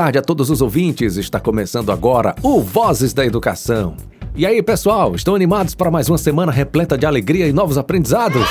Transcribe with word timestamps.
Tarde 0.00 0.18
a 0.18 0.22
todos 0.22 0.48
os 0.48 0.62
ouvintes. 0.62 1.18
Está 1.18 1.38
começando 1.38 1.92
agora 1.92 2.34
o 2.42 2.62
Vozes 2.62 3.12
da 3.12 3.22
Educação. 3.22 3.94
E 4.34 4.46
aí, 4.46 4.62
pessoal, 4.62 5.14
estão 5.14 5.34
animados 5.34 5.74
para 5.74 5.90
mais 5.90 6.08
uma 6.08 6.16
semana 6.16 6.50
repleta 6.50 6.96
de 6.96 7.04
alegria 7.04 7.46
e 7.46 7.52
novos 7.52 7.76
aprendizados? 7.76 8.48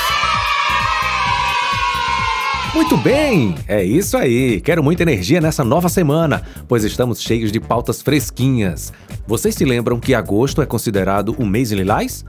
Muito 2.72 2.96
bem, 2.98 3.56
é 3.66 3.82
isso 3.82 4.16
aí. 4.16 4.60
Quero 4.60 4.80
muita 4.80 5.02
energia 5.02 5.40
nessa 5.40 5.64
nova 5.64 5.88
semana, 5.88 6.40
pois 6.68 6.84
estamos 6.84 7.20
cheios 7.20 7.50
de 7.50 7.58
pautas 7.58 8.00
fresquinhas. 8.00 8.92
Vocês 9.26 9.56
se 9.56 9.64
lembram 9.64 9.98
que 9.98 10.14
agosto 10.14 10.62
é 10.62 10.66
considerado 10.66 11.34
o 11.36 11.44
mês 11.44 11.72
lilás? 11.72 12.24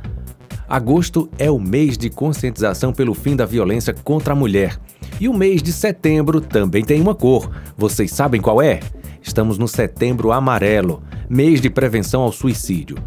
Agosto 0.67 1.29
é 1.37 1.51
o 1.51 1.59
mês 1.59 1.95
de 1.95 2.09
conscientização 2.09 2.91
pelo 2.91 3.13
fim 3.13 3.35
da 3.35 3.45
violência 3.45 3.93
contra 3.93 4.33
a 4.33 4.35
mulher. 4.35 4.79
E 5.19 5.29
o 5.29 5.33
mês 5.33 5.61
de 5.61 5.71
setembro 5.71 6.41
também 6.41 6.83
tem 6.83 6.99
uma 6.99 7.13
cor. 7.13 7.51
Vocês 7.77 8.09
sabem 8.11 8.41
qual 8.41 8.59
é? 8.59 8.79
Estamos 9.21 9.57
no 9.57 9.67
Setembro 9.67 10.31
Amarelo, 10.31 11.03
mês 11.29 11.61
de 11.61 11.69
prevenção 11.69 12.21
ao 12.21 12.31
suicídio. 12.31 12.97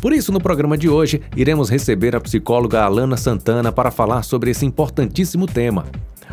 Por 0.00 0.12
isso, 0.12 0.32
no 0.32 0.40
programa 0.40 0.76
de 0.76 0.88
hoje, 0.88 1.22
iremos 1.36 1.70
receber 1.70 2.16
a 2.16 2.20
psicóloga 2.20 2.82
Alana 2.82 3.16
Santana 3.16 3.70
para 3.70 3.90
falar 3.90 4.22
sobre 4.22 4.50
esse 4.50 4.66
importantíssimo 4.66 5.46
tema. 5.46 5.86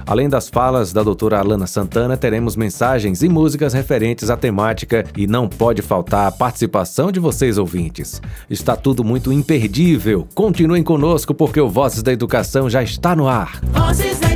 Além 0.06 0.28
das 0.28 0.50
falas 0.50 0.92
da 0.92 1.04
doutora 1.04 1.40
Alana 1.40 1.68
Santana, 1.68 2.18
teremos 2.18 2.56
mensagens 2.56 3.22
e 3.22 3.30
músicas 3.30 3.74
referentes 3.74 4.30
à 4.30 4.38
temática 4.38 5.06
e 5.16 5.28
não 5.28 5.48
pode 5.48 5.82
faltar 5.82 6.28
a 6.28 6.32
participação 6.32 7.12
de 7.12 7.20
vocês 7.20 7.58
ouvintes. 7.60 8.22
Está 8.50 8.76
tudo 8.76 9.04
muito 9.04 9.32
imperdível. 9.32 10.28
Continuem 10.34 10.82
conosco 10.82 11.34
porque 11.34 11.62
o 11.62 11.70
Vozes 11.70 12.02
da 12.02 12.12
Educação 12.12 12.70
já 12.70 12.82
está 12.82 13.16
no 13.16 13.28
ar. 13.28 13.62
Vozes 13.72 14.20
da 14.20 14.29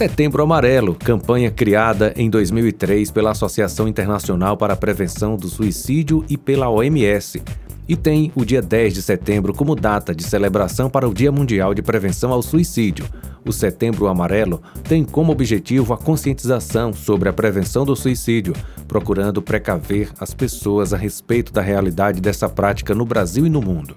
Setembro 0.00 0.42
Amarelo, 0.42 0.94
campanha 0.94 1.50
criada 1.50 2.14
em 2.16 2.30
2003 2.30 3.10
pela 3.10 3.32
Associação 3.32 3.86
Internacional 3.86 4.56
para 4.56 4.72
a 4.72 4.76
Prevenção 4.76 5.36
do 5.36 5.46
Suicídio 5.46 6.24
e 6.26 6.38
pela 6.38 6.70
OMS. 6.70 7.42
E 7.86 7.94
tem 7.94 8.32
o 8.34 8.42
dia 8.42 8.62
10 8.62 8.94
de 8.94 9.02
setembro 9.02 9.52
como 9.52 9.76
data 9.76 10.14
de 10.14 10.22
celebração 10.22 10.88
para 10.88 11.06
o 11.06 11.12
Dia 11.12 11.30
Mundial 11.30 11.74
de 11.74 11.82
Prevenção 11.82 12.32
ao 12.32 12.40
Suicídio. 12.40 13.04
O 13.46 13.52
Setembro 13.52 14.06
Amarelo 14.06 14.62
tem 14.88 15.04
como 15.04 15.32
objetivo 15.32 15.92
a 15.92 15.98
conscientização 15.98 16.94
sobre 16.94 17.28
a 17.28 17.32
prevenção 17.34 17.84
do 17.84 17.94
suicídio, 17.94 18.54
procurando 18.88 19.42
precaver 19.42 20.08
as 20.18 20.32
pessoas 20.32 20.94
a 20.94 20.96
respeito 20.96 21.52
da 21.52 21.60
realidade 21.60 22.22
dessa 22.22 22.48
prática 22.48 22.94
no 22.94 23.04
Brasil 23.04 23.44
e 23.44 23.50
no 23.50 23.60
mundo. 23.60 23.94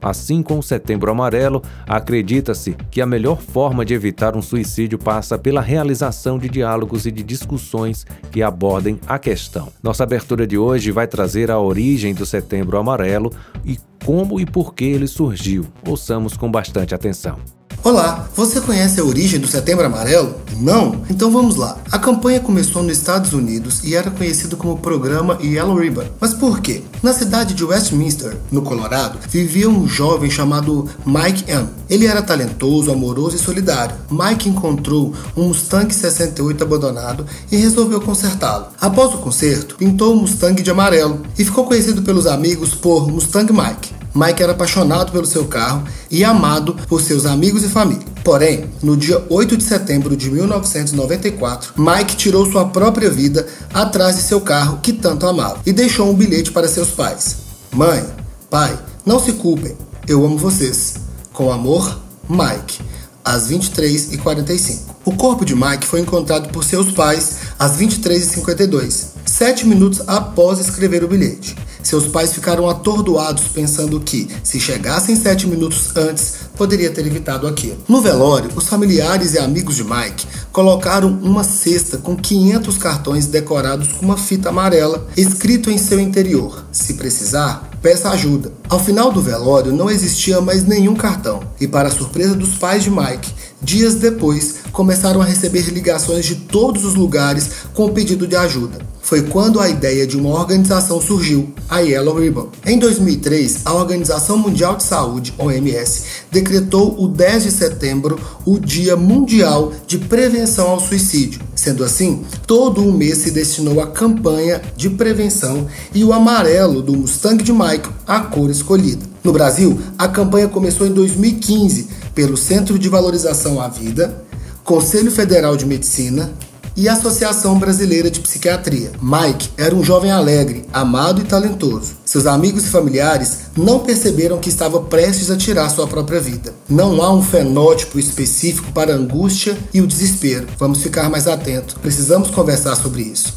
Assim 0.00 0.42
como 0.42 0.60
o 0.60 0.62
Setembro 0.62 1.10
Amarelo, 1.10 1.62
acredita-se 1.86 2.76
que 2.90 3.00
a 3.00 3.06
melhor 3.06 3.40
forma 3.40 3.84
de 3.84 3.94
evitar 3.94 4.36
um 4.36 4.42
suicídio 4.42 4.98
passa 4.98 5.38
pela 5.38 5.60
realização 5.60 6.38
de 6.38 6.48
diálogos 6.48 7.06
e 7.06 7.10
de 7.10 7.22
discussões 7.22 8.06
que 8.30 8.42
abordem 8.42 9.00
a 9.06 9.18
questão. 9.18 9.68
Nossa 9.82 10.04
abertura 10.04 10.46
de 10.46 10.56
hoje 10.56 10.90
vai 10.90 11.06
trazer 11.06 11.50
a 11.50 11.58
origem 11.58 12.14
do 12.14 12.24
Setembro 12.24 12.78
Amarelo 12.78 13.32
e 13.64 13.78
como 14.04 14.40
e 14.40 14.46
por 14.46 14.74
que 14.74 14.84
ele 14.84 15.06
surgiu. 15.06 15.66
Ouçamos 15.86 16.36
com 16.36 16.50
bastante 16.50 16.94
atenção. 16.94 17.57
Olá, 17.84 18.28
você 18.34 18.60
conhece 18.60 19.00
a 19.00 19.04
origem 19.04 19.38
do 19.38 19.46
Setembro 19.46 19.86
Amarelo? 19.86 20.34
Não? 20.60 21.00
Então 21.08 21.30
vamos 21.30 21.54
lá. 21.54 21.78
A 21.92 21.98
campanha 21.98 22.40
começou 22.40 22.82
nos 22.82 22.98
Estados 22.98 23.32
Unidos 23.32 23.84
e 23.84 23.94
era 23.94 24.10
conhecido 24.10 24.56
como 24.56 24.78
Programa 24.78 25.38
Yellow 25.40 25.78
Ribbon. 25.78 26.04
Mas 26.20 26.34
por 26.34 26.60
quê? 26.60 26.82
Na 27.02 27.12
cidade 27.12 27.54
de 27.54 27.64
Westminster, 27.64 28.36
no 28.50 28.62
Colorado, 28.62 29.20
vivia 29.28 29.70
um 29.70 29.86
jovem 29.86 30.28
chamado 30.28 30.88
Mike 31.06 31.48
M. 31.48 31.68
Ele 31.88 32.06
era 32.06 32.20
talentoso, 32.20 32.90
amoroso 32.90 33.36
e 33.36 33.38
solidário. 33.38 33.94
Mike 34.10 34.48
encontrou 34.48 35.14
um 35.36 35.44
Mustang 35.44 35.94
68 35.94 36.64
abandonado 36.64 37.24
e 37.50 37.56
resolveu 37.56 38.00
consertá-lo. 38.00 38.66
Após 38.80 39.14
o 39.14 39.18
conserto, 39.18 39.76
pintou 39.76 40.14
o 40.14 40.20
Mustang 40.20 40.60
de 40.60 40.70
amarelo 40.70 41.22
e 41.38 41.44
ficou 41.44 41.64
conhecido 41.64 42.02
pelos 42.02 42.26
amigos 42.26 42.74
por 42.74 43.08
Mustang 43.08 43.52
Mike. 43.52 43.98
Mike 44.18 44.42
era 44.42 44.50
apaixonado 44.50 45.12
pelo 45.12 45.26
seu 45.26 45.44
carro 45.44 45.84
e 46.10 46.24
amado 46.24 46.74
por 46.88 47.00
seus 47.00 47.24
amigos 47.24 47.62
e 47.62 47.68
família. 47.68 48.04
Porém, 48.24 48.68
no 48.82 48.96
dia 48.96 49.24
8 49.30 49.56
de 49.56 49.62
setembro 49.62 50.16
de 50.16 50.28
1994, 50.28 51.74
Mike 51.80 52.16
tirou 52.16 52.50
sua 52.50 52.64
própria 52.66 53.10
vida 53.10 53.46
atrás 53.72 54.16
de 54.16 54.22
seu 54.22 54.40
carro 54.40 54.80
que 54.82 54.92
tanto 54.92 55.24
amava 55.24 55.60
e 55.64 55.72
deixou 55.72 56.10
um 56.10 56.14
bilhete 56.14 56.50
para 56.50 56.66
seus 56.66 56.90
pais: 56.90 57.36
Mãe, 57.70 58.04
pai, 58.50 58.76
não 59.06 59.20
se 59.20 59.34
culpem, 59.34 59.76
eu 60.08 60.24
amo 60.26 60.36
vocês. 60.36 60.94
Com 61.32 61.52
amor, 61.52 62.00
Mike. 62.28 62.80
Às 63.24 63.50
23h45. 63.50 64.78
O 65.04 65.14
corpo 65.14 65.44
de 65.44 65.54
Mike 65.54 65.86
foi 65.86 66.00
encontrado 66.00 66.50
por 66.50 66.64
seus 66.64 66.90
pais 66.90 67.36
às 67.58 67.78
23h52, 67.78 69.10
sete 69.24 69.66
minutos 69.66 70.02
após 70.06 70.58
escrever 70.58 71.04
o 71.04 71.08
bilhete. 71.08 71.56
Seus 71.88 72.06
pais 72.06 72.34
ficaram 72.34 72.68
atordoados 72.68 73.44
pensando 73.44 73.98
que, 73.98 74.28
se 74.44 74.60
chegassem 74.60 75.16
sete 75.16 75.46
minutos 75.46 75.96
antes, 75.96 76.34
poderia 76.54 76.90
ter 76.90 77.06
evitado 77.06 77.46
aquilo. 77.46 77.78
No 77.88 78.02
velório, 78.02 78.50
os 78.54 78.68
familiares 78.68 79.32
e 79.32 79.38
amigos 79.38 79.76
de 79.76 79.84
Mike 79.84 80.26
colocaram 80.52 81.08
uma 81.08 81.42
cesta 81.42 81.96
com 81.96 82.14
500 82.14 82.76
cartões 82.76 83.24
decorados 83.24 83.92
com 83.92 84.04
uma 84.04 84.18
fita 84.18 84.50
amarela, 84.50 85.08
escrito 85.16 85.70
em 85.70 85.78
seu 85.78 85.98
interior: 85.98 86.62
se 86.70 86.92
precisar, 86.92 87.70
peça 87.80 88.10
ajuda. 88.10 88.52
Ao 88.68 88.78
final 88.78 89.10
do 89.10 89.22
velório 89.22 89.72
não 89.72 89.88
existia 89.88 90.42
mais 90.42 90.64
nenhum 90.64 90.94
cartão, 90.94 91.40
e 91.58 91.66
para 91.66 91.90
surpresa 91.90 92.34
dos 92.34 92.50
pais 92.58 92.82
de 92.82 92.90
Mike, 92.90 93.32
dias 93.62 93.94
depois 93.96 94.56
começaram 94.72 95.20
a 95.20 95.24
receber 95.24 95.70
ligações 95.70 96.24
de 96.24 96.36
todos 96.36 96.84
os 96.84 96.94
lugares 96.94 97.48
com 97.74 97.92
pedido 97.92 98.26
de 98.26 98.36
ajuda 98.36 98.78
foi 99.08 99.22
quando 99.22 99.58
a 99.58 99.70
ideia 99.70 100.06
de 100.06 100.18
uma 100.18 100.38
organização 100.38 101.00
surgiu, 101.00 101.48
a 101.66 101.78
Yellow 101.78 102.20
Ribbon. 102.20 102.50
Em 102.66 102.78
2003, 102.78 103.62
a 103.64 103.72
Organização 103.72 104.36
Mundial 104.36 104.76
de 104.76 104.82
Saúde, 104.82 105.32
OMS, 105.38 106.02
decretou 106.30 106.94
o 107.02 107.08
10 107.08 107.44
de 107.44 107.50
setembro 107.50 108.20
o 108.44 108.58
Dia 108.58 108.96
Mundial 108.96 109.72
de 109.86 109.96
Prevenção 109.96 110.68
ao 110.68 110.78
Suicídio. 110.78 111.40
Sendo 111.54 111.82
assim, 111.84 112.22
todo 112.46 112.84
o 112.84 112.92
mês 112.92 113.16
se 113.16 113.30
destinou 113.30 113.80
à 113.80 113.86
campanha 113.86 114.60
de 114.76 114.90
prevenção 114.90 115.66
e 115.94 116.04
o 116.04 116.12
amarelo 116.12 116.82
do 116.82 116.94
Mustang 116.94 117.42
de 117.42 117.50
Michael, 117.50 117.94
a 118.06 118.20
cor 118.20 118.50
escolhida. 118.50 119.06
No 119.24 119.32
Brasil, 119.32 119.80
a 119.96 120.06
campanha 120.06 120.48
começou 120.48 120.86
em 120.86 120.92
2015 120.92 121.88
pelo 122.18 122.36
Centro 122.36 122.76
de 122.80 122.88
Valorização 122.88 123.60
à 123.60 123.68
Vida, 123.68 124.24
Conselho 124.64 125.08
Federal 125.08 125.56
de 125.56 125.64
Medicina, 125.64 126.32
e 126.76 126.88
Associação 126.88 127.56
Brasileira 127.60 128.10
de 128.10 128.18
Psiquiatria. 128.18 128.90
Mike 129.00 129.50
era 129.56 129.72
um 129.72 129.84
jovem 129.84 130.10
alegre, 130.10 130.64
amado 130.72 131.20
e 131.20 131.24
talentoso. 131.24 131.94
Seus 132.04 132.26
amigos 132.26 132.64
e 132.64 132.70
familiares 132.70 133.42
não 133.56 133.78
perceberam 133.78 134.40
que 134.40 134.48
estava 134.48 134.80
prestes 134.80 135.30
a 135.30 135.36
tirar 135.36 135.68
sua 135.68 135.86
própria 135.86 136.20
vida. 136.20 136.52
Não 136.68 137.00
há 137.00 137.12
um 137.12 137.22
fenótipo 137.22 138.00
específico 138.00 138.72
para 138.72 138.92
a 138.92 138.96
angústia 138.96 139.56
e 139.72 139.80
o 139.80 139.86
desespero. 139.86 140.48
Vamos 140.58 140.82
ficar 140.82 141.08
mais 141.08 141.28
atentos. 141.28 141.74
Precisamos 141.74 142.30
conversar 142.32 142.74
sobre 142.74 143.02
isso. 143.02 143.32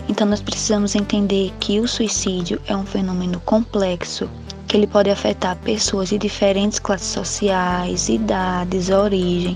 Então 0.09 0.25
nós 0.25 0.41
precisamos 0.41 0.95
entender 0.95 1.53
que 1.59 1.79
o 1.79 1.87
suicídio 1.87 2.59
é 2.65 2.75
um 2.75 2.87
fenômeno 2.87 3.39
complexo 3.41 4.27
que 4.67 4.75
ele 4.75 4.87
pode 4.87 5.11
afetar 5.11 5.55
pessoas 5.57 6.09
de 6.09 6.17
diferentes 6.17 6.79
classes 6.79 7.09
sociais, 7.09 8.09
idades, 8.09 8.89
origem, 8.89 9.55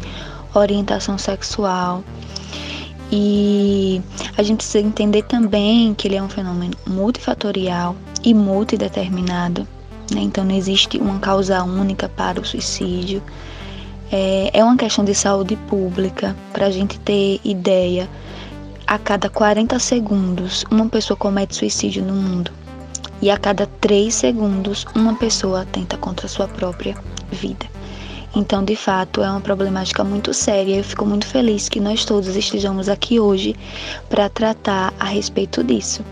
orientação 0.54 1.18
sexual. 1.18 2.04
E 3.12 4.04
a 4.38 4.44
gente 4.44 4.58
precisa 4.58 4.86
entender 4.86 5.24
também 5.24 5.96
que 5.96 6.08
ele 6.08 6.16
é 6.16 6.22
um 6.22 6.30
fenômeno 6.30 6.78
multifatorial 6.86 7.96
e 8.24 8.36
multideterminado. 8.36 9.68
Né? 10.12 10.22
Então 10.22 10.44
não 10.44 10.56
existe 10.56 10.98
uma 10.98 11.20
causa 11.20 11.64
única 11.64 12.10
para 12.10 12.40
o 12.40 12.46
suicídio. 12.46 13.22
É, 14.12 14.50
é 14.54 14.64
uma 14.64 14.76
questão 14.76 15.06
de 15.06 15.14
saúde 15.14 15.56
pública, 15.56 16.36
para 16.52 16.66
a 16.66 16.72
gente 16.72 17.00
ter 17.00 17.40
ideia. 17.44 18.10
A 18.88 18.98
cada 18.98 19.30
40 19.30 19.78
segundos, 19.78 20.66
uma 20.72 20.88
pessoa 20.88 21.16
comete 21.16 21.56
suicídio 21.56 22.04
no 22.04 22.14
mundo. 22.14 22.52
E 23.22 23.30
a 23.30 23.38
cada 23.38 23.68
3 23.68 24.14
segundos, 24.14 24.86
uma 24.96 25.14
pessoa 25.16 25.66
tenta 25.72 25.96
contra 25.98 26.26
a 26.26 26.30
sua 26.30 26.48
própria 26.48 26.96
vida. 27.32 27.68
Então, 28.36 28.64
de 28.64 28.76
fato, 28.76 29.22
é 29.22 29.30
uma 29.30 29.42
problemática 29.42 30.04
muito 30.04 30.34
séria. 30.34 30.78
Eu 30.78 30.84
fico 30.84 31.06
muito 31.06 31.26
feliz 31.26 31.68
que 31.68 31.80
nós 31.80 32.06
todos 32.06 32.36
estejamos 32.36 32.88
aqui 32.88 33.20
hoje 33.20 33.56
para 34.08 34.30
tratar 34.30 34.94
a 35.00 35.06
respeito 35.06 35.64
disso. 35.64 36.04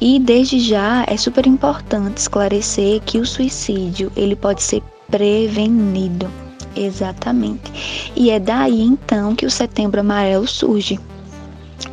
E 0.00 0.18
desde 0.18 0.60
já 0.60 1.04
é 1.06 1.16
super 1.16 1.46
importante 1.46 2.18
esclarecer 2.18 3.00
que 3.02 3.18
o 3.18 3.26
suicídio 3.26 4.12
ele 4.16 4.36
pode 4.36 4.62
ser 4.62 4.82
prevenido. 5.10 6.30
Exatamente. 6.74 8.10
E 8.14 8.30
é 8.30 8.38
daí 8.38 8.82
então 8.82 9.34
que 9.34 9.46
o 9.46 9.50
Setembro 9.50 10.00
Amarelo 10.00 10.46
surge. 10.46 11.00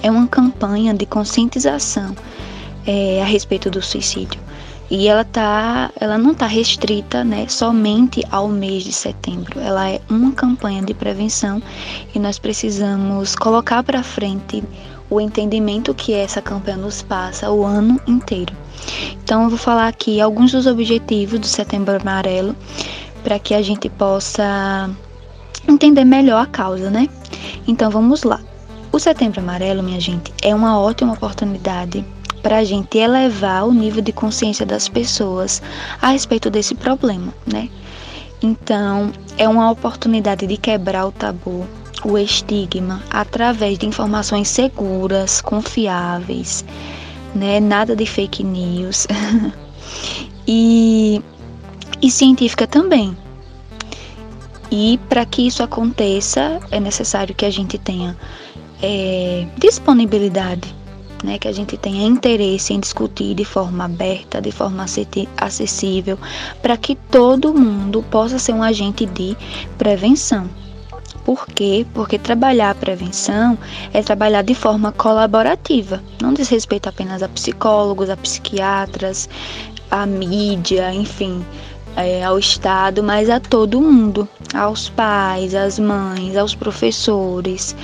É 0.01 0.11
uma 0.11 0.27
campanha 0.27 0.93
de 0.93 1.05
conscientização 1.05 2.15
é, 2.85 3.21
a 3.21 3.25
respeito 3.25 3.69
do 3.69 3.81
suicídio. 3.81 4.41
E 4.91 5.07
ela 5.07 5.23
tá, 5.23 5.91
ela 5.99 6.17
não 6.17 6.33
está 6.33 6.45
restrita, 6.45 7.23
né, 7.23 7.47
somente 7.47 8.21
ao 8.29 8.47
mês 8.47 8.83
de 8.83 8.91
setembro. 8.91 9.59
Ela 9.59 9.89
é 9.89 10.01
uma 10.09 10.31
campanha 10.33 10.83
de 10.83 10.93
prevenção 10.93 11.63
e 12.13 12.19
nós 12.19 12.37
precisamos 12.37 13.35
colocar 13.35 13.81
para 13.81 14.03
frente 14.03 14.63
o 15.13 15.21
entendimento 15.21 15.93
que 15.93 16.13
essa 16.13 16.41
campanha 16.41 16.77
nos 16.77 17.01
passa 17.01 17.51
o 17.51 17.63
ano 17.63 17.99
inteiro. 18.07 18.53
Então 19.23 19.43
eu 19.43 19.49
vou 19.49 19.57
falar 19.57 19.87
aqui 19.87 20.19
alguns 20.19 20.51
dos 20.51 20.65
objetivos 20.65 21.39
do 21.39 21.47
Setembro 21.47 21.95
Amarelo 21.95 22.55
para 23.23 23.39
que 23.39 23.53
a 23.53 23.61
gente 23.61 23.89
possa 23.89 24.89
entender 25.67 26.03
melhor 26.03 26.41
a 26.41 26.45
causa, 26.45 26.89
né? 26.89 27.07
Então 27.67 27.89
vamos 27.89 28.23
lá. 28.23 28.41
O 28.91 28.99
Setembro 28.99 29.39
Amarelo, 29.39 29.81
minha 29.81 29.99
gente, 29.99 30.33
é 30.41 30.53
uma 30.53 30.79
ótima 30.79 31.13
oportunidade 31.13 32.05
para 32.41 32.57
a 32.57 32.63
gente 32.63 32.97
elevar 32.97 33.65
o 33.65 33.73
nível 33.73 34.01
de 34.01 34.11
consciência 34.11 34.65
das 34.65 34.89
pessoas 34.89 35.61
a 36.01 36.09
respeito 36.09 36.49
desse 36.49 36.75
problema, 36.75 37.33
né? 37.45 37.69
Então, 38.41 39.13
é 39.37 39.47
uma 39.47 39.71
oportunidade 39.71 40.45
de 40.45 40.57
quebrar 40.57 41.07
o 41.07 41.11
tabu, 41.13 41.65
o 42.05 42.17
estigma, 42.17 43.01
através 43.09 43.77
de 43.77 43.85
informações 43.85 44.47
seguras, 44.47 45.41
confiáveis, 45.41 46.65
né? 47.33 47.59
Nada 47.59 47.95
de 47.95 48.05
fake 48.05 48.43
news. 48.43 49.07
e, 50.47 51.21
e 52.01 52.11
científica 52.11 52.67
também. 52.67 53.15
E 54.71 54.99
para 55.07 55.25
que 55.25 55.45
isso 55.45 55.61
aconteça, 55.61 56.59
é 56.71 56.79
necessário 56.79 57.35
que 57.35 57.45
a 57.45 57.49
gente 57.49 57.77
tenha 57.77 58.17
é, 58.81 59.47
disponibilidade 59.57 60.73
né, 61.23 61.39
que 61.39 61.47
a 61.47 61.51
gente 61.51 61.77
tenha 61.77 62.05
interesse 62.05 62.73
em 62.73 62.79
discutir 62.79 63.33
de 63.33 63.45
forma 63.45 63.85
aberta, 63.85 64.41
de 64.41 64.51
forma 64.51 64.85
acessível, 65.37 66.19
para 66.61 66.75
que 66.75 66.95
todo 66.95 67.53
mundo 67.53 68.03
possa 68.11 68.37
ser 68.37 68.53
um 68.53 68.61
agente 68.61 69.05
de 69.05 69.35
prevenção. 69.77 70.49
Por 71.25 71.45
quê? 71.47 71.85
Porque 71.93 72.19
trabalhar 72.19 72.71
a 72.71 72.75
prevenção 72.75 73.57
é 73.93 74.01
trabalhar 74.01 74.41
de 74.41 74.53
forma 74.53 74.91
colaborativa, 74.91 76.01
não 76.21 76.33
diz 76.33 76.49
respeito 76.49 76.89
apenas 76.89 77.23
a 77.23 77.29
psicólogos, 77.29 78.09
a 78.09 78.17
psiquiatras, 78.17 79.29
a 79.89 80.05
mídia, 80.05 80.93
enfim, 80.93 81.45
é, 81.95 82.23
ao 82.23 82.37
Estado, 82.37 83.01
mas 83.03 83.29
a 83.29 83.39
todo 83.39 83.79
mundo, 83.79 84.27
aos 84.53 84.89
pais, 84.89 85.55
às 85.55 85.79
mães, 85.79 86.35
aos 86.35 86.55
professores, 86.55 87.75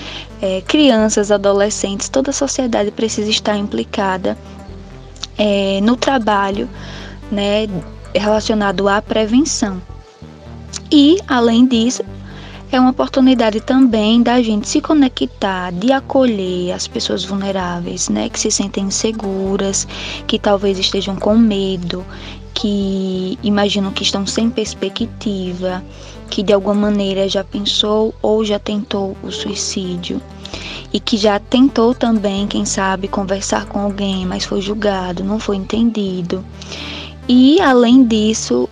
é, 0.41 0.61
crianças, 0.61 1.31
adolescentes, 1.31 2.09
toda 2.09 2.31
a 2.31 2.33
sociedade 2.33 2.91
precisa 2.91 3.29
estar 3.29 3.55
implicada 3.55 4.37
é, 5.37 5.79
no 5.81 5.95
trabalho 5.95 6.67
né, 7.31 7.67
relacionado 8.13 8.89
à 8.89 9.01
prevenção. 9.01 9.81
E, 10.91 11.19
além 11.27 11.67
disso, 11.67 12.03
é 12.71 12.79
uma 12.79 12.91
oportunidade 12.91 13.61
também 13.61 14.21
da 14.21 14.41
gente 14.41 14.67
se 14.67 14.79
conectar, 14.79 15.71
de 15.71 15.91
acolher 15.91 16.71
as 16.73 16.87
pessoas 16.87 17.25
vulneráveis, 17.25 18.09
né, 18.09 18.29
que 18.29 18.39
se 18.39 18.51
sentem 18.51 18.85
inseguras, 18.85 19.87
que 20.27 20.37
talvez 20.37 20.77
estejam 20.77 21.15
com 21.15 21.35
medo, 21.35 22.05
que 22.53 23.39
imaginam 23.41 23.91
que 23.91 24.03
estão 24.03 24.27
sem 24.27 24.49
perspectiva, 24.49 25.83
que 26.29 26.43
de 26.43 26.53
alguma 26.53 26.75
maneira 26.75 27.27
já 27.27 27.43
pensou 27.43 28.13
ou 28.21 28.45
já 28.45 28.59
tentou 28.59 29.17
o 29.23 29.31
suicídio 29.31 30.21
e 30.93 30.99
que 30.99 31.17
já 31.17 31.39
tentou 31.39 31.95
também, 31.95 32.47
quem 32.47 32.65
sabe, 32.65 33.07
conversar 33.07 33.65
com 33.65 33.79
alguém, 33.79 34.25
mas 34.25 34.45
foi 34.45 34.61
julgado, 34.61 35.23
não 35.23 35.39
foi 35.39 35.55
entendido. 35.55 36.43
E 37.27 37.61
além 37.61 38.03
disso, 38.03 38.67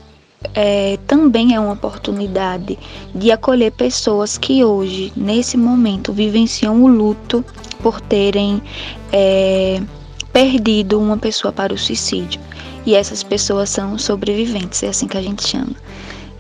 é, 0.54 0.98
também 1.08 1.56
é 1.56 1.60
uma 1.60 1.74
oportunidade 1.74 2.78
de 3.14 3.32
acolher 3.32 3.72
pessoas 3.72 4.38
que 4.38 4.64
hoje, 4.64 5.12
nesse 5.16 5.58
momento, 5.58 6.14
vivenciam 6.14 6.84
o 6.84 6.88
luto 6.88 7.44
por 7.82 8.00
terem 8.02 8.62
é, 9.12 9.82
perdido 10.32 11.00
uma 11.00 11.18
pessoa 11.18 11.52
para 11.52 11.74
o 11.74 11.78
suicídio 11.78 12.40
e 12.86 12.96
essas 12.96 13.24
pessoas 13.24 13.70
são 13.70 13.98
sobreviventes, 13.98 14.82
é 14.84 14.88
assim 14.88 15.08
que 15.08 15.18
a 15.18 15.22
gente 15.22 15.46
chama. 15.46 15.76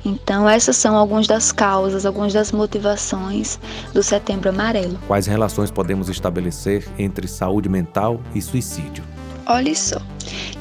Então, 0.06 0.48
essas 0.48 0.78
são 0.78 0.96
algumas 0.96 1.28
das 1.28 1.52
causas, 1.52 2.06
algumas 2.06 2.32
das 2.32 2.54
motivações 2.54 3.60
do 3.94 4.02
Setembro 4.02 4.50
Amarelo. 4.50 4.98
Quais 5.06 5.28
relações 5.28 5.70
podemos 5.70 6.08
estabelecer 6.08 6.88
entre 6.98 7.28
saúde 7.28 7.68
mental 7.68 8.22
e 8.34 8.42
suicídio? 8.42 9.04
Olha 9.50 9.74
só, 9.76 10.02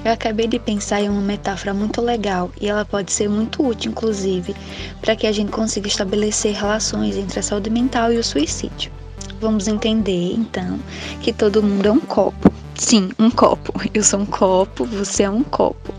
eu 0.05 0.13
acabei 0.13 0.47
de 0.47 0.59
pensar 0.59 1.01
em 1.01 1.09
uma 1.09 1.21
metáfora 1.21 1.75
muito 1.75 2.01
legal 2.01 2.51
e 2.61 2.69
ela 2.69 2.85
pode 2.85 3.13
ser 3.13 3.29
muito 3.29 3.67
útil, 3.67 3.91
inclusive, 3.91 4.55
para 5.01 5.17
que 5.17 5.27
a 5.27 5.33
gente 5.33 5.51
consiga 5.51 5.89
estabelecer 5.89 6.55
relações 6.55 7.17
entre 7.17 7.41
a 7.41 7.43
saúde 7.43 7.69
mental 7.69 8.13
e 8.13 8.19
o 8.19 8.25
suicídio. 8.25 8.93
Vamos 9.41 9.69
entender, 9.69 10.35
então, 10.35 10.79
que 11.21 11.33
todo 11.33 11.63
mundo 11.63 11.87
é 11.87 11.93
um 11.93 12.01
copo 12.01 12.53
Sim, 12.79 13.11
um 13.19 13.31
copo. 13.31 13.73
Eu 13.95 14.05
sou 14.05 14.21
um 14.21 14.27
copo, 14.27 14.85
você 14.85 15.23
é 15.23 15.31
um 15.31 15.43
copo. 15.43 15.95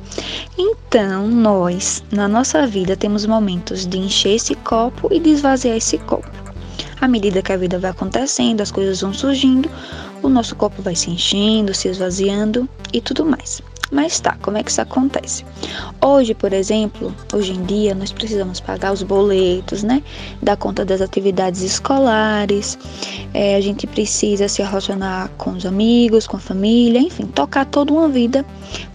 Então, 0.57 1.27
nós, 1.27 2.03
na 2.11 2.27
nossa 2.27 2.67
vida, 2.67 2.95
temos 2.95 3.25
momentos 3.25 3.85
de 3.85 3.97
encher 3.97 4.35
esse 4.35 4.53
copo 4.53 5.11
e 5.11 5.19
de 5.19 5.31
esvaziar 5.31 5.75
esse 5.75 5.97
copo. 5.97 6.29
À 7.01 7.07
medida 7.07 7.41
que 7.41 7.51
a 7.51 7.57
vida 7.57 7.79
vai 7.79 7.91
acontecendo, 7.91 8.61
as 8.61 8.71
coisas 8.71 9.01
vão 9.01 9.11
surgindo, 9.11 9.69
o 10.27 10.33
nosso 10.33 10.55
copo 10.55 10.81
vai 10.81 10.95
se 10.95 11.09
enchendo, 11.09 11.73
se 11.73 11.87
esvaziando 11.87 12.67
e 12.93 13.01
tudo 13.01 13.25
mais. 13.25 13.61
Mas 13.89 14.19
tá, 14.19 14.37
como 14.41 14.57
é 14.57 14.63
que 14.63 14.69
isso 14.69 14.81
acontece? 14.81 15.45
Hoje, 16.03 16.33
por 16.33 16.51
exemplo, 16.51 17.15
hoje 17.33 17.53
em 17.53 17.63
dia, 17.63 17.95
nós 17.95 18.11
precisamos 18.11 18.59
pagar 18.59 18.91
os 18.91 19.01
boletos, 19.01 19.81
né? 19.81 20.03
Dar 20.41 20.57
conta 20.57 20.83
das 20.83 20.99
atividades 20.99 21.61
escolares, 21.61 22.77
é, 23.33 23.55
a 23.55 23.61
gente 23.61 23.87
precisa 23.87 24.49
se 24.49 24.61
relacionar 24.61 25.29
com 25.37 25.51
os 25.51 25.65
amigos, 25.65 26.27
com 26.27 26.35
a 26.35 26.39
família, 26.39 26.99
enfim, 26.99 27.27
tocar 27.27 27.65
toda 27.65 27.93
uma 27.93 28.09
vida 28.09 28.45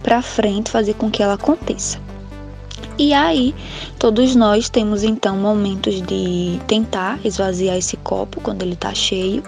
para 0.03 0.21
frente, 0.21 0.69
fazer 0.69 0.93
com 0.93 1.09
que 1.09 1.23
ela 1.23 1.33
aconteça. 1.33 1.97
E 2.95 3.11
aí, 3.11 3.55
todos 3.97 4.35
nós 4.35 4.69
temos 4.69 5.03
então 5.03 5.35
momentos 5.35 5.99
de 6.03 6.59
tentar 6.67 7.19
esvaziar 7.25 7.75
esse 7.75 7.97
copo 7.97 8.39
quando 8.41 8.61
ele 8.61 8.73
está 8.73 8.93
cheio. 8.93 9.41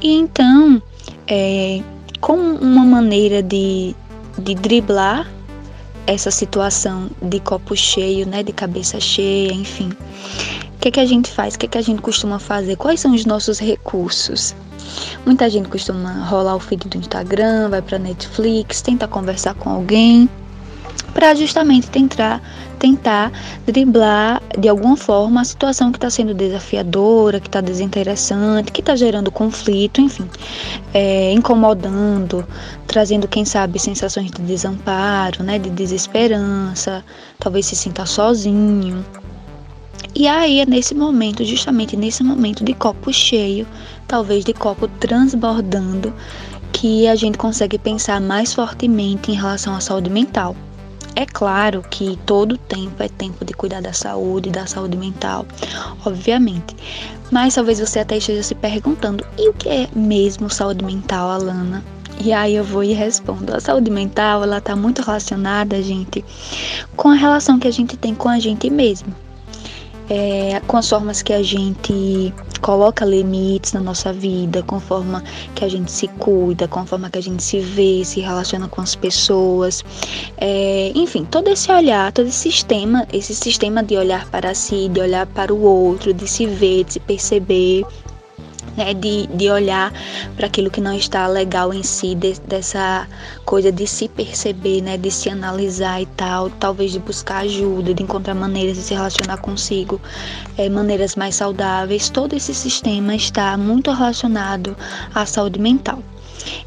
E 0.00 0.14
então, 0.14 0.82
é, 1.28 1.80
com 2.20 2.34
uma 2.36 2.84
maneira 2.84 3.42
de 3.42 3.94
de 4.38 4.54
driblar 4.54 5.30
essa 6.06 6.30
situação 6.30 7.10
de 7.22 7.40
copo 7.40 7.76
cheio, 7.76 8.26
né, 8.26 8.42
de 8.42 8.52
cabeça 8.52 9.00
cheia, 9.00 9.52
enfim. 9.52 9.90
que, 10.80 10.88
é 10.88 10.90
que 10.90 11.00
a 11.00 11.06
gente 11.06 11.30
faz? 11.30 11.54
O 11.54 11.58
que, 11.58 11.64
é 11.64 11.68
que 11.68 11.78
a 11.78 11.82
gente 11.82 12.02
costuma 12.02 12.38
fazer? 12.38 12.76
Quais 12.76 13.00
são 13.00 13.14
os 13.14 13.24
nossos 13.24 13.58
recursos? 13.58 14.54
Muita 15.24 15.48
gente 15.48 15.68
costuma 15.70 16.26
rolar 16.26 16.54
o 16.56 16.60
feed 16.60 16.88
do 16.88 16.98
Instagram, 16.98 17.70
vai 17.70 17.80
para 17.80 17.98
Netflix, 17.98 18.82
tenta 18.82 19.08
conversar 19.08 19.54
com 19.54 19.70
alguém 19.70 20.28
para 21.14 21.34
justamente 21.34 21.88
tentar 21.88 22.42
tentar 22.84 23.32
driblar 23.66 24.42
de 24.58 24.68
alguma 24.68 24.94
forma 24.94 25.40
a 25.40 25.44
situação 25.44 25.90
que 25.90 25.96
está 25.96 26.10
sendo 26.10 26.34
desafiadora, 26.34 27.40
que 27.40 27.48
está 27.48 27.62
desinteressante, 27.62 28.70
que 28.70 28.82
está 28.82 28.94
gerando 28.94 29.30
conflito, 29.30 30.02
enfim, 30.02 30.28
é, 30.92 31.32
incomodando, 31.32 32.46
trazendo, 32.86 33.26
quem 33.26 33.44
sabe, 33.44 33.78
sensações 33.78 34.30
de 34.30 34.42
desamparo, 34.42 35.42
né, 35.42 35.58
de 35.58 35.70
desesperança, 35.70 37.02
talvez 37.38 37.64
se 37.64 37.74
sinta 37.74 38.04
sozinho. 38.04 39.02
E 40.14 40.28
aí 40.28 40.60
é 40.60 40.66
nesse 40.66 40.94
momento, 40.94 41.42
justamente 41.42 41.96
nesse 41.96 42.22
momento 42.22 42.62
de 42.62 42.74
copo 42.74 43.10
cheio, 43.12 43.66
talvez 44.06 44.44
de 44.44 44.52
copo 44.52 44.86
transbordando, 45.00 46.12
que 46.72 47.08
a 47.08 47.14
gente 47.14 47.38
consegue 47.38 47.78
pensar 47.78 48.20
mais 48.20 48.52
fortemente 48.52 49.32
em 49.32 49.34
relação 49.34 49.74
à 49.74 49.80
saúde 49.80 50.10
mental. 50.10 50.54
É 51.16 51.24
claro 51.26 51.82
que 51.88 52.18
todo 52.26 52.58
tempo 52.58 53.02
é 53.02 53.08
tempo 53.08 53.44
de 53.44 53.52
cuidar 53.52 53.80
da 53.80 53.92
saúde, 53.92 54.50
da 54.50 54.66
saúde 54.66 54.96
mental, 54.96 55.46
obviamente. 56.04 56.74
Mas 57.30 57.54
talvez 57.54 57.78
você 57.78 58.00
até 58.00 58.16
esteja 58.16 58.42
se 58.42 58.54
perguntando: 58.54 59.24
e 59.38 59.48
o 59.48 59.52
que 59.52 59.68
é 59.68 59.88
mesmo 59.94 60.50
saúde 60.50 60.84
mental, 60.84 61.30
Alana? 61.30 61.84
E 62.20 62.32
aí 62.32 62.56
eu 62.56 62.64
vou 62.64 62.82
e 62.82 62.92
respondo. 62.92 63.54
A 63.54 63.60
saúde 63.60 63.90
mental, 63.90 64.42
ela 64.42 64.58
está 64.58 64.74
muito 64.74 65.02
relacionada, 65.02 65.80
gente, 65.82 66.24
com 66.96 67.08
a 67.08 67.14
relação 67.14 67.58
que 67.58 67.68
a 67.68 67.72
gente 67.72 67.96
tem 67.96 68.14
com 68.14 68.28
a 68.28 68.38
gente 68.38 68.68
mesmo 68.70 69.23
é, 70.08 70.60
com 70.66 70.76
as 70.76 70.88
formas 70.88 71.22
que 71.22 71.32
a 71.32 71.42
gente 71.42 72.32
coloca 72.60 73.04
limites 73.04 73.72
na 73.72 73.80
nossa 73.80 74.12
vida, 74.12 74.62
com 74.62 74.76
a 74.76 74.80
forma 74.80 75.22
que 75.54 75.64
a 75.64 75.68
gente 75.68 75.92
se 75.92 76.08
cuida, 76.08 76.66
com 76.66 76.80
a 76.80 76.86
forma 76.86 77.10
que 77.10 77.18
a 77.18 77.22
gente 77.22 77.42
se 77.42 77.60
vê, 77.60 78.02
se 78.04 78.20
relaciona 78.20 78.68
com 78.68 78.80
as 78.80 78.94
pessoas, 78.94 79.84
é, 80.38 80.90
enfim, 80.94 81.24
todo 81.24 81.48
esse 81.48 81.70
olhar, 81.70 82.10
todo 82.12 82.26
esse 82.26 82.38
sistema, 82.38 83.06
esse 83.12 83.34
sistema 83.34 83.82
de 83.82 83.96
olhar 83.96 84.26
para 84.30 84.54
si, 84.54 84.88
de 84.88 85.00
olhar 85.00 85.26
para 85.26 85.52
o 85.52 85.60
outro, 85.62 86.14
de 86.14 86.26
se 86.26 86.46
ver, 86.46 86.84
de 86.84 86.94
se 86.94 87.00
perceber, 87.00 87.84
né, 88.76 88.94
de, 88.94 89.26
de 89.28 89.50
olhar 89.50 89.92
para 90.36 90.46
aquilo 90.46 90.70
que 90.70 90.80
não 90.80 90.94
está 90.94 91.26
legal 91.26 91.72
em 91.72 91.82
si, 91.82 92.14
de, 92.14 92.34
dessa 92.40 93.06
coisa 93.44 93.70
de 93.70 93.86
se 93.86 94.08
perceber, 94.08 94.80
né, 94.82 94.96
de 94.96 95.10
se 95.10 95.28
analisar 95.28 96.00
e 96.00 96.06
tal, 96.06 96.50
talvez 96.50 96.92
de 96.92 96.98
buscar 96.98 97.44
ajuda, 97.44 97.94
de 97.94 98.02
encontrar 98.02 98.34
maneiras 98.34 98.76
de 98.76 98.82
se 98.82 98.94
relacionar 98.94 99.38
consigo, 99.38 100.00
é, 100.56 100.68
maneiras 100.68 101.16
mais 101.16 101.34
saudáveis. 101.36 102.08
Todo 102.08 102.34
esse 102.34 102.54
sistema 102.54 103.14
está 103.14 103.56
muito 103.56 103.90
relacionado 103.90 104.76
à 105.14 105.26
saúde 105.26 105.60
mental. 105.60 106.02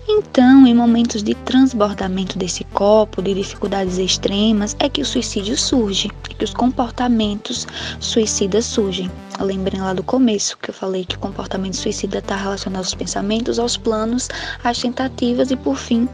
Então, 0.09 0.65
em 0.65 0.73
momentos 0.73 1.21
de 1.21 1.35
transbordamento 1.35 2.37
desse 2.37 2.63
copo, 2.63 3.21
de 3.21 3.33
dificuldades 3.33 3.97
extremas, 3.97 4.73
é 4.79 4.87
que 4.87 5.01
o 5.01 5.05
suicídio 5.05 5.57
surge, 5.57 6.09
é 6.29 6.33
que 6.33 6.45
os 6.45 6.53
comportamentos 6.53 7.67
suicidas 7.99 8.63
surgem. 8.65 9.11
Lembrem 9.39 9.81
lá 9.81 9.93
do 9.93 10.01
começo 10.01 10.57
que 10.59 10.69
eu 10.69 10.73
falei 10.73 11.03
que 11.03 11.15
o 11.15 11.19
comportamento 11.19 11.75
suicida 11.75 12.19
está 12.19 12.37
relacionado 12.37 12.83
aos 12.83 12.95
pensamentos, 12.95 13.59
aos 13.59 13.75
planos, 13.75 14.29
às 14.63 14.79
tentativas 14.79 15.51
e, 15.51 15.57
por 15.57 15.75
fim, 15.75 16.07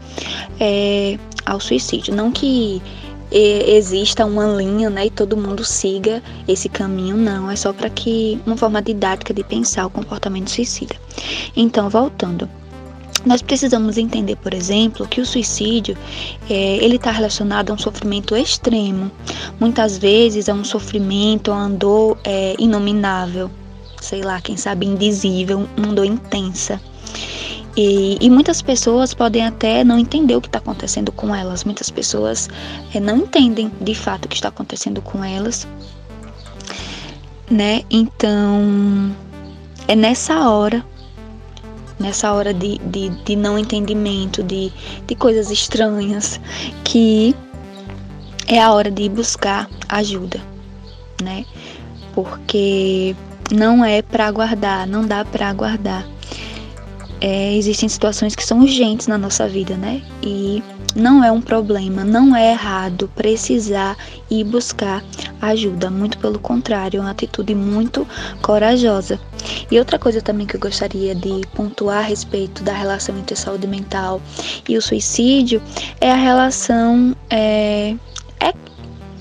é, 0.58 1.16
ao 1.46 1.60
suicídio. 1.60 2.14
Não 2.14 2.32
que 2.32 2.82
exista 3.30 4.24
uma 4.26 4.46
linha, 4.46 4.88
né, 4.90 5.06
e 5.06 5.10
todo 5.10 5.36
mundo 5.36 5.64
siga 5.64 6.22
esse 6.46 6.68
caminho, 6.68 7.16
não, 7.16 7.50
é 7.50 7.56
só 7.56 7.72
para 7.72 7.90
que 7.90 8.40
uma 8.46 8.56
forma 8.56 8.80
didática 8.80 9.34
de 9.34 9.42
pensar 9.42 9.86
o 9.86 9.90
comportamento 9.90 10.50
suicida. 10.50 10.94
Então, 11.56 11.88
voltando, 11.88 12.48
nós 13.24 13.40
precisamos 13.42 13.96
entender, 13.96 14.36
por 14.36 14.52
exemplo, 14.52 15.06
que 15.08 15.20
o 15.20 15.26
suicídio 15.26 15.96
é, 16.48 16.76
ele 16.84 16.96
está 16.96 17.10
relacionado 17.10 17.70
a 17.70 17.74
um 17.74 17.78
sofrimento 17.78 18.36
extremo. 18.36 19.10
Muitas 19.58 19.96
vezes 19.98 20.48
é 20.48 20.54
um 20.54 20.64
sofrimento, 20.64 21.50
uma 21.50 21.70
dor 21.70 22.18
é, 22.24 22.54
inominável, 22.58 23.50
sei 24.00 24.22
lá, 24.22 24.40
quem 24.40 24.56
sabe 24.56 24.86
indizível, 24.86 25.66
uma 25.76 25.92
dor 25.92 26.04
intensa. 26.04 26.80
E, 27.76 28.18
e, 28.20 28.30
muitas 28.30 28.62
pessoas 28.62 29.12
podem 29.12 29.44
até 29.44 29.82
não 29.82 29.98
entender 29.98 30.36
o 30.36 30.40
que 30.40 30.46
está 30.46 30.60
acontecendo 30.60 31.10
com 31.10 31.34
elas. 31.34 31.64
Muitas 31.64 31.90
pessoas 31.90 32.48
é, 32.94 33.00
não 33.00 33.16
entendem 33.16 33.70
de 33.80 33.94
fato 33.96 34.26
o 34.26 34.28
que 34.28 34.36
está 34.36 34.48
acontecendo 34.48 35.02
com 35.02 35.24
elas, 35.24 35.66
né? 37.50 37.82
Então 37.90 39.12
é 39.88 39.96
nessa 39.96 40.48
hora 40.48 40.84
nessa 41.98 42.32
hora 42.32 42.52
de, 42.52 42.78
de, 42.78 43.08
de 43.08 43.36
não 43.36 43.58
entendimento, 43.58 44.42
de, 44.42 44.72
de 45.06 45.14
coisas 45.14 45.50
estranhas, 45.50 46.40
que 46.84 47.34
é 48.46 48.60
a 48.60 48.72
hora 48.72 48.90
de 48.90 49.08
buscar 49.08 49.68
ajuda, 49.88 50.40
né? 51.22 51.44
Porque 52.14 53.14
não 53.50 53.84
é 53.84 54.02
para 54.02 54.26
aguardar, 54.26 54.86
não 54.86 55.06
dá 55.06 55.24
para 55.24 55.48
aguardar. 55.48 56.06
É, 57.20 57.56
existem 57.56 57.88
situações 57.88 58.34
que 58.34 58.44
são 58.44 58.60
urgentes 58.60 59.06
na 59.06 59.16
nossa 59.16 59.48
vida, 59.48 59.76
né? 59.76 60.02
E 60.22 60.62
não 60.94 61.24
é 61.24 61.30
um 61.32 61.40
problema, 61.40 62.04
não 62.04 62.34
é 62.34 62.52
errado 62.52 63.10
precisar 63.14 63.96
ir 64.30 64.44
buscar 64.44 65.02
ajuda, 65.40 65.90
muito 65.90 66.18
pelo 66.18 66.38
contrário, 66.38 66.98
é 66.98 67.00
uma 67.00 67.10
atitude 67.10 67.54
muito 67.54 68.06
corajosa. 68.40 69.18
E 69.70 69.78
outra 69.78 69.98
coisa 69.98 70.22
também 70.22 70.46
que 70.46 70.56
eu 70.56 70.60
gostaria 70.60 71.14
de 71.14 71.42
pontuar 71.54 71.98
a 71.98 72.02
respeito 72.02 72.62
da 72.62 72.72
relação 72.72 73.18
entre 73.18 73.36
saúde 73.36 73.66
mental 73.66 74.20
e 74.68 74.76
o 74.76 74.82
suicídio 74.82 75.60
é 76.00 76.10
a 76.10 76.16
relação 76.16 77.14
é, 77.28 77.94
é, 78.40 78.54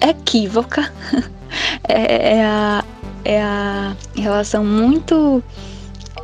equívoca, 0.09 0.91
é, 1.87 2.37
é, 2.37 2.45
a, 2.45 2.85
é 3.25 3.41
a 3.41 3.95
relação 4.15 4.63
muito 4.63 5.43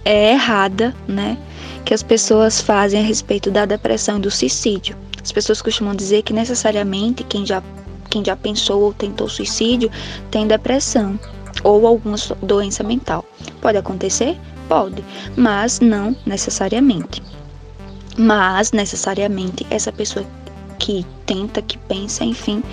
é, 0.06 0.32
errada, 0.32 0.96
né? 1.08 1.38
Que 1.84 1.94
as 1.94 2.04
pessoas 2.04 2.62
fazem 2.62 3.00
a 3.00 3.04
respeito 3.04 3.50
da 3.50 3.66
depressão 3.66 4.18
e 4.18 4.22
do 4.22 4.30
suicídio. 4.32 4.96
As 5.30 5.32
pessoas 5.32 5.62
costumam 5.62 5.94
dizer 5.94 6.24
que 6.24 6.34
necessariamente 6.34 7.24
quem 7.24 7.46
já, 7.46 7.62
quem 8.10 8.26
já 8.26 8.36
pensou 8.36 8.82
ou 8.82 8.92
tentou 8.92 9.30
suicídio 9.30 9.92
tem 10.32 10.48
depressão 10.48 11.20
ou 11.64 11.86
alguma 11.86 12.18
doença 12.42 12.84
mental. 12.84 13.24
Pode 13.62 13.78
acontecer? 13.78 14.36
Pode, 14.68 15.06
mas 15.38 15.80
não 15.80 16.18
necessariamente. 16.26 17.22
Mas 18.18 18.72
necessariamente 18.72 19.68
essa 19.70 19.92
pessoa 19.92 20.26
que 20.80 21.06
tenta, 21.28 21.62
que 21.62 21.78
pensa, 21.78 22.26
enfim, 22.26 22.64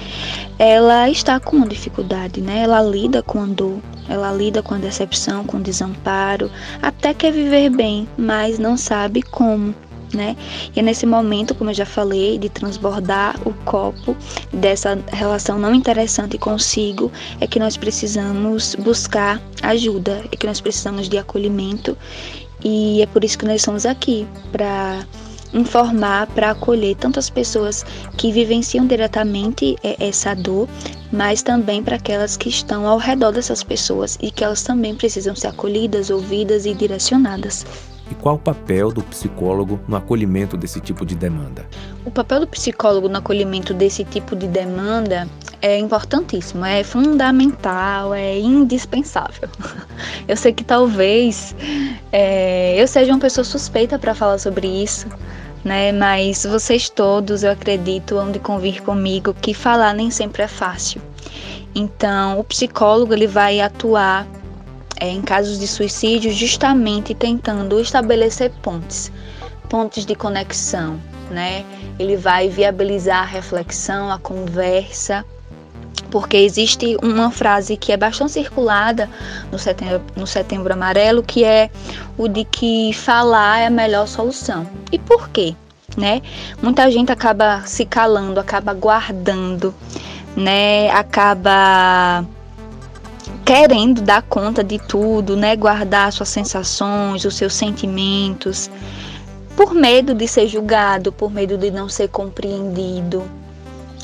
ela 0.58 1.10
está 1.10 1.38
com 1.38 1.56
uma 1.56 1.68
dificuldade, 1.68 2.40
né? 2.40 2.62
Ela 2.62 2.80
lida 2.80 3.22
com 3.22 3.42
a 3.42 3.46
dor, 3.46 3.80
ela 4.08 4.32
lida 4.32 4.62
com 4.62 4.76
a 4.76 4.78
decepção, 4.78 5.44
com 5.44 5.58
o 5.58 5.62
desamparo, 5.62 6.50
até 6.80 7.12
quer 7.12 7.32
viver 7.32 7.68
bem, 7.68 8.08
mas 8.16 8.58
não 8.58 8.78
sabe 8.78 9.20
como 9.20 9.74
né? 10.14 10.36
E 10.74 10.80
é 10.80 10.82
nesse 10.82 11.06
momento, 11.06 11.54
como 11.54 11.70
eu 11.70 11.74
já 11.74 11.86
falei, 11.86 12.38
de 12.38 12.48
transbordar 12.48 13.36
o 13.46 13.52
copo 13.64 14.16
dessa 14.52 14.98
relação 15.08 15.58
não 15.58 15.74
interessante 15.74 16.38
consigo, 16.38 17.10
é 17.40 17.46
que 17.46 17.58
nós 17.58 17.76
precisamos 17.76 18.74
buscar 18.76 19.40
ajuda, 19.62 20.24
é 20.30 20.36
que 20.36 20.46
nós 20.46 20.60
precisamos 20.60 21.08
de 21.08 21.18
acolhimento 21.18 21.96
e 22.64 23.02
é 23.02 23.06
por 23.06 23.22
isso 23.24 23.38
que 23.38 23.44
nós 23.44 23.56
estamos 23.56 23.86
aqui 23.86 24.26
para 24.50 25.06
informar, 25.52 26.26
para 26.28 26.50
acolher 26.50 26.96
tantas 26.96 27.30
pessoas 27.30 27.84
que 28.16 28.32
vivenciam 28.32 28.86
diretamente 28.86 29.76
é, 29.82 29.96
essa 30.06 30.34
dor, 30.34 30.68
mas 31.12 31.42
também 31.42 31.82
para 31.82 31.96
aquelas 31.96 32.36
que 32.36 32.48
estão 32.48 32.86
ao 32.86 32.98
redor 32.98 33.32
dessas 33.32 33.62
pessoas 33.62 34.18
e 34.20 34.30
que 34.30 34.44
elas 34.44 34.62
também 34.62 34.94
precisam 34.94 35.34
ser 35.34 35.48
acolhidas, 35.48 36.10
ouvidas 36.10 36.66
e 36.66 36.74
direcionadas. 36.74 37.64
E 38.10 38.14
qual 38.14 38.36
o 38.36 38.38
papel 38.38 38.92
do 38.92 39.02
psicólogo 39.02 39.80
no 39.88 39.96
acolhimento 39.96 40.56
desse 40.56 40.80
tipo 40.80 41.04
de 41.04 41.14
demanda? 41.14 41.66
O 42.04 42.10
papel 42.10 42.40
do 42.40 42.46
psicólogo 42.46 43.08
no 43.08 43.18
acolhimento 43.18 43.74
desse 43.74 44.04
tipo 44.04 44.36
de 44.36 44.46
demanda 44.46 45.28
é 45.60 45.78
importantíssimo, 45.78 46.64
é 46.64 46.84
fundamental, 46.84 48.14
é 48.14 48.38
indispensável. 48.38 49.48
Eu 50.28 50.36
sei 50.36 50.52
que 50.52 50.62
talvez 50.62 51.54
é, 52.12 52.80
eu 52.80 52.86
seja 52.86 53.12
uma 53.12 53.20
pessoa 53.20 53.44
suspeita 53.44 53.98
para 53.98 54.14
falar 54.14 54.38
sobre 54.38 54.66
isso, 54.66 55.08
né? 55.64 55.92
Mas 55.92 56.44
vocês 56.44 56.88
todos, 56.88 57.42
eu 57.42 57.50
acredito, 57.50 58.18
hão 58.18 58.30
de 58.30 58.38
convir 58.38 58.82
comigo 58.82 59.34
que 59.34 59.54
falar 59.54 59.94
nem 59.94 60.10
sempre 60.10 60.42
é 60.42 60.48
fácil. 60.48 61.00
Então, 61.74 62.38
o 62.38 62.44
psicólogo 62.44 63.12
ele 63.12 63.26
vai 63.26 63.60
atuar 63.60 64.26
é, 65.00 65.08
em 65.08 65.20
casos 65.22 65.58
de 65.58 65.66
suicídio, 65.66 66.32
justamente 66.32 67.14
tentando 67.14 67.80
estabelecer 67.80 68.50
pontes, 68.62 69.12
pontes 69.68 70.06
de 70.06 70.14
conexão, 70.14 70.98
né? 71.30 71.64
Ele 71.98 72.16
vai 72.16 72.48
viabilizar 72.48 73.22
a 73.22 73.26
reflexão, 73.26 74.10
a 74.10 74.18
conversa, 74.18 75.24
porque 76.10 76.36
existe 76.36 76.96
uma 77.02 77.30
frase 77.30 77.76
que 77.76 77.92
é 77.92 77.96
bastante 77.96 78.32
circulada 78.32 79.08
no 79.50 79.58
setembro, 79.58 80.02
no 80.14 80.26
setembro 80.26 80.72
amarelo, 80.72 81.22
que 81.22 81.44
é 81.44 81.70
o 82.16 82.28
de 82.28 82.44
que 82.44 82.92
falar 82.92 83.60
é 83.60 83.66
a 83.66 83.70
melhor 83.70 84.06
solução. 84.06 84.66
E 84.92 84.98
por 84.98 85.28
quê? 85.28 85.54
Né? 85.96 86.20
Muita 86.62 86.90
gente 86.90 87.10
acaba 87.10 87.62
se 87.66 87.84
calando, 87.84 88.38
acaba 88.38 88.74
guardando, 88.74 89.74
né? 90.36 90.90
Acaba 90.90 92.24
querendo 93.46 94.02
dar 94.02 94.22
conta 94.22 94.64
de 94.64 94.76
tudo, 94.76 95.36
né? 95.36 95.54
Guardar 95.54 96.12
suas 96.12 96.28
sensações, 96.28 97.24
os 97.24 97.36
seus 97.36 97.54
sentimentos, 97.54 98.68
por 99.56 99.72
medo 99.72 100.12
de 100.12 100.26
ser 100.26 100.48
julgado, 100.48 101.12
por 101.12 101.32
medo 101.32 101.56
de 101.56 101.70
não 101.70 101.88
ser 101.88 102.08
compreendido, 102.08 103.22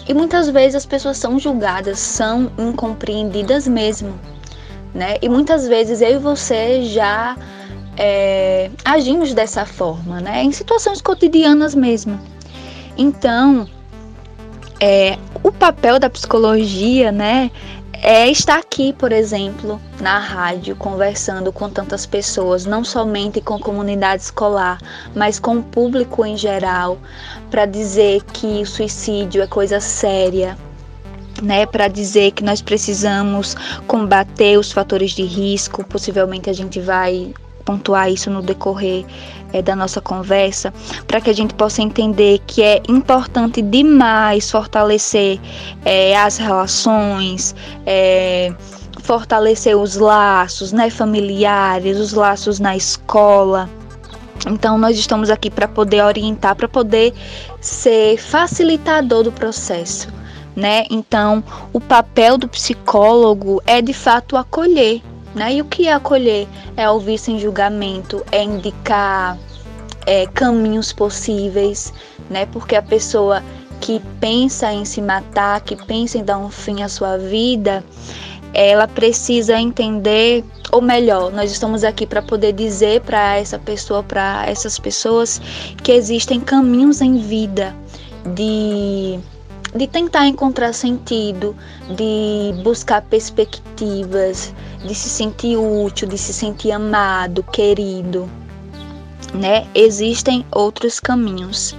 e 0.08 0.14
muitas 0.14 0.48
vezes 0.48 0.76
as 0.76 0.86
pessoas 0.86 1.18
são 1.18 1.40
julgadas, 1.40 1.98
são 1.98 2.52
incompreendidas 2.56 3.66
mesmo, 3.66 4.14
né? 4.94 5.16
E 5.20 5.28
muitas 5.28 5.66
vezes 5.66 6.00
eu 6.00 6.12
e 6.12 6.18
você 6.18 6.84
já 6.84 7.36
é, 7.96 8.70
agimos 8.84 9.34
dessa 9.34 9.66
forma, 9.66 10.20
né? 10.20 10.44
Em 10.44 10.52
situações 10.52 11.02
cotidianas 11.02 11.74
mesmo. 11.74 12.18
Então, 12.96 13.68
é, 14.78 15.18
o 15.42 15.50
papel 15.50 15.98
da 15.98 16.10
psicologia, 16.10 17.10
né, 17.10 17.50
é 18.04 18.28
estar 18.28 18.58
aqui, 18.58 18.92
por 18.92 19.12
exemplo, 19.12 19.80
na 20.00 20.18
rádio, 20.18 20.74
conversando 20.74 21.52
com 21.52 21.70
tantas 21.70 22.04
pessoas, 22.04 22.66
não 22.66 22.84
somente 22.84 23.40
com 23.40 23.54
a 23.54 23.60
comunidade 23.60 24.24
escolar, 24.24 24.80
mas 25.14 25.38
com 25.38 25.58
o 25.58 25.62
público 25.62 26.26
em 26.26 26.36
geral, 26.36 26.98
para 27.48 27.64
dizer 27.64 28.24
que 28.24 28.60
o 28.60 28.66
suicídio 28.66 29.40
é 29.40 29.46
coisa 29.46 29.78
séria, 29.78 30.58
né, 31.40 31.64
para 31.64 31.86
dizer 31.86 32.32
que 32.32 32.42
nós 32.42 32.60
precisamos 32.60 33.54
combater 33.86 34.58
os 34.58 34.72
fatores 34.72 35.12
de 35.12 35.22
risco. 35.22 35.84
Possivelmente 35.84 36.50
a 36.50 36.52
gente 36.52 36.80
vai 36.80 37.32
pontuar 37.62 38.10
isso 38.10 38.30
no 38.30 38.42
decorrer 38.42 39.04
é, 39.52 39.62
da 39.62 39.76
nossa 39.76 40.00
conversa, 40.00 40.72
para 41.06 41.20
que 41.20 41.30
a 41.30 41.32
gente 41.32 41.54
possa 41.54 41.82
entender 41.82 42.40
que 42.46 42.62
é 42.62 42.82
importante 42.88 43.62
demais 43.62 44.50
fortalecer 44.50 45.38
é, 45.84 46.16
as 46.16 46.36
relações, 46.36 47.54
é, 47.86 48.52
fortalecer 49.00 49.76
os 49.76 49.96
laços 49.96 50.72
né, 50.72 50.90
familiares, 50.90 51.98
os 51.98 52.12
laços 52.12 52.58
na 52.58 52.76
escola. 52.76 53.68
Então, 54.46 54.76
nós 54.76 54.98
estamos 54.98 55.30
aqui 55.30 55.50
para 55.50 55.68
poder 55.68 56.02
orientar, 56.02 56.56
para 56.56 56.68
poder 56.68 57.12
ser 57.60 58.16
facilitador 58.18 59.22
do 59.22 59.32
processo. 59.32 60.08
Né? 60.54 60.84
Então, 60.90 61.42
o 61.72 61.80
papel 61.80 62.36
do 62.36 62.48
psicólogo 62.48 63.62
é 63.66 63.80
de 63.80 63.92
fato 63.92 64.36
acolher, 64.36 65.00
né? 65.34 65.54
E 65.54 65.60
o 65.60 65.64
que 65.64 65.88
é 65.88 65.92
acolher? 65.92 66.46
É 66.76 66.88
ouvir 66.88 67.18
sem 67.18 67.38
julgamento, 67.38 68.24
é 68.32 68.42
indicar 68.42 69.38
é, 70.06 70.26
caminhos 70.26 70.92
possíveis, 70.92 71.92
né? 72.30 72.46
Porque 72.46 72.76
a 72.76 72.82
pessoa 72.82 73.42
que 73.80 74.00
pensa 74.20 74.72
em 74.72 74.84
se 74.84 75.02
matar, 75.02 75.60
que 75.60 75.76
pensa 75.76 76.18
em 76.18 76.24
dar 76.24 76.38
um 76.38 76.48
fim 76.48 76.82
à 76.82 76.88
sua 76.88 77.18
vida, 77.18 77.84
ela 78.54 78.86
precisa 78.86 79.58
entender, 79.58 80.44
ou 80.70 80.80
melhor, 80.80 81.32
nós 81.32 81.50
estamos 81.50 81.82
aqui 81.82 82.06
para 82.06 82.22
poder 82.22 82.52
dizer 82.52 83.00
para 83.00 83.36
essa 83.36 83.58
pessoa, 83.58 84.02
para 84.02 84.44
essas 84.46 84.78
pessoas, 84.78 85.40
que 85.82 85.92
existem 85.92 86.38
caminhos 86.38 87.00
em 87.00 87.18
vida 87.18 87.74
de 88.34 89.18
de 89.74 89.86
tentar 89.86 90.26
encontrar 90.26 90.72
sentido, 90.72 91.56
de 91.96 92.62
buscar 92.62 93.02
perspectivas, 93.02 94.52
de 94.86 94.94
se 94.94 95.08
sentir 95.08 95.56
útil, 95.56 96.08
de 96.08 96.18
se 96.18 96.32
sentir 96.32 96.72
amado, 96.72 97.42
querido, 97.42 98.28
né? 99.32 99.66
Existem 99.74 100.44
outros 100.50 101.00
caminhos, 101.00 101.74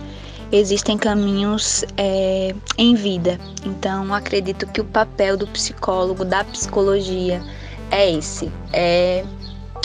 existem 0.52 0.98
caminhos 0.98 1.86
é, 1.98 2.56
em 2.78 2.96
vida. 2.96 3.40
Então, 3.66 4.14
acredito 4.14 4.68
que 4.68 4.82
o 4.82 4.86
papel 4.86 5.38
do 5.38 5.48
psicólogo, 5.48 6.26
da 6.26 6.44
psicologia, 6.44 7.42
é 7.92 8.12
esse: 8.12 8.52
é 8.72 9.24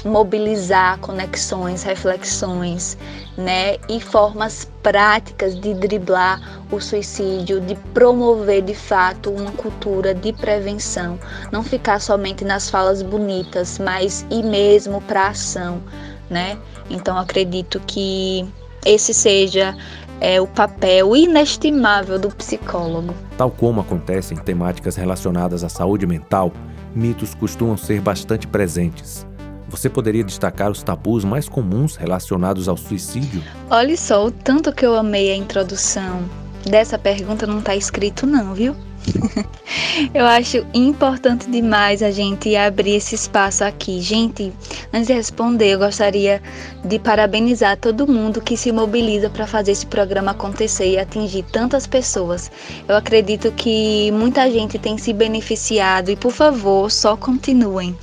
mobilizar 0.05 0.99
conexões, 1.01 1.83
reflexões, 1.83 2.97
né, 3.37 3.77
e 3.89 4.01
formas 4.01 4.71
práticas 4.83 5.59
de 5.59 5.75
driblar 5.75 6.41
o 6.71 6.81
suicídio, 6.81 7.61
de 7.61 7.75
promover 7.93 8.63
de 8.63 8.75
fato 8.75 9.31
uma 9.31 9.51
cultura 9.53 10.15
de 10.15 10.33
prevenção, 10.33 11.19
não 11.51 11.63
ficar 11.63 12.01
somente 12.01 12.45
nas 12.45 12.71
falas 12.71 13.03
bonitas, 13.03 13.79
mas 13.79 14.25
ir 14.31 14.43
mesmo 14.43 15.01
para 15.03 15.29
ação, 15.29 15.83
né? 16.31 16.59
Então 16.91 17.19
acredito 17.19 17.81
que 17.87 18.47
esse 18.85 19.13
seja 19.13 19.77
é 20.21 20.41
o 20.41 20.47
papel 20.47 21.15
inestimável 21.15 22.19
do 22.19 22.29
psicólogo. 22.31 23.15
Tal 23.37 23.51
como 23.51 23.81
acontece 23.81 24.35
em 24.35 24.37
temáticas 24.37 24.97
relacionadas 24.97 25.63
à 25.63 25.69
saúde 25.69 26.07
mental, 26.07 26.53
mitos 26.95 27.35
costumam 27.35 27.77
ser 27.77 28.01
bastante 28.01 28.47
presentes. 28.47 29.27
Você 29.69 29.89
poderia 29.89 30.25
destacar 30.25 30.71
os 30.71 30.83
tabus 30.83 31.25
mais 31.25 31.49
comuns 31.49 31.97
relacionados 31.97 32.69
ao 32.69 32.77
suicídio? 32.77 33.43
Olha 33.71 33.97
só, 33.97 34.27
o 34.27 34.31
tanto 34.31 34.73
que 34.73 34.85
eu 34.85 34.97
amei 34.97 35.31
a 35.31 35.37
introdução 35.37 36.23
dessa 36.65 36.99
pergunta 36.99 37.47
não 37.47 37.59
está 37.59 37.77
escrito 37.77 38.27
não, 38.27 38.55
viu? 38.55 38.75
Eu 40.15 40.27
acho 40.27 40.65
importante 40.73 41.51
demais 41.51 42.03
a 42.03 42.11
gente 42.11 42.55
abrir 42.57 42.97
esse 42.97 43.15
espaço 43.15 43.65
aqui. 43.65 44.01
Gente, 44.01 44.53
antes 44.93 45.09
de 45.09 45.13
responder, 45.13 45.73
eu 45.73 45.79
gostaria 45.79 46.43
de 46.85 46.99
parabenizar 46.99 47.77
todo 47.77 48.07
mundo 48.07 48.41
que 48.41 48.57
se 48.57 48.73
mobiliza 48.73 49.29
para 49.29 49.47
fazer 49.47 49.73
esse 49.73 49.87
programa 49.87 50.31
acontecer 50.31 50.93
e 50.93 50.99
atingir 50.99 51.45
tantas 51.45 51.87
pessoas. 51.87 52.51
Eu 52.87 52.97
acredito 52.97 53.51
que 53.53 54.11
muita 54.13 54.51
gente 54.51 54.79
tem 54.79 54.97
se 54.97 55.13
beneficiado 55.13 56.11
e, 56.11 56.17
por 56.17 56.33
favor, 56.33 56.91
só 56.91 57.17
continuem. 57.17 57.97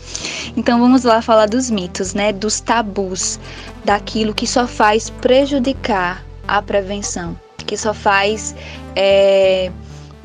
Então 0.55 0.79
vamos 0.79 1.03
lá 1.03 1.21
falar 1.21 1.47
dos 1.47 1.69
mitos, 1.69 2.13
né? 2.13 2.31
Dos 2.31 2.59
tabus, 2.59 3.39
daquilo 3.83 4.33
que 4.33 4.47
só 4.47 4.67
faz 4.67 5.09
prejudicar 5.09 6.23
a 6.47 6.61
prevenção, 6.61 7.37
que 7.65 7.77
só 7.77 7.93
faz. 7.93 8.55
É, 8.95 9.71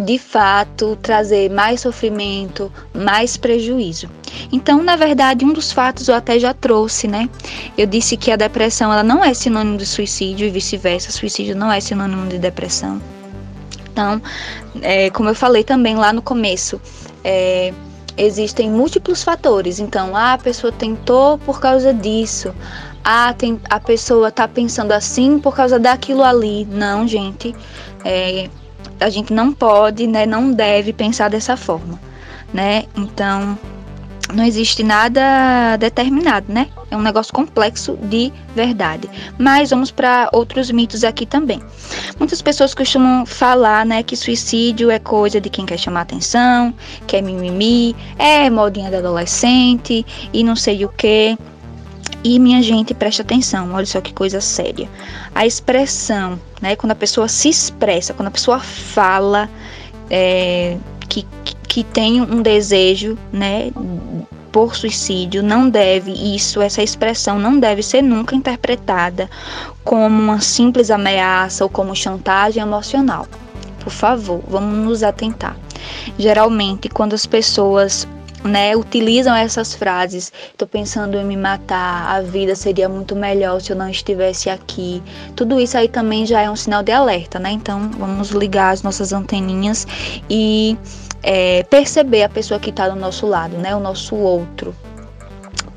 de 0.00 0.18
fato 0.18 0.96
trazer 1.02 1.50
mais 1.50 1.80
sofrimento, 1.80 2.72
mais 2.94 3.36
prejuízo. 3.36 4.08
Então, 4.50 4.82
na 4.82 4.96
verdade, 4.96 5.44
um 5.44 5.52
dos 5.52 5.70
fatos 5.70 6.08
eu 6.08 6.14
até 6.14 6.38
já 6.38 6.54
trouxe, 6.54 7.06
né? 7.06 7.28
Eu 7.76 7.86
disse 7.86 8.16
que 8.16 8.30
a 8.30 8.36
depressão 8.36 8.92
ela 8.92 9.02
não 9.02 9.22
é 9.22 9.34
sinônimo 9.34 9.76
de 9.76 9.86
suicídio 9.86 10.46
e 10.46 10.50
vice-versa. 10.50 11.12
Suicídio 11.12 11.54
não 11.54 11.70
é 11.70 11.80
sinônimo 11.80 12.26
de 12.28 12.38
depressão. 12.38 13.00
Então, 13.92 14.22
é, 14.82 15.10
como 15.10 15.28
eu 15.28 15.34
falei 15.34 15.64
também 15.64 15.96
lá 15.96 16.12
no 16.12 16.22
começo, 16.22 16.80
é, 17.24 17.72
existem 18.16 18.70
múltiplos 18.70 19.22
fatores. 19.22 19.78
Então, 19.80 20.16
ah, 20.16 20.34
a 20.34 20.38
pessoa 20.38 20.72
tentou 20.72 21.38
por 21.38 21.60
causa 21.60 21.92
disso. 21.92 22.54
Ah, 23.02 23.34
tem, 23.36 23.60
a 23.68 23.80
pessoa 23.80 24.28
está 24.28 24.46
pensando 24.46 24.92
assim 24.92 25.38
por 25.38 25.54
causa 25.54 25.78
daquilo 25.78 26.22
ali. 26.22 26.66
Não, 26.66 27.06
gente. 27.06 27.54
É, 28.04 28.48
a 29.00 29.08
gente 29.08 29.32
não 29.32 29.52
pode, 29.52 30.06
né, 30.06 30.26
não 30.26 30.52
deve 30.52 30.92
pensar 30.92 31.28
dessa 31.28 31.56
forma, 31.56 32.00
né? 32.52 32.84
Então, 32.94 33.58
não 34.34 34.44
existe 34.44 34.82
nada 34.82 35.76
determinado, 35.76 36.52
né? 36.52 36.68
É 36.90 36.96
um 36.96 37.02
negócio 37.02 37.32
complexo 37.32 37.96
de 38.02 38.32
verdade. 38.54 39.08
Mas 39.38 39.70
vamos 39.70 39.90
para 39.90 40.28
outros 40.32 40.70
mitos 40.70 41.04
aqui 41.04 41.26
também. 41.26 41.60
Muitas 42.18 42.40
pessoas 42.40 42.74
costumam 42.74 43.26
falar, 43.26 43.84
né, 43.84 44.02
que 44.02 44.16
suicídio 44.16 44.90
é 44.90 44.98
coisa 44.98 45.40
de 45.40 45.48
quem 45.48 45.66
quer 45.66 45.78
chamar 45.78 46.02
atenção, 46.02 46.74
que 47.06 47.16
é 47.16 47.22
mimimi, 47.22 47.96
é 48.18 48.48
modinha 48.50 48.90
da 48.90 48.98
adolescente 48.98 50.04
e 50.32 50.44
não 50.44 50.56
sei 50.56 50.84
o 50.84 50.88
que. 50.88 51.36
E 52.22 52.38
minha 52.38 52.62
gente, 52.62 52.92
preste 52.92 53.22
atenção, 53.22 53.72
olha 53.72 53.86
só 53.86 54.00
que 54.00 54.12
coisa 54.12 54.40
séria. 54.40 54.88
A 55.34 55.46
expressão, 55.46 56.38
né, 56.60 56.76
quando 56.76 56.92
a 56.92 56.96
pessoa 56.96 57.28
se 57.28 57.48
expressa, 57.48 58.12
quando 58.12 58.28
a 58.28 58.30
pessoa 58.30 58.60
fala 58.60 59.48
é, 60.10 60.76
que, 61.08 61.26
que 61.66 61.82
tem 61.82 62.20
um 62.20 62.42
desejo, 62.42 63.16
né, 63.32 63.70
por 64.52 64.74
suicídio, 64.74 65.42
não 65.42 65.68
deve, 65.68 66.12
isso, 66.12 66.60
essa 66.60 66.82
expressão 66.82 67.38
não 67.38 67.58
deve 67.58 67.82
ser 67.82 68.02
nunca 68.02 68.34
interpretada 68.34 69.30
como 69.84 70.20
uma 70.20 70.40
simples 70.40 70.90
ameaça 70.90 71.64
ou 71.64 71.70
como 71.70 71.94
chantagem 71.94 72.62
emocional. 72.62 73.26
Por 73.78 73.90
favor, 73.90 74.42
vamos 74.46 74.84
nos 74.84 75.02
atentar. 75.02 75.56
Geralmente, 76.18 76.88
quando 76.88 77.14
as 77.14 77.24
pessoas 77.24 78.06
né, 78.44 78.76
utilizam 78.76 79.34
essas 79.34 79.74
frases. 79.74 80.32
Estou 80.50 80.66
pensando 80.66 81.16
em 81.16 81.24
me 81.24 81.36
matar, 81.36 82.08
a 82.08 82.20
vida 82.20 82.54
seria 82.54 82.88
muito 82.88 83.14
melhor 83.14 83.60
se 83.60 83.72
eu 83.72 83.76
não 83.76 83.88
estivesse 83.88 84.48
aqui. 84.48 85.02
Tudo 85.36 85.60
isso 85.60 85.76
aí 85.76 85.88
também 85.88 86.26
já 86.26 86.40
é 86.40 86.50
um 86.50 86.56
sinal 86.56 86.82
de 86.82 86.92
alerta, 86.92 87.38
né? 87.38 87.50
Então 87.50 87.90
vamos 87.98 88.30
ligar 88.30 88.70
as 88.70 88.82
nossas 88.82 89.12
anteninhas 89.12 89.86
e 90.28 90.76
é, 91.22 91.62
perceber 91.64 92.22
a 92.22 92.28
pessoa 92.28 92.58
que 92.58 92.70
está 92.70 92.88
do 92.88 92.96
nosso 92.96 93.26
lado, 93.26 93.56
né? 93.56 93.74
O 93.74 93.80
nosso 93.80 94.14
outro. 94.16 94.74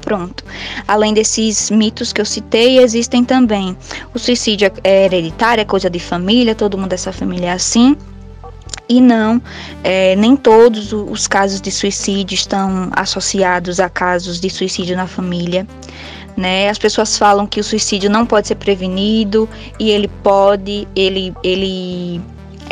Pronto. 0.02 0.44
Além 0.86 1.14
desses 1.14 1.72
mitos 1.72 2.12
que 2.12 2.20
eu 2.20 2.26
citei, 2.26 2.80
existem 2.80 3.24
também 3.24 3.76
o 4.14 4.20
suicídio 4.20 4.70
é 4.84 5.06
hereditário, 5.06 5.62
é 5.62 5.66
coisa 5.66 5.90
de 5.90 6.00
família, 6.00 6.54
todo 6.54 6.78
mundo 6.78 6.90
dessa 6.90 7.14
família 7.14 7.48
é 7.48 7.52
assim. 7.54 7.96
E 8.90 9.00
não, 9.00 9.42
é, 9.84 10.16
nem 10.16 10.36
todos 10.36 10.92
os 10.92 11.26
casos 11.26 11.62
de 11.62 11.72
suicídio 11.72 12.36
estão 12.36 12.90
associados 12.92 13.80
a 13.80 13.90
casos 13.90 14.40
de 14.40 14.50
suicídio 14.50 14.96
na 14.96 15.08
família. 15.08 15.66
Né? 16.36 16.70
As 16.70 16.78
pessoas 16.78 17.18
falam 17.18 17.46
que 17.46 17.60
o 17.60 17.64
suicídio 17.64 18.10
não 18.10 18.26
pode 18.26 18.48
ser 18.48 18.56
prevenido 18.56 19.48
e 19.80 19.92
ele 19.92 20.08
pode, 20.22 20.88
ele, 20.96 21.34
ele 21.44 22.20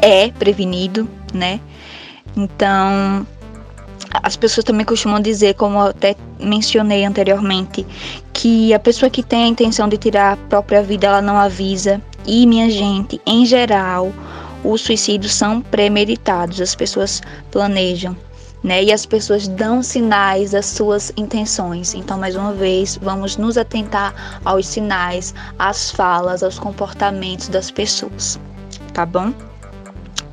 é 0.02 0.30
prevenido, 0.30 1.08
né? 1.34 1.60
Então, 2.36 3.26
as 4.24 4.36
pessoas 4.36 4.64
também 4.64 4.86
costumam 4.86 5.20
dizer, 5.20 5.54
como 5.56 5.78
eu 5.78 5.88
até 5.88 6.16
mencionei 6.40 7.06
anteriormente, 7.06 7.86
que 8.34 8.74
a 8.74 8.80
pessoa 8.80 9.10
que 9.10 9.24
tem 9.24 9.44
a 9.44 9.48
intenção 9.48 9.88
de 9.88 9.98
tirar 9.98 10.34
a 10.34 10.38
própria 10.38 10.82
vida, 10.82 11.08
ela 11.08 11.22
não 11.22 11.38
avisa. 11.38 12.02
E, 12.26 12.46
minha 12.46 12.70
gente, 12.70 13.22
em 13.26 13.46
geral, 13.46 14.12
os 14.64 14.82
suicídios 14.82 15.34
são 15.34 15.62
premeditados, 15.62 16.62
as 16.62 16.76
pessoas 16.76 17.22
planejam. 17.52 18.16
Né? 18.64 18.84
E 18.84 18.94
as 18.94 19.08
pessoas 19.08 19.48
dão 19.48 19.82
sinais 19.82 20.52
das 20.52 20.68
suas 20.68 21.12
intenções. 21.18 21.96
Então, 21.96 22.20
mais 22.20 22.36
uma 22.36 22.54
vez, 22.54 22.96
vamos 23.02 23.36
nos 23.36 23.58
atentar 23.58 24.40
aos 24.46 24.68
sinais, 24.68 25.34
às 25.58 25.90
falas, 25.90 26.44
aos 26.44 26.60
comportamentos 26.60 27.48
das 27.48 27.72
pessoas, 27.72 28.40
tá 28.94 29.04
bom? 29.04 29.34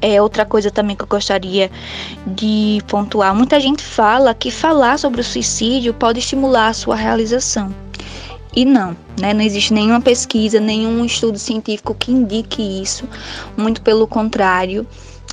É 0.02 0.20
outra 0.20 0.44
coisa 0.44 0.70
também 0.70 0.94
que 0.94 1.02
eu 1.02 1.08
gostaria 1.08 1.70
de 2.26 2.82
pontuar. 2.86 3.34
Muita 3.34 3.58
gente 3.58 3.82
fala 3.82 4.34
que 4.34 4.50
falar 4.50 4.98
sobre 4.98 5.22
o 5.22 5.24
suicídio 5.24 5.94
pode 5.94 6.18
estimular 6.18 6.68
a 6.68 6.74
sua 6.74 6.94
realização. 6.94 7.74
E 8.54 8.64
não, 8.64 8.96
né? 9.20 9.34
Não 9.34 9.42
existe 9.42 9.72
nenhuma 9.72 10.00
pesquisa, 10.00 10.58
nenhum 10.58 11.04
estudo 11.04 11.38
científico 11.38 11.94
que 11.94 12.11
indique 12.11 12.62
isso. 12.82 13.06
Muito 13.56 13.82
pelo 13.82 14.06
contrário, 14.06 14.87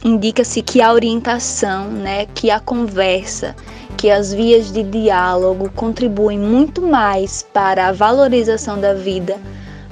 indica-se 0.04 0.62
que 0.62 0.82
a 0.82 0.92
orientação, 0.92 1.90
né, 1.90 2.28
que 2.36 2.52
a 2.52 2.60
conversa, 2.60 3.56
que 3.98 4.12
as 4.12 4.34
vias 4.34 4.72
de 4.72 4.84
diálogo 4.84 5.72
contribuem 5.76 6.38
muito 6.38 6.82
mais 6.82 7.44
para 7.54 7.88
a 7.88 7.92
valorização 7.92 8.80
da 8.80 8.94
vida, 8.94 9.40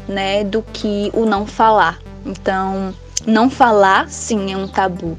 né, 0.08 0.44
do 0.44 0.62
que 0.74 1.10
o 1.14 1.26
não 1.26 1.48
falar. 1.48 2.00
Então, 2.26 2.94
não 3.26 3.50
falar, 3.50 4.10
sim, 4.10 4.52
é 4.52 4.58
um 4.58 4.68
tabu. 4.68 5.18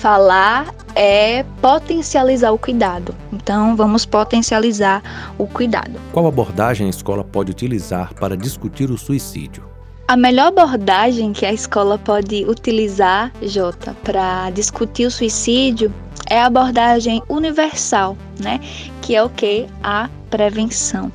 Falar 0.00 0.74
é 0.94 1.44
potencializar 1.62 2.52
o 2.52 2.58
cuidado. 2.58 3.14
Então, 3.32 3.74
vamos 3.74 4.04
potencializar 4.04 5.02
o 5.38 5.46
cuidado. 5.46 5.98
Qual 6.12 6.26
abordagem 6.26 6.86
a 6.86 6.90
escola 6.90 7.24
pode 7.24 7.50
utilizar 7.50 8.12
para 8.14 8.36
discutir 8.36 8.90
o 8.90 8.98
suicídio? 8.98 9.64
A 10.06 10.16
melhor 10.16 10.48
abordagem 10.48 11.32
que 11.32 11.46
a 11.46 11.52
escola 11.52 11.96
pode 11.96 12.44
utilizar, 12.44 13.32
Jota, 13.42 13.96
para 14.04 14.50
discutir 14.50 15.06
o 15.06 15.10
suicídio 15.10 15.90
é 16.28 16.38
a 16.38 16.46
abordagem 16.46 17.22
universal, 17.28 18.14
né? 18.38 18.60
Que 19.00 19.14
é 19.14 19.22
o 19.22 19.30
que? 19.30 19.66
A 19.82 20.10
prevenção. 20.28 21.10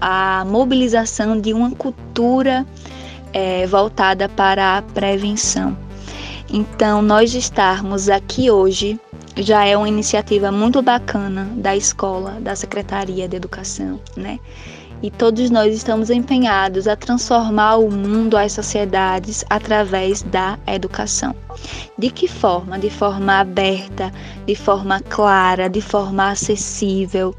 A 0.00 0.44
mobilização 0.46 1.40
de 1.40 1.52
uma 1.52 1.72
cultura 1.72 2.64
é, 3.32 3.66
voltada 3.66 4.28
para 4.28 4.78
a 4.78 4.82
prevenção. 4.82 5.76
Então, 6.50 7.02
nós 7.02 7.34
estarmos 7.34 8.08
aqui 8.08 8.50
hoje 8.50 8.98
já 9.36 9.66
é 9.66 9.76
uma 9.76 9.88
iniciativa 9.88 10.50
muito 10.50 10.80
bacana 10.80 11.46
da 11.56 11.76
escola, 11.76 12.40
da 12.40 12.56
Secretaria 12.56 13.28
de 13.28 13.36
Educação, 13.36 14.00
né? 14.16 14.40
E 15.00 15.12
todos 15.12 15.48
nós 15.48 15.72
estamos 15.72 16.10
empenhados 16.10 16.88
a 16.88 16.96
transformar 16.96 17.76
o 17.76 17.88
mundo, 17.88 18.36
as 18.36 18.52
sociedades, 18.52 19.44
através 19.48 20.22
da 20.22 20.58
educação. 20.66 21.36
De 21.96 22.10
que 22.10 22.26
forma? 22.26 22.78
De 22.78 22.90
forma 22.90 23.38
aberta, 23.38 24.12
de 24.44 24.56
forma 24.56 25.00
clara, 25.00 25.68
de 25.68 25.80
forma 25.80 26.30
acessível, 26.30 27.32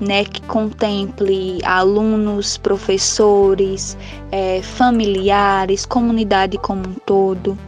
né? 0.00 0.24
que 0.24 0.40
contemple 0.42 1.58
alunos, 1.64 2.56
professores, 2.56 3.96
é, 4.30 4.62
familiares, 4.62 5.84
comunidade 5.84 6.56
como 6.56 6.88
um 6.88 6.94
todo. 6.94 7.58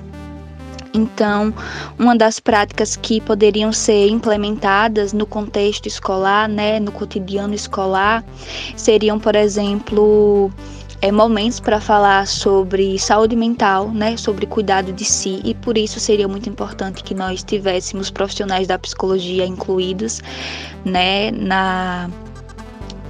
Então, 0.94 1.52
uma 1.98 2.16
das 2.16 2.38
práticas 2.38 2.94
que 2.94 3.20
poderiam 3.20 3.72
ser 3.72 4.08
implementadas 4.08 5.12
no 5.12 5.26
contexto 5.26 5.86
escolar, 5.86 6.48
né, 6.48 6.78
no 6.78 6.92
cotidiano 6.92 7.52
escolar, 7.52 8.24
seriam, 8.76 9.18
por 9.18 9.34
exemplo, 9.34 10.52
é, 11.02 11.10
momentos 11.10 11.58
para 11.58 11.80
falar 11.80 12.28
sobre 12.28 12.96
saúde 12.98 13.34
mental, 13.34 13.90
né, 13.90 14.16
sobre 14.16 14.46
cuidado 14.46 14.92
de 14.92 15.04
si, 15.04 15.40
e 15.44 15.52
por 15.52 15.76
isso 15.76 15.98
seria 15.98 16.28
muito 16.28 16.48
importante 16.48 17.02
que 17.02 17.12
nós 17.12 17.42
tivéssemos 17.42 18.08
profissionais 18.08 18.68
da 18.68 18.78
psicologia 18.78 19.44
incluídos, 19.44 20.22
né, 20.84 21.32
na 21.32 22.08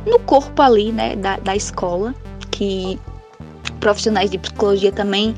no 0.07 0.19
corpo 0.21 0.61
ali, 0.61 0.91
né, 0.93 1.17
da, 1.17 1.37
da 1.37 1.55
escola, 1.55 2.15
que 2.51 2.99
profissionais 3.81 4.31
de 4.31 4.39
psicologia 4.39 4.91
também 4.91 5.35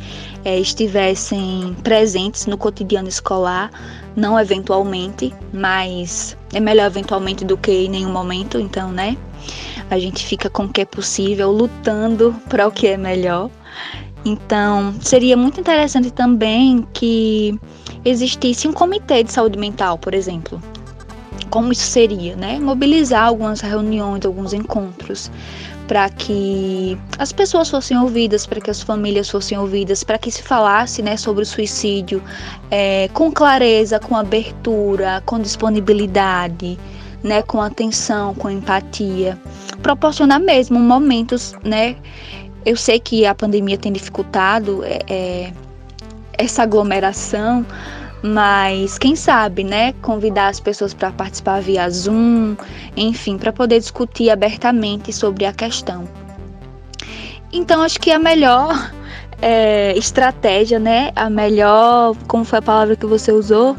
é, 0.47 0.61
estivessem 0.61 1.77
presentes 1.83 2.47
no 2.47 2.57
cotidiano 2.57 3.09
escolar, 3.09 3.69
não 4.15 4.39
eventualmente, 4.39 5.35
mas 5.53 6.37
é 6.55 6.61
melhor 6.61 6.87
eventualmente 6.87 7.45
do 7.45 7.57
que 7.57 7.73
em 7.73 7.89
nenhum 7.89 8.13
momento, 8.13 8.61
então, 8.61 8.93
né? 8.93 9.17
A 9.91 9.99
gente 9.99 10.25
fica 10.25 10.49
com 10.49 10.67
o 10.67 10.69
que 10.69 10.83
é 10.83 10.85
possível, 10.85 11.51
lutando 11.51 12.33
para 12.49 12.69
o 12.69 12.71
que 12.71 12.87
é 12.87 12.97
melhor. 12.97 13.51
Então, 14.25 14.95
seria 15.01 15.37
muito 15.37 15.59
interessante 15.59 16.13
também 16.13 16.87
que 16.93 17.59
existisse 18.05 18.69
um 18.69 18.73
comitê 18.73 19.25
de 19.25 19.33
saúde 19.33 19.59
mental, 19.59 19.99
por 19.99 20.15
exemplo. 20.15 20.63
Como 21.51 21.73
isso 21.73 21.87
seria, 21.91 22.37
né? 22.37 22.61
Mobilizar 22.61 23.27
algumas 23.27 23.61
reuniões, 23.61 24.25
alguns 24.25 24.53
encontros 24.53 25.29
para 25.87 26.09
que 26.11 26.99
as 27.19 27.33
pessoas 27.33 27.71
fossem 27.71 27.99
ouvidas, 27.99 28.47
para 28.47 28.61
que 28.61 28.71
as 28.71 28.83
famílias 28.83 29.31
fossem 29.31 29.57
ouvidas, 29.59 30.03
para 30.03 30.19
que 30.19 30.31
se 30.31 30.43
falasse 30.43 31.03
né, 31.03 31.17
sobre 31.17 31.43
o 31.43 31.47
suicídio 31.47 32.23
é, 32.71 33.09
com 33.13 33.31
clareza, 33.31 33.99
com 33.99 34.17
abertura, 34.17 35.23
com 35.25 35.39
disponibilidade, 35.39 36.79
né, 37.23 37.43
com 37.43 37.61
atenção, 37.61 38.35
com 38.35 38.51
empatia, 38.51 39.39
proporcionar 39.83 40.41
mesmo 40.41 40.79
momentos, 40.79 41.55
né? 41.65 41.97
Eu 42.65 42.77
sei 42.77 42.99
que 42.99 43.25
a 43.25 43.35
pandemia 43.35 43.79
tem 43.79 43.93
dificultado 43.93 44.83
é, 44.85 44.99
é 45.09 45.53
essa 46.39 46.65
aglomeração, 46.65 47.65
mas 48.27 48.99
quem 48.99 49.15
sabe, 49.15 49.63
né, 49.63 49.93
convidar 50.03 50.49
as 50.49 50.59
pessoas 50.59 50.93
para 50.93 51.13
participar 51.13 51.63
via 51.63 51.89
Zoom, 51.89 52.57
enfim, 52.97 53.39
para 53.39 53.53
poder 53.53 53.79
discutir 53.79 54.31
abertamente 54.31 55.13
sobre 55.13 55.47
a 55.47 55.53
questão. 55.53 56.09
Então, 57.53 57.83
acho 57.83 58.01
que 58.01 58.11
a 58.11 58.19
melhor 58.19 58.93
é, 59.41 59.97
estratégia, 59.97 60.79
né, 60.81 61.13
a 61.15 61.31
melhor, 61.31 62.17
como 62.27 62.45
foi 62.45 62.59
a 62.59 62.63
palavra 62.63 62.97
que 62.97 63.07
você 63.07 63.31
usou, 63.31 63.77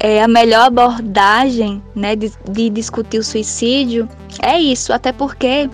é, 0.00 0.20
a 0.20 0.26
melhor 0.26 0.66
abordagem, 0.66 1.80
né, 1.94 2.16
de, 2.16 2.32
de 2.50 2.68
discutir 2.70 3.18
o 3.18 3.24
suicídio 3.24 4.08
é 4.42 4.58
isso, 4.58 4.92
até 4.92 5.12
porque 5.12 5.70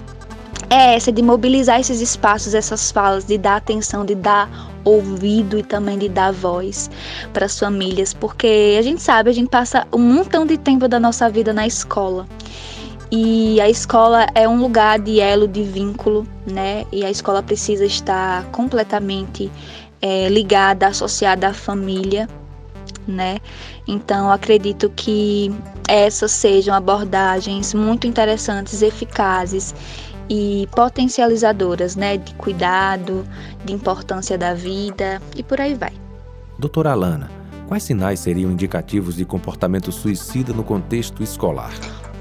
é 0.68 0.94
essa 0.94 1.11
de 1.11 1.22
mobilizar 1.22 1.81
esses 1.81 2.00
espaços, 2.00 2.53
essas 2.53 2.90
falas, 2.90 3.24
de 3.24 3.38
dar 3.38 3.57
atenção, 3.57 4.05
de 4.05 4.14
dar 4.14 4.73
ouvido 4.85 5.59
e 5.59 5.62
também 5.62 5.99
de 5.99 6.09
dar 6.09 6.33
voz 6.33 6.90
para 7.33 7.47
as 7.47 7.59
famílias, 7.59 8.12
porque 8.12 8.77
a 8.79 8.83
gente 8.83 9.03
sabe, 9.03 9.31
a 9.31 9.33
gente 9.33 9.49
passa 9.49 9.87
um 9.92 9.99
montão 9.99 10.44
de 10.47 10.59
tempo 10.59 10.87
da 10.87 11.01
nossa 11.01 11.29
vida 11.31 11.53
na 11.53 11.66
escola. 11.66 12.27
E 13.11 13.61
a 13.61 13.68
escola 13.68 14.27
é 14.35 14.49
um 14.49 14.61
lugar 14.61 14.99
de 14.99 15.20
elo, 15.20 15.47
de 15.47 15.62
vínculo, 15.62 16.27
né? 16.47 16.85
E 16.90 17.05
a 17.05 17.11
escola 17.11 17.42
precisa 17.42 17.85
estar 17.85 18.44
completamente 18.47 19.51
é, 20.03 20.29
ligada, 20.29 20.88
associada 20.88 21.49
à 21.49 21.55
família, 21.55 22.29
né? 23.07 23.38
Então, 23.87 24.33
acredito 24.33 24.90
que 24.97 25.55
essas 25.87 26.33
sejam 26.33 26.75
abordagens 26.75 27.73
muito 27.75 28.07
interessantes, 28.07 28.83
eficazes 28.83 29.75
e 30.28 30.68
potencializadoras, 30.74 31.96
né, 31.96 32.16
de 32.16 32.34
cuidado, 32.34 33.26
de 33.64 33.72
importância 33.72 34.38
da 34.38 34.54
vida 34.54 35.20
e 35.37 35.42
por 35.42 35.60
aí 35.60 35.74
vai. 35.74 35.92
Doutora 36.58 36.92
Alana, 36.92 37.30
quais 37.66 37.82
sinais 37.82 38.20
seriam 38.20 38.50
indicativos 38.50 39.16
de 39.16 39.24
comportamento 39.24 39.90
suicida 39.90 40.52
no 40.52 40.64
contexto 40.64 41.22
escolar? 41.22 41.72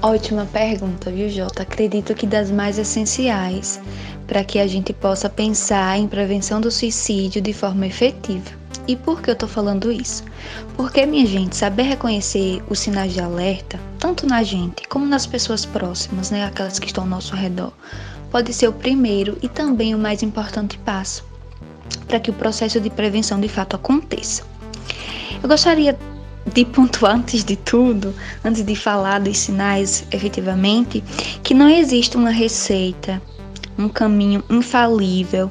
Ótima 0.02 0.44
pergunta, 0.44 1.10
viu, 1.10 1.30
Jota? 1.30 1.62
Acredito 1.62 2.14
que 2.14 2.26
das 2.26 2.50
mais 2.50 2.78
essenciais 2.78 3.80
para 4.26 4.44
que 4.44 4.58
a 4.58 4.66
gente 4.66 4.92
possa 4.92 5.30
pensar 5.30 5.98
em 5.98 6.06
prevenção 6.06 6.60
do 6.60 6.70
suicídio 6.70 7.40
de 7.40 7.54
forma 7.54 7.86
efetiva. 7.86 8.63
E 8.86 8.96
por 8.96 9.22
que 9.22 9.30
eu 9.30 9.36
tô 9.36 9.48
falando 9.48 9.90
isso? 9.90 10.24
Porque, 10.76 11.06
minha 11.06 11.24
gente, 11.24 11.56
saber 11.56 11.84
reconhecer 11.84 12.62
os 12.68 12.78
sinais 12.78 13.14
de 13.14 13.20
alerta, 13.20 13.80
tanto 13.98 14.26
na 14.26 14.42
gente 14.42 14.86
como 14.88 15.06
nas 15.06 15.26
pessoas 15.26 15.64
próximas, 15.64 16.30
né, 16.30 16.44
aquelas 16.44 16.78
que 16.78 16.86
estão 16.86 17.04
ao 17.04 17.10
nosso 17.10 17.34
redor, 17.34 17.72
pode 18.30 18.52
ser 18.52 18.68
o 18.68 18.72
primeiro 18.72 19.38
e 19.40 19.48
também 19.48 19.94
o 19.94 19.98
mais 19.98 20.22
importante 20.22 20.76
passo 20.78 21.24
para 22.06 22.20
que 22.20 22.30
o 22.30 22.34
processo 22.34 22.80
de 22.80 22.90
prevenção 22.90 23.40
de 23.40 23.48
fato 23.48 23.76
aconteça. 23.76 24.42
Eu 25.42 25.48
gostaria 25.48 25.96
de 26.52 26.64
pontuar 26.64 27.14
antes 27.16 27.42
de 27.42 27.56
tudo, 27.56 28.14
antes 28.44 28.62
de 28.62 28.76
falar 28.76 29.20
dos 29.20 29.38
sinais 29.38 30.04
efetivamente, 30.10 31.02
que 31.42 31.54
não 31.54 31.68
existe 31.68 32.16
uma 32.16 32.30
receita, 32.30 33.20
um 33.78 33.88
caminho 33.88 34.42
infalível 34.50 35.50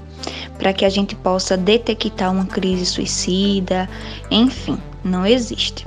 para 0.63 0.71
que 0.71 0.85
a 0.85 0.89
gente 0.89 1.13
possa 1.13 1.57
detectar 1.57 2.31
uma 2.31 2.45
crise 2.45 2.85
suicida, 2.85 3.89
enfim, 4.31 4.79
não 5.03 5.25
existe. 5.25 5.85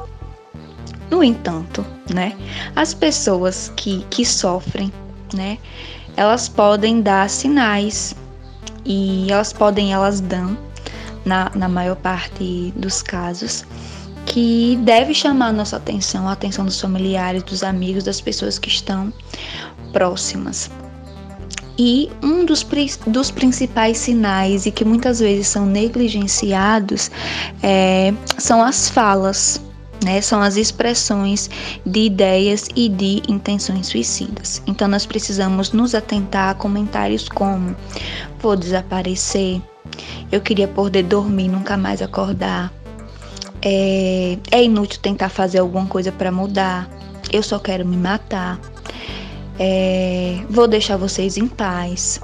No 1.10 1.24
entanto, 1.24 1.82
né, 2.12 2.36
as 2.76 2.92
pessoas 2.92 3.72
que, 3.74 4.04
que 4.10 4.22
sofrem, 4.22 4.92
né, 5.32 5.56
elas 6.14 6.46
podem 6.46 7.00
dar 7.00 7.30
sinais 7.30 8.14
e 8.84 9.32
elas 9.32 9.50
podem, 9.50 9.94
elas 9.94 10.20
dão, 10.20 10.58
na, 11.24 11.50
na 11.54 11.70
maior 11.70 11.96
parte 11.96 12.70
dos 12.76 13.00
casos, 13.00 13.64
que 14.26 14.78
deve 14.82 15.14
chamar 15.14 15.46
a 15.46 15.52
nossa 15.52 15.78
atenção, 15.78 16.28
a 16.28 16.32
atenção 16.32 16.66
dos 16.66 16.78
familiares, 16.78 17.42
dos 17.44 17.62
amigos, 17.62 18.04
das 18.04 18.20
pessoas 18.20 18.58
que 18.58 18.68
estão 18.68 19.10
próximas. 19.90 20.70
E 21.78 22.10
um 22.22 22.44
dos, 22.44 22.66
dos 23.06 23.30
principais 23.30 23.98
sinais 23.98 24.64
e 24.64 24.70
que 24.70 24.84
muitas 24.84 25.20
vezes 25.20 25.46
são 25.46 25.66
negligenciados 25.66 27.10
é, 27.62 28.14
são 28.38 28.62
as 28.62 28.88
falas, 28.88 29.60
né? 30.02 30.20
São 30.20 30.40
as 30.40 30.56
expressões 30.56 31.50
de 31.84 32.00
ideias 32.00 32.68
e 32.74 32.88
de 32.88 33.22
intenções 33.28 33.88
suicidas. 33.88 34.62
Então 34.66 34.88
nós 34.88 35.04
precisamos 35.04 35.72
nos 35.72 35.94
atentar 35.94 36.50
a 36.50 36.54
comentários 36.54 37.28
como: 37.28 37.76
vou 38.40 38.56
desaparecer, 38.56 39.60
eu 40.30 40.40
queria 40.40 40.68
poder 40.68 41.02
dormir, 41.04 41.48
nunca 41.48 41.76
mais 41.76 42.02
acordar. 42.02 42.72
É, 43.62 44.38
é 44.50 44.62
inútil 44.62 45.00
tentar 45.00 45.28
fazer 45.28 45.58
alguma 45.58 45.86
coisa 45.86 46.12
para 46.12 46.30
mudar. 46.30 46.88
Eu 47.32 47.42
só 47.42 47.58
quero 47.58 47.84
me 47.84 47.96
matar. 47.96 48.60
É, 49.58 50.40
vou 50.48 50.66
deixar 50.66 50.96
vocês 50.96 51.36
em 51.36 51.46
paz. 51.46 52.20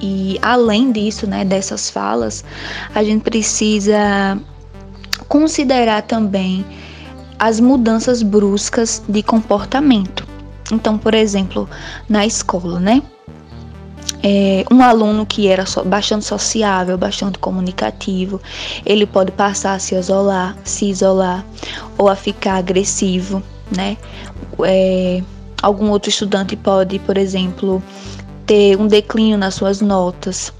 E 0.00 0.38
além 0.42 0.90
disso, 0.90 1.26
né, 1.26 1.44
dessas 1.44 1.88
falas, 1.88 2.44
a 2.94 3.04
gente 3.04 3.22
precisa 3.22 4.38
considerar 5.28 6.02
também 6.02 6.64
as 7.38 7.60
mudanças 7.60 8.22
bruscas 8.22 9.02
de 9.08 9.22
comportamento. 9.22 10.26
Então, 10.72 10.98
por 10.98 11.14
exemplo, 11.14 11.68
na 12.08 12.26
escola, 12.26 12.80
né? 12.80 13.02
É, 14.22 14.64
um 14.70 14.80
aluno 14.82 15.26
que 15.26 15.48
era 15.48 15.66
so, 15.66 15.84
bastante 15.84 16.24
sociável, 16.24 16.96
bastante 16.96 17.38
comunicativo, 17.38 18.40
ele 18.86 19.04
pode 19.04 19.32
passar 19.32 19.74
a 19.74 19.78
se 19.80 19.96
isolar, 19.96 20.56
se 20.62 20.86
isolar 20.86 21.44
ou 21.98 22.08
a 22.08 22.14
ficar 22.14 22.56
agressivo, 22.56 23.42
né? 23.76 23.96
É, 24.64 25.22
Algum 25.62 25.90
outro 25.90 26.10
estudante 26.10 26.56
pode, 26.56 26.98
por 26.98 27.16
exemplo, 27.16 27.80
ter 28.44 28.76
um 28.76 28.88
declínio 28.88 29.38
nas 29.38 29.54
suas 29.54 29.80
notas. 29.80 30.52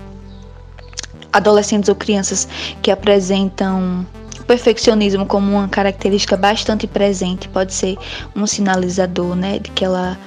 Adolescentes 1.33 1.88
ou 1.88 1.95
crianças 1.95 2.47
que 2.81 2.91
apresentam 2.91 4.07
perfeccionismo 4.47 5.27
como 5.27 5.51
uma 5.53 5.69
característica 5.69 6.37
bastante 6.37 6.87
presente 6.87 7.49
pode 7.49 7.73
ser 7.73 7.97
um 8.37 8.47
sinalizador, 8.47 9.35
né, 9.35 9.59
de 9.59 9.71
que 9.71 9.85
ela 9.85 10.19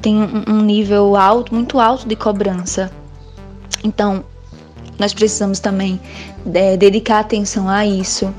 tem 0.00 0.16
um 0.48 0.60
nível 0.62 1.16
alto, 1.16 1.54
muito 1.54 1.78
alto 1.78 2.08
de 2.08 2.16
cobrança. 2.16 2.90
Então, 3.82 4.24
nós 4.98 5.12
precisamos 5.12 5.60
também 5.60 6.00
é, 6.52 6.76
dedicar 6.76 7.20
atenção 7.20 7.68
a 7.68 7.86
isso 7.86 8.32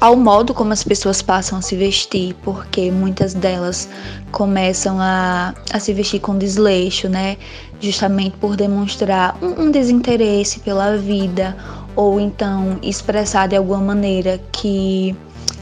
ao 0.00 0.16
modo 0.16 0.52
como 0.54 0.72
as 0.72 0.82
pessoas 0.82 1.22
passam 1.22 1.58
a 1.58 1.62
se 1.62 1.76
vestir, 1.76 2.34
porque 2.42 2.90
muitas 2.90 3.34
delas 3.34 3.88
começam 4.30 4.98
a, 5.00 5.54
a 5.72 5.78
se 5.78 5.92
vestir 5.92 6.20
com 6.20 6.36
desleixo, 6.38 7.08
né? 7.08 7.36
Justamente 7.80 8.36
por 8.36 8.56
demonstrar 8.56 9.36
um, 9.42 9.64
um 9.64 9.70
desinteresse 9.70 10.60
pela 10.60 10.96
vida, 10.96 11.56
ou 11.96 12.20
então 12.20 12.78
expressar 12.82 13.48
de 13.48 13.56
alguma 13.56 13.80
maneira 13.80 14.40
que 14.52 15.16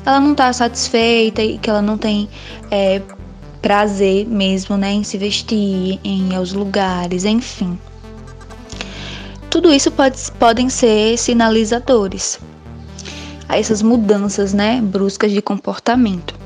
ela 0.05 0.21
não 0.21 0.33
está 0.33 0.53
satisfeita 0.53 1.43
e 1.43 1.59
que 1.59 1.69
ela 1.69 1.83
não 1.83 1.99
tem 1.99 2.29
é, 2.71 3.03
prazer 3.61 4.27
mesmo 4.27 4.77
né, 4.77 4.93
em 4.93 5.05
se 5.05 5.19
vestir, 5.19 6.01
em 6.03 6.31
ir 6.31 6.35
aos 6.35 6.53
lugares, 6.53 7.25
enfim. 7.25 7.79
Tudo 9.51 9.73
isso 9.73 9.91
pode, 9.91 10.17
podem 10.39 10.71
ser 10.71 11.19
sinalizadores 11.19 12.39
a 13.51 13.59
essas 13.59 13.83
mudanças 13.83 14.55
né, 14.55 14.81
bruscas 14.81 15.33
de 15.33 15.43
comportamento. 15.43 16.37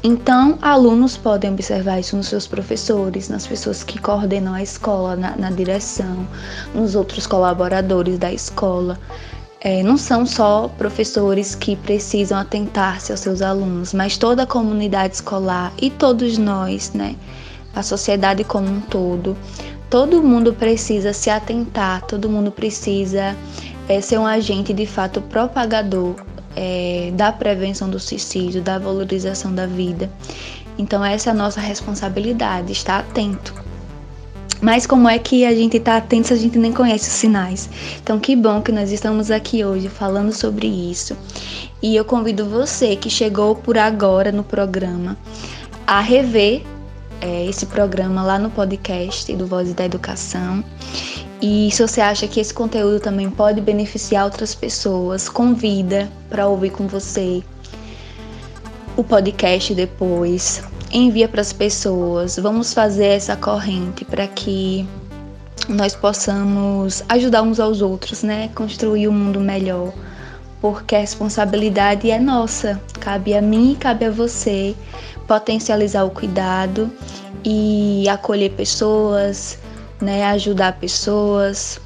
Então, 0.00 0.56
alunos 0.62 1.16
podem 1.16 1.50
observar 1.50 1.98
isso 1.98 2.16
nos 2.16 2.28
seus 2.28 2.46
professores, 2.46 3.28
nas 3.28 3.48
pessoas 3.48 3.82
que 3.82 3.98
coordenam 3.98 4.54
a 4.54 4.62
escola, 4.62 5.16
na, 5.16 5.34
na 5.34 5.50
direção, 5.50 6.24
nos 6.72 6.94
outros 6.94 7.26
colaboradores 7.26 8.16
da 8.16 8.32
escola. 8.32 8.96
É, 9.60 9.82
não 9.82 9.96
são 9.96 10.24
só 10.24 10.68
professores 10.78 11.56
que 11.56 11.74
precisam 11.74 12.38
atentar-se 12.38 13.10
aos 13.10 13.20
seus 13.20 13.42
alunos, 13.42 13.92
mas 13.92 14.16
toda 14.16 14.44
a 14.44 14.46
comunidade 14.46 15.14
escolar 15.14 15.72
e 15.82 15.90
todos 15.90 16.38
nós, 16.38 16.92
né, 16.92 17.16
a 17.74 17.82
sociedade 17.82 18.44
como 18.44 18.68
um 18.68 18.80
todo, 18.80 19.36
todo 19.90 20.22
mundo 20.22 20.52
precisa 20.52 21.12
se 21.12 21.28
atentar, 21.28 22.02
todo 22.02 22.28
mundo 22.28 22.52
precisa 22.52 23.34
é, 23.88 24.00
ser 24.00 24.18
um 24.18 24.26
agente 24.26 24.72
de 24.72 24.86
fato 24.86 25.20
propagador 25.20 26.16
é, 26.56 27.12
da 27.14 27.32
prevenção 27.32 27.88
do 27.88 27.98
suicídio, 27.98 28.62
da 28.62 28.78
valorização 28.78 29.54
da 29.54 29.66
vida. 29.66 30.10
Então, 30.78 31.04
essa 31.04 31.30
é 31.30 31.32
a 31.32 31.34
nossa 31.34 31.60
responsabilidade, 31.60 32.72
estar 32.72 33.00
atento. 33.00 33.54
Mas 34.60 34.86
como 34.86 35.08
é 35.08 35.18
que 35.18 35.44
a 35.44 35.54
gente 35.54 35.76
está 35.76 35.96
atento 35.96 36.28
se 36.28 36.34
a 36.34 36.36
gente 36.36 36.58
nem 36.58 36.72
conhece 36.72 37.08
os 37.08 37.14
sinais? 37.14 37.68
Então, 38.02 38.18
que 38.18 38.34
bom 38.34 38.62
que 38.62 38.72
nós 38.72 38.90
estamos 38.90 39.30
aqui 39.30 39.64
hoje 39.64 39.88
falando 39.88 40.32
sobre 40.32 40.66
isso. 40.66 41.16
E 41.82 41.94
eu 41.94 42.04
convido 42.04 42.46
você 42.46 42.96
que 42.96 43.10
chegou 43.10 43.54
por 43.54 43.76
agora 43.76 44.32
no 44.32 44.42
programa 44.42 45.16
a 45.86 46.00
rever 46.00 46.62
é, 47.20 47.44
esse 47.46 47.66
programa 47.66 48.22
lá 48.22 48.38
no 48.38 48.50
podcast 48.50 49.34
do 49.34 49.46
Voz 49.46 49.72
da 49.74 49.84
Educação 49.84 50.64
e 51.46 51.70
se 51.70 51.86
você 51.86 52.00
acha 52.00 52.26
que 52.26 52.40
esse 52.40 52.54
conteúdo 52.54 52.98
também 52.98 53.28
pode 53.28 53.60
beneficiar 53.60 54.24
outras 54.24 54.54
pessoas, 54.54 55.28
convida 55.28 56.08
para 56.30 56.48
ouvir 56.48 56.70
com 56.70 56.86
você 56.86 57.42
o 58.96 59.04
podcast 59.04 59.74
depois. 59.74 60.62
Envia 60.90 61.28
para 61.28 61.42
as 61.42 61.52
pessoas. 61.52 62.38
Vamos 62.38 62.72
fazer 62.72 63.08
essa 63.08 63.36
corrente 63.36 64.06
para 64.06 64.26
que 64.26 64.88
nós 65.68 65.94
possamos 65.94 67.04
ajudar 67.10 67.42
uns 67.42 67.60
aos 67.60 67.82
outros, 67.82 68.22
né? 68.22 68.48
Construir 68.54 69.08
um 69.08 69.12
mundo 69.12 69.38
melhor. 69.38 69.92
Porque 70.62 70.96
a 70.96 71.00
responsabilidade 71.00 72.10
é 72.10 72.18
nossa. 72.18 72.80
Cabe 73.00 73.34
a 73.34 73.42
mim 73.42 73.72
e 73.72 73.76
cabe 73.76 74.06
a 74.06 74.10
você 74.10 74.74
potencializar 75.26 76.04
o 76.04 76.10
cuidado 76.10 76.90
e 77.44 78.08
acolher 78.08 78.52
pessoas, 78.52 79.58
né, 80.04 80.24
ajudar 80.26 80.78
pessoas. 80.78 81.80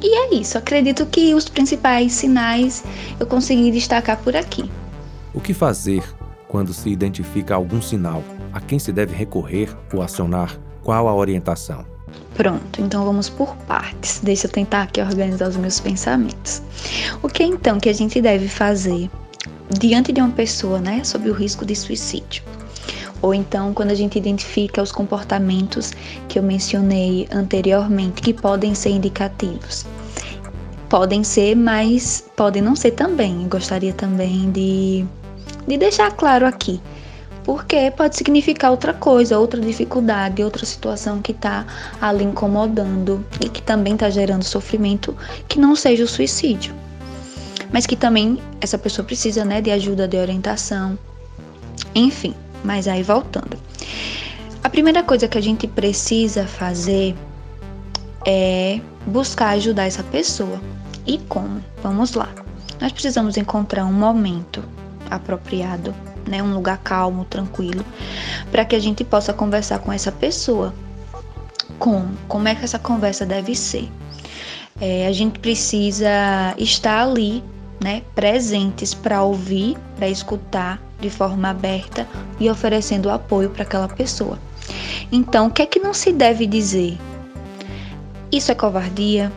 E 0.00 0.14
é 0.14 0.34
isso, 0.34 0.56
acredito 0.56 1.04
que 1.06 1.34
os 1.34 1.48
principais 1.48 2.12
sinais 2.12 2.82
eu 3.20 3.26
consegui 3.26 3.70
destacar 3.70 4.18
por 4.18 4.34
aqui. 4.34 4.70
O 5.34 5.40
que 5.40 5.52
fazer 5.52 6.02
quando 6.48 6.72
se 6.72 6.88
identifica 6.88 7.54
algum 7.54 7.80
sinal? 7.80 8.22
A 8.52 8.60
quem 8.60 8.78
se 8.78 8.92
deve 8.92 9.14
recorrer 9.14 9.74
ou 9.92 10.02
acionar? 10.02 10.58
Qual 10.82 11.08
a 11.08 11.14
orientação? 11.14 11.86
Pronto, 12.34 12.80
então 12.80 13.04
vamos 13.04 13.28
por 13.28 13.54
partes. 13.68 14.20
Deixa 14.22 14.46
eu 14.46 14.50
tentar 14.50 14.82
aqui 14.82 15.00
organizar 15.00 15.48
os 15.48 15.56
meus 15.56 15.78
pensamentos. 15.78 16.62
O 17.22 17.28
que 17.28 17.44
então 17.44 17.78
que 17.78 17.88
a 17.88 17.92
gente 17.92 18.20
deve 18.20 18.48
fazer 18.48 19.10
diante 19.78 20.12
de 20.12 20.20
uma 20.20 20.30
pessoa, 20.30 20.80
né, 20.80 21.04
sob 21.04 21.30
o 21.30 21.32
risco 21.32 21.64
de 21.64 21.76
suicídio? 21.76 22.42
Ou 23.22 23.32
então 23.32 23.72
quando 23.72 23.92
a 23.92 23.94
gente 23.94 24.18
identifica 24.18 24.82
os 24.82 24.92
comportamentos 24.92 25.92
que 26.28 26.38
eu 26.38 26.42
mencionei 26.42 27.26
anteriormente, 27.32 28.20
que 28.20 28.34
podem 28.34 28.74
ser 28.74 28.90
indicativos. 28.90 29.86
Podem 30.88 31.24
ser, 31.24 31.54
mas 31.54 32.22
podem 32.36 32.60
não 32.60 32.76
ser 32.76 32.90
também. 32.90 33.48
gostaria 33.48 33.94
também 33.94 34.50
de, 34.50 35.06
de 35.66 35.78
deixar 35.78 36.10
claro 36.12 36.44
aqui 36.44 36.80
porque 37.44 37.90
pode 37.90 38.16
significar 38.16 38.70
outra 38.70 38.94
coisa, 38.94 39.38
outra 39.38 39.60
dificuldade, 39.60 40.42
outra 40.42 40.64
situação 40.64 41.20
que 41.20 41.32
está 41.32 41.66
ali 42.00 42.24
incomodando 42.24 43.24
e 43.40 43.48
que 43.48 43.62
também 43.62 43.94
está 43.94 44.08
gerando 44.10 44.44
sofrimento, 44.44 45.16
que 45.48 45.58
não 45.58 45.74
seja 45.74 46.04
o 46.04 46.08
suicídio. 46.08 46.74
Mas 47.72 47.86
que 47.86 47.96
também 47.96 48.38
essa 48.60 48.78
pessoa 48.78 49.04
precisa 49.04 49.44
né, 49.44 49.60
de 49.60 49.70
ajuda, 49.70 50.06
de 50.06 50.16
orientação, 50.16 50.98
enfim. 51.94 52.34
Mas 52.64 52.86
aí 52.86 53.02
voltando. 53.02 53.58
A 54.62 54.70
primeira 54.70 55.02
coisa 55.02 55.26
que 55.26 55.36
a 55.36 55.40
gente 55.40 55.66
precisa 55.66 56.46
fazer 56.46 57.16
é 58.26 58.80
buscar 59.06 59.50
ajudar 59.50 59.84
essa 59.84 60.02
pessoa. 60.04 60.60
E 61.06 61.18
como? 61.18 61.62
Vamos 61.82 62.14
lá. 62.14 62.28
Nós 62.80 62.92
precisamos 62.92 63.36
encontrar 63.36 63.84
um 63.84 63.92
momento 63.92 64.62
apropriado, 65.10 65.94
né, 66.26 66.42
um 66.42 66.54
lugar 66.54 66.78
calmo, 66.78 67.24
tranquilo, 67.24 67.84
para 68.50 68.64
que 68.64 68.74
a 68.74 68.78
gente 68.78 69.04
possa 69.04 69.32
conversar 69.32 69.80
com 69.80 69.92
essa 69.92 70.12
pessoa. 70.12 70.72
Como? 71.78 72.16
Como 72.28 72.48
é 72.48 72.54
que 72.54 72.64
essa 72.64 72.78
conversa 72.78 73.26
deve 73.26 73.54
ser? 73.54 73.90
É, 74.80 75.06
a 75.06 75.12
gente 75.12 75.38
precisa 75.38 76.54
estar 76.56 77.02
ali, 77.02 77.42
né, 77.82 78.02
presentes 78.14 78.94
para 78.94 79.22
ouvir, 79.22 79.76
para 79.96 80.08
escutar 80.08 80.80
de 81.00 81.10
forma 81.10 81.48
aberta 81.48 82.06
e 82.38 82.48
oferecendo 82.48 83.10
apoio 83.10 83.50
para 83.50 83.64
aquela 83.64 83.88
pessoa. 83.88 84.38
Então, 85.10 85.48
o 85.48 85.50
que 85.50 85.62
é 85.62 85.66
que 85.66 85.80
não 85.80 85.92
se 85.92 86.12
deve 86.12 86.46
dizer? 86.46 86.96
Isso 88.30 88.52
é 88.52 88.54
covardia? 88.54 89.32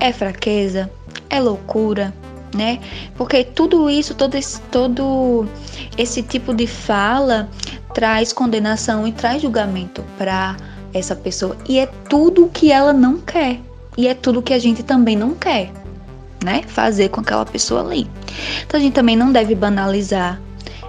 É 0.00 0.12
fraqueza? 0.12 0.90
É 1.28 1.38
loucura? 1.38 2.12
Né? 2.54 2.80
Porque 3.16 3.44
tudo 3.44 3.88
isso, 3.88 4.14
todo 4.14 4.34
esse, 4.34 4.60
todo 4.62 5.46
esse 5.96 6.22
tipo 6.22 6.52
de 6.52 6.66
fala 6.66 7.48
traz 7.94 8.32
condenação 8.32 9.06
e 9.06 9.12
traz 9.12 9.40
julgamento 9.40 10.04
para 10.18 10.56
essa 10.92 11.16
pessoa. 11.16 11.56
E 11.66 11.78
é 11.78 11.86
tudo 11.86 12.50
que 12.52 12.70
ela 12.70 12.92
não 12.92 13.18
quer. 13.18 13.60
E 13.96 14.08
é 14.08 14.14
tudo 14.14 14.42
que 14.42 14.54
a 14.54 14.58
gente 14.58 14.82
também 14.82 15.16
não 15.16 15.34
quer, 15.34 15.70
né? 16.44 16.62
Fazer 16.66 17.08
com 17.08 17.20
aquela 17.20 17.44
pessoa 17.44 17.80
ali. 17.82 18.08
Então 18.66 18.78
a 18.78 18.82
gente 18.82 18.94
também 18.94 19.16
não 19.16 19.32
deve 19.32 19.54
banalizar 19.54 20.40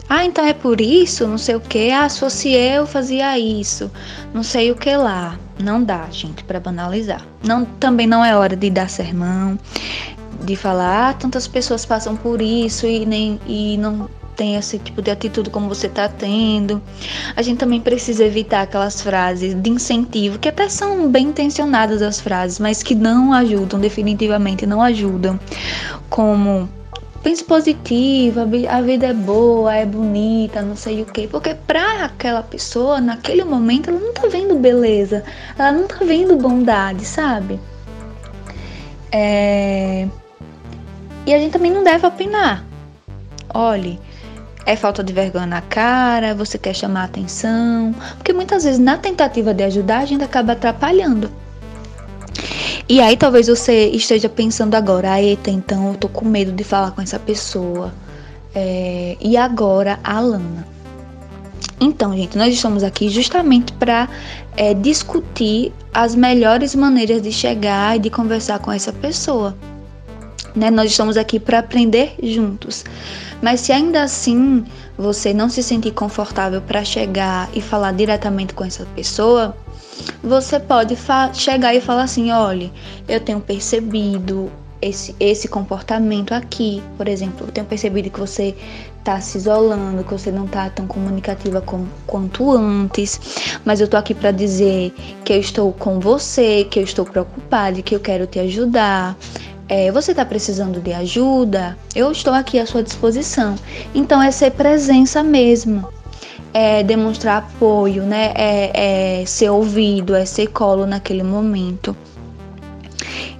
ah, 0.09 0.25
então 0.25 0.45
é 0.45 0.53
por 0.53 0.81
isso, 0.81 1.25
não 1.27 1.37
sei 1.37 1.55
o 1.55 1.59
que. 1.59 1.89
Ah, 1.89 2.07
se 2.07 2.19
fosse 2.19 2.51
eu, 2.51 2.85
fazia 2.85 3.37
isso. 3.39 3.89
Não 4.33 4.43
sei 4.43 4.71
o 4.71 4.75
que 4.75 4.95
lá. 4.95 5.39
Não 5.59 5.83
dá, 5.83 6.07
gente, 6.11 6.43
para 6.43 6.59
banalizar. 6.59 7.25
Não, 7.43 7.65
também 7.65 8.05
não 8.05 8.23
é 8.23 8.35
hora 8.35 8.55
de 8.55 8.69
dar 8.69 8.89
sermão, 8.89 9.57
de 10.43 10.55
falar, 10.55 11.09
ah, 11.09 11.13
tantas 11.13 11.47
pessoas 11.47 11.85
passam 11.85 12.15
por 12.15 12.41
isso 12.41 12.85
e 12.85 13.05
nem 13.05 13.39
e 13.47 13.77
não 13.77 14.09
tem 14.35 14.55
esse 14.55 14.77
tipo 14.79 15.01
de 15.01 15.11
atitude 15.11 15.49
como 15.49 15.67
você 15.67 15.87
está 15.87 16.07
tendo. 16.07 16.81
A 17.35 17.41
gente 17.41 17.57
também 17.57 17.79
precisa 17.79 18.25
evitar 18.25 18.61
aquelas 18.61 19.01
frases 19.01 19.53
de 19.53 19.69
incentivo, 19.69 20.39
que 20.39 20.49
até 20.49 20.67
são 20.69 21.09
bem 21.09 21.27
intencionadas 21.27 22.01
as 22.01 22.19
frases, 22.19 22.59
mas 22.59 22.83
que 22.83 22.95
não 22.95 23.33
ajudam, 23.33 23.79
definitivamente 23.79 24.65
não 24.65 24.81
ajudam. 24.81 25.39
Como 26.09 26.69
pense 27.23 27.43
positivo, 27.43 28.41
a 28.41 28.81
vida 28.81 29.07
é 29.07 29.13
boa, 29.13 29.73
é 29.73 29.85
bonita, 29.85 30.61
não 30.61 30.75
sei 30.75 31.01
o 31.01 31.05
que. 31.05 31.27
Porque 31.27 31.55
pra 31.55 32.05
aquela 32.05 32.43
pessoa, 32.43 32.99
naquele 32.99 33.43
momento, 33.45 33.89
ela 33.89 33.99
não 33.99 34.13
tá 34.13 34.27
vendo 34.27 34.55
beleza, 34.55 35.23
ela 35.57 35.71
não 35.71 35.87
tá 35.87 35.99
vendo 36.03 36.35
bondade, 36.35 37.05
sabe? 37.05 37.59
É... 39.11 40.07
E 41.25 41.33
a 41.33 41.39
gente 41.39 41.53
também 41.53 41.71
não 41.71 41.83
deve 41.83 42.05
opinar. 42.05 42.65
Olhe, 43.53 43.99
é 44.65 44.75
falta 44.75 45.03
de 45.03 45.11
vergonha 45.11 45.45
na 45.45 45.61
cara, 45.61 46.33
você 46.33 46.57
quer 46.57 46.73
chamar 46.73 47.05
atenção. 47.05 47.93
Porque 48.15 48.33
muitas 48.33 48.63
vezes, 48.63 48.79
na 48.79 48.97
tentativa 48.97 49.53
de 49.53 49.63
ajudar, 49.63 49.99
a 49.99 50.05
gente 50.05 50.23
acaba 50.23 50.53
atrapalhando. 50.53 51.29
E 52.87 52.99
aí 52.99 53.15
talvez 53.15 53.47
você 53.47 53.87
esteja 53.89 54.27
pensando 54.27 54.75
agora, 54.75 55.13
ah, 55.13 55.21
eita, 55.21 55.49
então 55.49 55.89
eu 55.89 55.95
tô 55.95 56.07
com 56.09 56.25
medo 56.25 56.51
de 56.51 56.63
falar 56.63 56.91
com 56.91 57.01
essa 57.01 57.19
pessoa. 57.19 57.93
É, 58.55 59.17
e 59.19 59.35
agora 59.35 59.99
a 60.03 60.19
Lana. 60.19 60.67
Então, 61.79 62.15
gente, 62.15 62.37
nós 62.37 62.53
estamos 62.53 62.83
aqui 62.83 63.09
justamente 63.09 63.73
para 63.73 64.07
é, 64.55 64.73
discutir 64.73 65.73
as 65.93 66.15
melhores 66.15 66.75
maneiras 66.75 67.21
de 67.21 67.31
chegar 67.31 67.97
e 67.97 67.99
de 67.99 68.09
conversar 68.09 68.59
com 68.59 68.71
essa 68.71 68.93
pessoa. 68.93 69.55
Né? 70.55 70.69
Nós 70.69 70.91
estamos 70.91 71.17
aqui 71.17 71.39
para 71.39 71.59
aprender 71.59 72.15
juntos. 72.21 72.83
Mas 73.41 73.61
se 73.61 73.71
ainda 73.71 74.03
assim 74.03 74.63
você 74.97 75.33
não 75.33 75.49
se 75.49 75.61
sentir 75.61 75.91
confortável 75.91 76.61
para 76.61 76.83
chegar 76.83 77.49
e 77.53 77.61
falar 77.61 77.91
diretamente 77.91 78.53
com 78.53 78.63
essa 78.63 78.85
pessoa, 78.95 79.55
você 80.23 80.59
pode 80.59 80.97
chegar 81.33 81.73
e 81.75 81.81
falar 81.81 82.03
assim: 82.03 82.31
olha, 82.31 82.71
eu 83.07 83.19
tenho 83.19 83.39
percebido 83.39 84.51
esse, 84.81 85.15
esse 85.19 85.47
comportamento 85.47 86.33
aqui, 86.33 86.83
por 86.97 87.07
exemplo, 87.07 87.47
eu 87.47 87.51
tenho 87.51 87.65
percebido 87.65 88.09
que 88.09 88.19
você 88.19 88.55
está 88.99 89.19
se 89.19 89.37
isolando, 89.37 90.03
que 90.03 90.11
você 90.11 90.31
não 90.31 90.45
está 90.45 90.69
tão 90.69 90.87
comunicativa 90.87 91.61
com, 91.61 91.85
quanto 92.07 92.51
antes, 92.51 93.19
mas 93.65 93.81
eu 93.81 93.87
tô 93.87 93.97
aqui 93.97 94.13
para 94.13 94.31
dizer 94.31 94.93
que 95.23 95.33
eu 95.33 95.39
estou 95.39 95.73
com 95.73 95.99
você, 95.99 96.65
que 96.65 96.79
eu 96.79 96.83
estou 96.83 97.05
preocupada, 97.05 97.81
que 97.81 97.95
eu 97.95 97.99
quero 97.99 98.27
te 98.27 98.39
ajudar. 98.39 99.17
É, 99.75 99.91
você 99.91 100.11
está 100.11 100.23
precisando 100.23 100.79
de 100.79 100.93
ajuda? 100.93 101.75
Eu 101.95 102.11
estou 102.11 102.31
aqui 102.31 102.59
à 102.59 102.65
sua 102.67 102.83
disposição. 102.83 103.55
Então 103.95 104.21
é 104.21 104.29
ser 104.29 104.51
presença 104.51 105.23
mesmo 105.23 105.91
é 106.53 106.83
demonstrar 106.83 107.39
apoio, 107.39 108.03
né? 108.03 108.31
É, 108.35 109.21
é 109.21 109.25
ser 109.25 109.49
ouvido, 109.49 110.13
é 110.13 110.25
ser 110.25 110.45
colo 110.49 110.85
naquele 110.85 111.23
momento. 111.23 111.97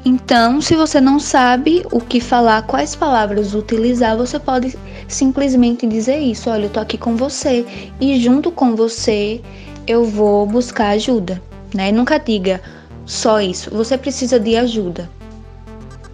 Então, 0.04 0.60
se 0.60 0.76
você 0.76 1.00
não 1.00 1.20
sabe 1.20 1.86
o 1.92 2.02
que 2.02 2.20
falar, 2.20 2.64
quais 2.64 2.96
palavras 2.96 3.54
utilizar, 3.54 4.18
você 4.18 4.40
pode 4.40 4.76
simplesmente 5.08 5.86
dizer 5.86 6.18
isso: 6.18 6.50
olha, 6.50 6.66
eu 6.66 6.70
tô 6.72 6.80
aqui 6.80 6.98
com 6.98 7.16
você 7.16 7.64
e 8.02 8.20
junto 8.20 8.52
com 8.52 8.76
você 8.76 9.40
eu 9.86 10.04
vou 10.04 10.48
buscar 10.48 10.88
ajuda, 10.96 11.40
né? 11.76 11.92
Nunca 11.92 12.18
diga 12.18 12.60
só 13.06 13.40
isso, 13.40 13.70
você 13.70 13.96
precisa 14.00 14.40
de 14.40 14.58
ajuda. 14.58 15.08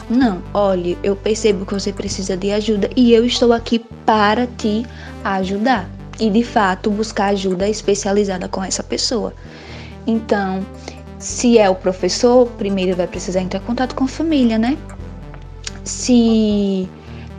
Não, 0.10 0.42
olhe, 0.56 0.98
eu 1.04 1.16
percebo 1.16 1.66
que 1.66 1.74
você 1.74 1.94
precisa 1.94 2.36
de 2.36 2.52
ajuda 2.52 2.90
e 2.96 3.14
eu 3.14 3.24
estou 3.24 3.54
aqui 3.54 3.80
para 4.06 4.48
te 4.48 4.84
ajudar 5.24 5.88
e 6.20 6.30
de 6.32 6.44
fato 6.44 6.90
buscar 6.90 7.28
ajuda 7.28 7.70
especializada 7.70 8.48
com 8.48 8.64
essa 8.64 8.82
pessoa. 8.82 9.34
Então, 10.08 10.66
se 11.20 11.60
é 11.60 11.70
o 11.70 11.76
professor, 11.76 12.48
primeiro 12.58 12.96
vai 12.96 13.06
precisar 13.06 13.42
entrar 13.42 13.60
em 13.60 13.64
contato 13.64 13.94
com 13.94 14.06
a 14.06 14.08
família, 14.08 14.58
né? 14.58 14.78
Se 15.84 16.90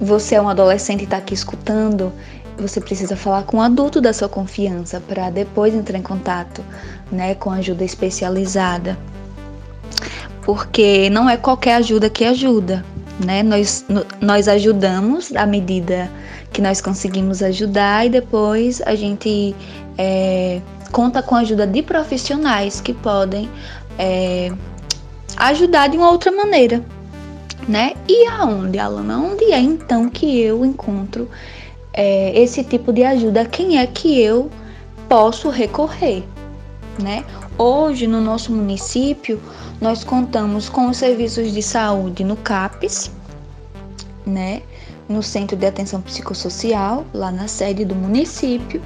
você 0.00 0.37
é 0.37 0.40
um 0.40 0.48
adolescente 0.48 1.00
e 1.00 1.04
está 1.04 1.16
aqui 1.16 1.35
escutando, 1.35 2.12
você 2.56 2.80
precisa 2.80 3.16
falar 3.16 3.42
com 3.42 3.56
um 3.56 3.62
adulto 3.62 4.00
da 4.00 4.12
sua 4.12 4.28
confiança 4.28 5.00
para 5.00 5.28
depois 5.30 5.74
entrar 5.74 5.98
em 5.98 6.02
contato, 6.02 6.64
né, 7.11 7.35
com 7.35 7.50
ajuda 7.50 7.85
especializada. 7.85 8.96
Porque 10.42 11.11
não 11.11 11.29
é 11.29 11.37
qualquer 11.37 11.75
ajuda 11.75 12.08
que 12.08 12.25
ajuda, 12.25 12.85
né? 13.25 13.42
Nós, 13.42 13.85
nós 14.21 14.48
ajudamos 14.48 15.35
à 15.37 15.46
medida 15.46 16.10
que 16.52 16.60
nós 16.60 16.81
conseguimos 16.81 17.42
ajudar 17.42 18.06
e 18.06 18.10
depois 18.10 18.83
a 18.83 18.94
gente 18.94 19.54
é, 19.96 20.60
conta 20.90 21.23
com 21.23 21.35
a 21.35 21.40
ajuda 21.40 21.67
de 21.67 21.83
profissionais 21.83 22.81
que 22.81 22.92
podem 22.92 23.48
é, 23.98 24.52
ajudar 25.37 25.88
de 25.88 25.96
uma 25.96 26.10
outra 26.10 26.33
maneira, 26.33 26.83
né? 27.69 27.92
E 28.08 28.27
aonde, 28.27 28.79
Alana? 28.79 29.19
Onde 29.19 29.52
é 29.52 29.60
então 29.60 30.08
que 30.08 30.40
eu 30.40 30.65
encontro 30.65 31.29
é, 31.92 32.38
esse 32.38 32.65
tipo 32.65 32.92
de 32.92 33.04
ajuda? 33.04 33.44
Quem 33.44 33.79
é 33.79 33.87
que 33.87 34.21
eu 34.21 34.50
posso 35.08 35.48
recorrer, 35.48 36.25
né? 36.99 37.25
Hoje 37.59 38.07
no 38.07 38.21
nosso 38.21 38.53
município 38.53 39.41
nós 39.81 40.05
contamos 40.05 40.69
com 40.69 40.88
os 40.88 40.97
serviços 40.97 41.53
de 41.53 41.63
saúde 41.63 42.25
no 42.25 42.37
CAPES, 42.37 43.11
né? 44.27 44.63
no 45.11 45.25
Centro 45.25 45.57
de 45.57 45.67
Atenção 45.67 46.01
Psicossocial, 46.01 47.05
lá 47.13 47.33
na 47.33 47.49
sede 47.49 47.85
do 47.85 47.97
município. 47.97 48.81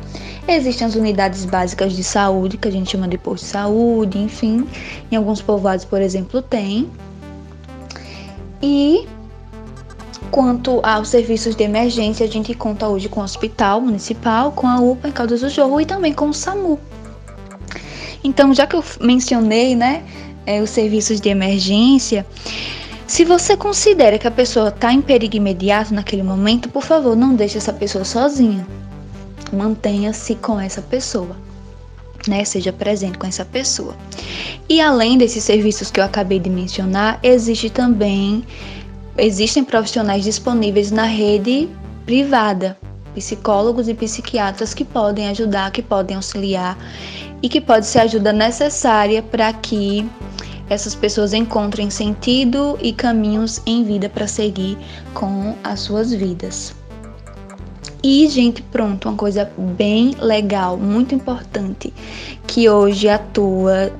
Existem 0.49 0.87
as 0.87 0.95
unidades 0.95 1.45
básicas 1.45 1.93
de 1.93 2.03
saúde, 2.03 2.57
que 2.57 2.67
a 2.67 2.71
gente 2.73 2.91
chama 2.91 3.07
de 3.07 3.19
posto 3.19 3.45
de 3.45 3.51
saúde, 3.51 4.19
enfim. 4.19 4.67
Em 5.13 5.17
alguns 5.17 5.43
povoados, 5.43 5.85
por 5.85 6.01
exemplo, 6.01 6.41
tem. 6.41 6.89
E 8.63 9.07
quanto 10.31 10.81
aos 10.83 11.09
serviços 11.09 11.55
de 11.55 11.63
emergência, 11.63 12.25
a 12.25 12.29
gente 12.29 12.55
conta 12.55 12.89
hoje 12.89 13.07
com 13.07 13.21
o 13.21 13.25
Hospital 13.25 13.83
Municipal, 13.83 14.51
com 14.51 14.67
a 14.67 14.81
UPA 14.81 15.09
em 15.09 15.13
Caldas 15.13 15.43
do 15.43 15.51
Jorro 15.51 15.79
e 15.79 15.85
também 15.85 16.15
com 16.15 16.31
o 16.31 16.35
SAMU. 16.35 16.81
Então, 18.25 18.55
já 18.55 18.66
que 18.66 18.75
eu 18.75 18.83
mencionei, 19.01 19.77
né, 19.77 20.03
é, 20.47 20.62
os 20.62 20.70
serviços 20.70 21.20
de 21.20 21.29
emergência, 21.29 22.27
se 23.07 23.25
você 23.25 23.55
considera 23.57 24.18
que 24.18 24.27
a 24.27 24.31
pessoa 24.31 24.70
está 24.70 24.91
em 24.93 25.03
perigo 25.03 25.37
imediato 25.37 25.93
naquele 25.93 26.22
momento, 26.22 26.70
por 26.70 26.83
favor, 26.83 27.14
não 27.14 27.35
deixe 27.35 27.59
essa 27.59 27.72
pessoa 27.72 28.05
sozinha. 28.05 28.66
mantenha-se 29.53 30.35
com 30.37 30.59
essa 30.59 30.83
pessoa. 30.83 31.37
Né, 32.27 32.43
seja 32.43 32.72
presente 32.72 33.18
com 33.18 33.27
essa 33.27 33.45
pessoa. 33.45 33.95
E 34.66 34.81
além 34.81 35.18
desses 35.18 35.45
serviços 35.45 35.91
que 35.91 36.01
eu 36.01 36.05
acabei 36.05 36.39
de 36.39 36.49
mencionar, 36.49 37.20
existe 37.22 37.68
também 37.68 38.43
existem 39.16 39.62
profissionais 39.62 40.25
disponíveis 40.25 40.91
na 40.91 41.05
rede 41.05 41.68
privada, 42.05 42.77
psicólogos 43.14 43.89
e 43.89 43.95
psiquiatras 43.95 44.75
que 44.75 44.85
podem 44.85 45.29
ajudar, 45.29 45.70
que 45.70 45.83
podem 45.83 46.16
auxiliar 46.16 46.77
e 47.45 47.49
que 47.51 47.61
pode 47.61 47.84
ser 47.84 47.99
ajuda 47.99 48.32
necessária 48.32 49.22
para 49.22 49.53
que 49.53 50.09
essas 50.70 50.95
pessoas 50.95 51.34
encontrem 51.34 51.90
sentido 51.90 52.78
e 52.80 52.90
caminhos 52.90 53.61
em 53.66 53.84
vida 53.84 54.09
para 54.09 54.26
seguir 54.26 54.78
com 55.12 55.55
as 55.62 55.80
suas 55.80 56.11
vidas. 56.11 56.74
E, 58.03 58.26
gente, 58.28 58.62
pronto, 58.62 59.11
uma 59.11 59.16
coisa 59.16 59.51
bem 59.76 60.14
legal, 60.18 60.78
muito 60.78 61.14
importante, 61.14 61.92
que 62.47 62.66
hoje 62.66 63.11
atua 63.11 63.92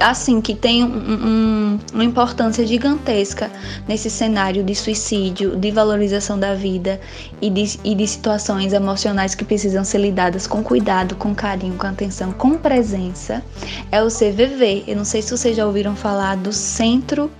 assim, 0.00 0.40
que 0.40 0.54
tem 0.54 0.84
um, 0.84 0.88
um, 0.88 1.78
uma 1.92 2.04
importância 2.04 2.66
gigantesca 2.66 3.50
nesse 3.86 4.10
cenário 4.10 4.62
de 4.64 4.74
suicídio, 4.74 5.56
de 5.56 5.70
valorização 5.70 6.38
da 6.38 6.54
vida 6.54 7.00
e 7.40 7.48
de, 7.50 7.78
e 7.84 7.94
de 7.94 8.06
situações 8.06 8.72
emocionais 8.72 9.34
que 9.34 9.44
precisam 9.44 9.84
ser 9.84 9.98
lidadas 9.98 10.46
com 10.46 10.62
cuidado, 10.62 11.14
com 11.16 11.34
carinho, 11.34 11.74
com 11.74 11.86
atenção, 11.86 12.32
com 12.32 12.56
presença, 12.56 13.42
é 13.90 14.02
o 14.02 14.08
CVV. 14.08 14.84
Eu 14.86 14.96
não 14.96 15.04
sei 15.04 15.22
se 15.22 15.30
vocês 15.30 15.56
já 15.56 15.66
ouviram 15.66 15.94
falar 15.94 16.36
do 16.36 16.52
Centro 16.52 17.30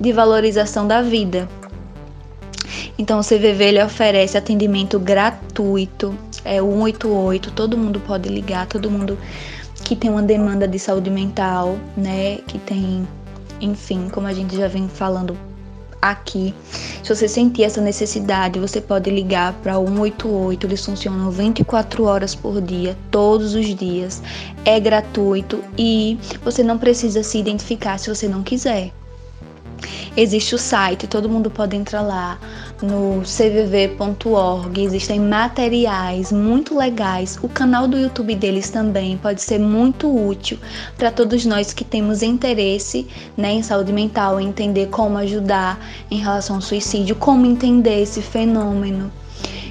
de 0.00 0.12
Valorização 0.12 0.86
da 0.86 1.02
Vida. 1.02 1.48
Então, 2.98 3.20
o 3.20 3.22
CVV 3.22 3.64
ele 3.64 3.82
oferece 3.82 4.36
atendimento 4.36 4.98
gratuito, 4.98 6.14
é 6.44 6.60
o 6.60 6.66
188, 6.66 7.52
todo 7.52 7.78
mundo 7.78 8.00
pode 8.00 8.28
ligar, 8.28 8.66
todo 8.66 8.90
mundo 8.90 9.16
que 9.88 9.96
tem 9.96 10.10
uma 10.10 10.22
demanda 10.22 10.68
de 10.68 10.78
saúde 10.78 11.08
mental, 11.08 11.78
né, 11.96 12.40
que 12.46 12.58
tem, 12.58 13.08
enfim, 13.58 14.10
como 14.10 14.26
a 14.26 14.34
gente 14.34 14.54
já 14.54 14.68
vem 14.68 14.86
falando 14.86 15.34
aqui. 16.02 16.54
Se 17.02 17.14
você 17.14 17.26
sentir 17.26 17.62
essa 17.62 17.80
necessidade, 17.80 18.60
você 18.60 18.82
pode 18.82 19.08
ligar 19.08 19.54
para 19.62 19.76
188, 19.76 20.66
eles 20.66 20.84
funcionam 20.84 21.30
24 21.30 22.04
horas 22.04 22.34
por 22.34 22.60
dia, 22.60 22.94
todos 23.10 23.54
os 23.54 23.74
dias. 23.74 24.22
É 24.62 24.78
gratuito 24.78 25.64
e 25.78 26.18
você 26.44 26.62
não 26.62 26.76
precisa 26.76 27.22
se 27.22 27.38
identificar 27.38 27.96
se 27.96 28.10
você 28.10 28.28
não 28.28 28.42
quiser. 28.42 28.92
Existe 30.16 30.54
o 30.54 30.58
site, 30.58 31.06
todo 31.06 31.28
mundo 31.28 31.50
pode 31.50 31.76
entrar 31.76 32.02
lá 32.02 32.38
no 32.82 33.22
cvv.org. 33.24 34.82
Existem 34.82 35.20
materiais 35.20 36.32
muito 36.32 36.76
legais. 36.76 37.38
O 37.42 37.48
canal 37.48 37.86
do 37.86 37.98
YouTube 37.98 38.34
deles 38.34 38.70
também 38.70 39.16
pode 39.16 39.42
ser 39.42 39.58
muito 39.58 40.08
útil 40.08 40.58
para 40.96 41.10
todos 41.10 41.44
nós 41.44 41.72
que 41.72 41.84
temos 41.84 42.22
interesse 42.22 43.06
né, 43.36 43.52
em 43.52 43.62
saúde 43.62 43.92
mental, 43.92 44.40
em 44.40 44.48
entender 44.48 44.88
como 44.88 45.18
ajudar 45.18 45.78
em 46.10 46.18
relação 46.18 46.56
ao 46.56 46.62
suicídio, 46.62 47.16
como 47.16 47.46
entender 47.46 48.02
esse 48.02 48.20
fenômeno. 48.20 49.10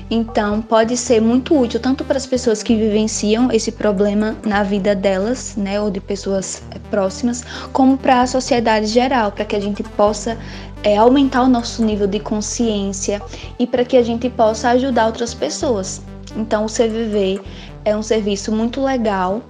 Então, 0.10 0.62
pode 0.62 0.96
ser 0.96 1.22
muito 1.22 1.58
útil 1.58 1.82
tanto 1.82 2.06
para 2.06 2.16
as 2.16 2.26
pessoas 2.26 2.64
que 2.64 2.76
vivenciam 2.76 3.52
esse 3.52 3.74
problema 3.74 4.38
na 4.46 4.64
vida 4.64 4.96
delas, 4.96 5.56
né, 5.58 5.82
ou 5.82 5.92
de 5.92 6.00
pessoas 6.00 6.64
eh, 6.72 6.80
próximas, 6.90 7.44
como 7.74 7.98
para 7.98 8.22
a 8.22 8.28
sociedade 8.28 8.88
geral, 8.88 9.34
para 9.34 9.44
que 9.44 9.56
a 9.56 9.60
gente 9.60 9.84
possa 9.84 10.38
é, 10.82 10.96
aumentar 10.96 11.44
o 11.44 11.50
nosso 11.50 11.84
nível 11.84 12.08
de 12.08 12.20
consciência 12.20 13.22
e 13.60 13.68
para 13.68 13.84
que 13.84 13.98
a 13.98 14.04
gente 14.04 14.30
possa 14.30 14.70
ajudar 14.70 15.08
outras 15.08 15.34
pessoas. 15.34 16.02
Então, 16.38 16.66
o 16.66 16.68
CVV 16.68 17.42
é 17.84 17.96
um 17.96 18.02
serviço 18.02 18.52
muito 18.52 18.82
legal 18.82 19.42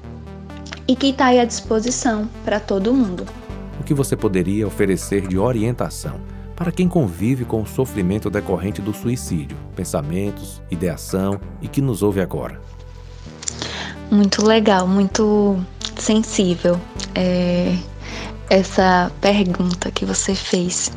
e 0.87 0.95
que 0.95 1.09
está 1.09 1.27
à 1.27 1.45
disposição 1.45 2.27
para 2.43 2.59
todo 2.59 2.93
mundo. 2.93 3.25
O 3.79 3.83
que 3.83 3.93
você 3.93 4.15
poderia 4.15 4.65
oferecer 4.65 5.27
de 5.27 5.37
orientação? 5.37 6.36
Para 6.57 6.71
quem 6.71 6.89
convive 6.89 7.45
com 7.45 7.61
o 7.61 7.67
sofrimento 7.67 8.31
decorrente 8.31 8.81
do 8.81 8.91
suicídio, 8.91 9.55
pensamentos, 9.75 10.59
ideação 10.71 11.39
e 11.61 11.67
que 11.67 11.79
nos 11.79 12.01
ouve 12.01 12.19
agora. 12.19 12.59
Muito 14.09 14.43
legal, 14.43 14.87
muito 14.87 15.55
sensível 15.95 16.79
é, 17.13 17.77
essa 18.49 19.11
pergunta 19.21 19.91
que 19.91 20.03
você 20.03 20.33
fez. 20.33 20.91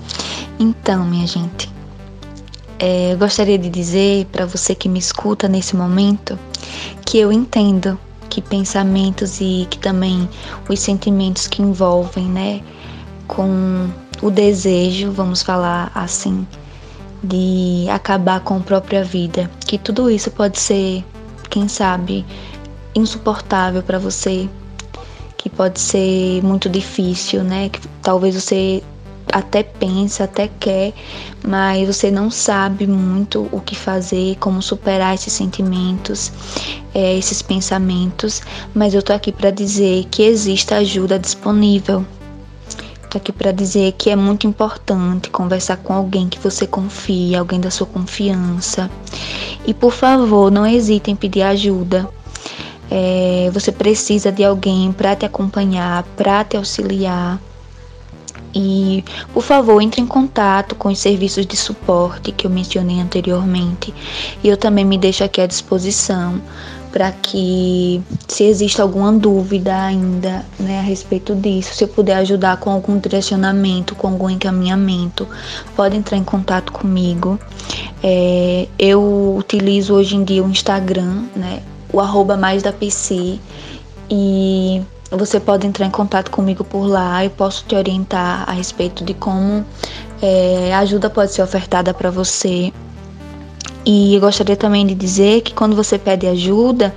Então, 0.59 1.05
minha 1.05 1.27
gente, 1.27 1.71
é, 2.79 3.13
eu 3.13 3.19
gostaria 3.19 3.59
de 3.59 3.69
dizer 3.69 4.25
para 4.33 4.47
você 4.47 4.75
que 4.75 4.89
me 4.89 4.99
escuta 4.99 5.47
nesse 5.47 5.77
momento 5.77 6.39
que 7.05 7.19
eu 7.19 7.31
entendo 7.31 7.99
que 8.31 8.41
pensamentos 8.41 9.43
e 9.43 9.67
que 9.69 9.79
também 9.79 10.27
os 10.67 10.81
sentimentos 10.81 11.47
que 11.47 11.61
envolvem, 11.61 12.27
né, 12.27 12.63
com 13.27 13.91
o 14.23 14.31
desejo, 14.31 15.11
vamos 15.11 15.43
falar 15.43 15.91
assim, 15.95 16.47
de 17.23 17.87
acabar 17.91 18.41
com 18.41 18.57
a 18.57 18.61
própria 18.61 19.05
vida, 19.05 19.51
que 19.67 19.79
tudo 19.79 20.11
isso 20.11 20.31
pode 20.31 20.59
ser, 20.59 21.05
quem 21.49 21.69
sabe, 21.69 22.25
insuportável 22.95 23.83
para 23.83 23.99
você, 23.99 24.49
que 25.37 25.49
pode 25.49 25.81
ser 25.81 26.43
muito 26.43 26.69
difícil, 26.69 27.43
né? 27.43 27.69
Que 27.69 27.81
talvez 28.03 28.35
você 28.35 28.83
até 29.33 29.63
pensa, 29.63 30.25
até 30.25 30.51
quer, 30.59 30.93
mas 31.47 31.87
você 31.87 32.11
não 32.11 32.31
sabe 32.31 32.87
muito 32.87 33.49
o 33.53 33.61
que 33.61 33.77
fazer, 33.77 34.37
como 34.37 34.61
superar 34.61 35.15
esses 35.15 35.33
sentimentos, 35.33 36.33
é, 36.93 37.17
esses 37.17 37.41
pensamentos. 37.41 38.43
Mas 38.75 38.93
eu 38.93 39.03
tô 39.03 39.13
aqui 39.13 39.33
para 39.33 39.51
dizer 39.51 40.07
que 40.11 40.23
existe 40.23 40.75
ajuda 40.75 41.19
disponível 41.19 42.05
Tô 43.11 43.19
aqui 43.19 43.33
para 43.33 43.51
dizer 43.51 43.91
que 43.99 44.09
é 44.09 44.15
muito 44.15 44.47
importante 44.47 45.31
conversar 45.31 45.79
com 45.79 45.93
alguém 45.93 46.29
que 46.29 46.39
você 46.39 46.65
confia, 46.65 47.41
alguém 47.41 47.59
da 47.59 47.69
sua 47.69 47.85
confiança. 47.85 48.89
E 49.67 49.75
por 49.75 49.91
favor, 49.91 50.49
não 50.49 50.65
hesite 50.65 51.11
em 51.11 51.17
pedir 51.17 51.43
ajuda. 51.43 52.09
É, 52.89 53.51
você 53.53 53.73
precisa 53.73 54.31
de 54.31 54.45
alguém 54.45 54.93
para 54.93 55.17
te 55.17 55.27
acompanhar, 55.27 56.05
para 56.17 56.45
te 56.45 56.57
auxiliar. 56.57 57.41
E, 58.55 59.05
por 59.35 59.43
favor, 59.43 59.81
entre 59.81 60.01
em 60.01 60.07
contato 60.07 60.77
com 60.77 60.89
os 60.89 61.01
serviços 61.01 61.45
de 61.45 61.57
suporte 61.57 62.31
que 62.31 62.47
eu 62.47 62.51
mencionei 62.51 63.01
anteriormente. 63.01 63.93
E 64.41 64.47
eu 64.47 64.57
também 64.57 64.85
me 64.85 64.97
deixo 64.97 65.25
aqui 65.25 65.41
à 65.41 65.47
disposição 65.49 66.41
para 66.93 67.13
que, 67.13 68.03
se 68.27 68.45
existe 68.45 68.81
alguma 68.81 69.13
dúvida 69.13 69.75
ainda 69.75 70.45
né, 70.59 70.81
a 70.81 70.83
respeito 70.83 71.35
disso, 71.35 71.75
se 71.75 71.85
eu 71.85 71.89
puder 71.89 72.17
ajudar 72.17 72.57
com 72.59 72.71
algum 72.71 72.99
direcionamento, 72.99 73.95
com 73.95 74.09
algum 74.09 74.29
encaminhamento, 74.29 75.27
pode 75.77 75.97
entrar 75.97 76.17
em 76.17 76.25
contato 76.25 76.73
comigo. 76.73 77.39
É, 78.03 78.67
eu 78.79 79.37
utilizo 79.39 79.95
hoje 79.95 80.17
em 80.17 80.25
dia 80.25 80.43
o 80.43 80.49
Instagram, 80.49 81.25
né, 81.37 81.63
o 81.93 82.01
arroba 82.01 82.37
mais 82.37 82.63
da 82.63 82.73
PC, 82.73 83.39
e 84.11 84.83
você 85.11 85.39
pode 85.39 85.67
entrar 85.67 85.87
em 85.87 85.91
contato 85.91 86.31
comigo 86.31 86.65
por 86.65 86.87
lá, 86.87 87.25
eu 87.25 87.31
posso 87.31 87.65
te 87.67 87.75
orientar 87.75 88.49
a 88.49 88.53
respeito 88.53 89.05
de 89.05 89.15
como 89.15 89.65
é, 90.23 90.73
a 90.75 90.81
ajuda 90.81 91.09
pode 91.09 91.33
ser 91.33 91.43
ofertada 91.43 91.95
para 91.95 92.11
você 92.11 92.73
e 93.85 94.15
eu 94.15 94.21
gostaria 94.21 94.57
também 94.57 94.87
de 94.87 94.95
dizer 94.95 95.41
que 95.41 95.55
quando 95.55 95.75
você 95.75 95.99
pede 95.99 96.27
ajuda, 96.27 96.95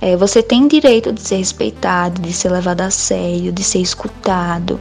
é, 0.00 0.16
você 0.16 0.42
tem 0.42 0.68
direito 0.68 1.12
de 1.12 1.20
ser 1.20 1.36
respeitado, 1.36 2.20
de 2.20 2.32
ser 2.32 2.50
levado 2.50 2.82
a 2.82 2.90
sério, 2.90 3.50
de 3.50 3.64
ser 3.64 3.78
escutado. 3.78 4.78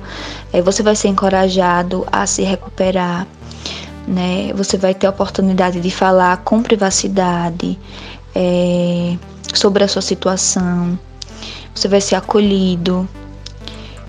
É, 0.52 0.62
você 0.62 0.84
vai 0.84 0.96
ser 0.96 1.08
encorajado 1.08 2.06
a 2.12 2.28
se 2.28 2.44
recuperar, 2.44 3.26
né? 4.06 4.52
Você 4.54 4.78
vai 4.78 4.94
ter 4.94 5.08
a 5.08 5.12
oportunidade 5.12 5.80
de 5.80 5.90
falar 5.90 6.38
com 6.38 6.62
privacidade 6.62 7.80
é, 8.34 9.16
sobre 9.54 9.86
a 9.86 9.88
sua 9.88 10.02
situação. 10.02 11.00
Você 11.74 11.88
vai 11.88 12.02
ser 12.02 12.16
acolhido. 12.16 13.08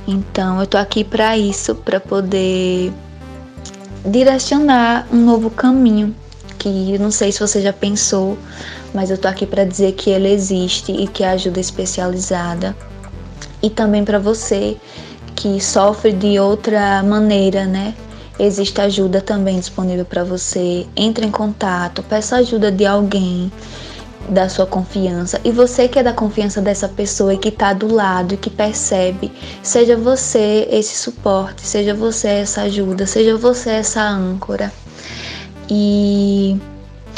Então, 0.07 0.61
eu 0.61 0.67
tô 0.67 0.77
aqui 0.79 1.05
para 1.05 1.39
isso, 1.39 1.77
para 1.77 2.01
poder 2.01 2.93
direcionar 4.05 5.07
um 5.13 5.25
novo 5.25 5.49
caminho 5.51 6.15
que 6.59 6.99
não 6.99 7.11
sei 7.11 7.31
se 7.33 7.41
você 7.41 7.61
já 7.61 7.73
pensou, 7.73 8.37
mas 8.95 9.11
eu 9.11 9.19
tô 9.19 9.29
aqui 9.29 9.47
para 9.47 9.65
dizer 9.65 9.93
que 9.93 10.11
ele 10.11 10.31
existe 10.33 10.93
e 10.93 11.07
que 11.07 11.23
é 11.23 11.29
ajuda 11.29 11.61
especializada. 11.61 12.77
E 13.63 13.71
também 13.71 14.05
para 14.05 14.19
você 14.19 14.77
que 15.35 15.61
sofre 15.61 16.13
de 16.13 16.39
outra 16.39 17.03
maneira, 17.03 17.67
né? 17.67 17.95
Existe 18.39 18.81
ajuda 18.81 19.21
também 19.21 19.59
disponível 19.59 20.05
para 20.05 20.25
você. 20.25 20.87
Entre 20.95 21.27
em 21.27 21.31
contato, 21.31 22.03
peça 22.03 22.37
ajuda 22.37 22.71
de 22.71 22.85
alguém 22.85 23.51
da 24.29 24.49
sua 24.49 24.67
confiança 24.67 25.41
e 25.45 25.51
você 25.51 25.87
que 25.89 25.99
é 25.99 26.03
da 26.03 26.13
confiança 26.13 26.61
dessa 26.61 26.89
pessoa 26.89 27.35
e 27.35 27.39
que 27.39 27.49
está 27.49 27.73
do 27.73 27.93
lado 27.93 28.35
e 28.35 28.37
que 28.37 28.51
percebe, 28.51 29.33
seja 29.63 29.97
você 29.97 30.67
esse 30.71 30.97
suporte, 30.97 31.67
seja 31.67 31.95
você 31.95 32.29
essa 32.29 32.63
ajuda, 32.63 33.07
seja 33.07 33.37
você 33.37 33.71
essa 33.71 34.03
âncora. 34.03 34.73
E 35.69 36.57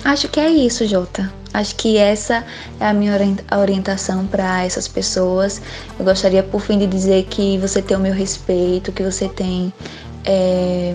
acho 0.04 0.28
que 0.28 0.40
é 0.40 0.48
isso, 0.50 0.86
Jota. 0.86 1.32
Acho 1.52 1.74
que 1.76 1.96
essa 1.96 2.44
é 2.78 2.86
a 2.86 2.92
minha 2.92 3.12
orientação 3.58 4.26
para 4.26 4.64
essas 4.64 4.86
pessoas. 4.86 5.60
Eu 5.98 6.04
gostaria, 6.04 6.42
por 6.42 6.60
fim, 6.60 6.78
de 6.78 6.86
dizer 6.86 7.24
que 7.24 7.58
você 7.58 7.80
tem 7.80 7.96
o 7.96 8.00
meu 8.00 8.12
respeito, 8.12 8.92
que 8.92 9.02
você 9.02 9.28
tem 9.28 9.72
é, 10.24 10.94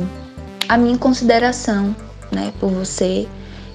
a 0.69 0.77
minha 0.77 0.97
consideração 0.97 1.95
né, 2.31 2.53
por 2.59 2.69
você. 2.69 3.27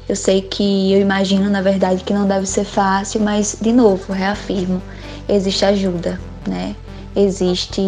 Eu 0.09 0.17
sei 0.17 0.41
que 0.41 0.93
eu 0.93 1.01
imagino, 1.01 1.51
na 1.51 1.61
verdade, 1.61 2.03
que 2.05 2.15
não 2.15 2.27
deve 2.27 2.47
ser 2.47 2.65
fácil, 2.65 3.21
mas, 3.21 3.57
de 3.61 3.73
novo, 3.73 4.13
reafirmo: 4.13 4.81
existe 5.29 5.65
ajuda, 5.65 6.19
né? 6.47 6.75
Existe, 7.15 7.83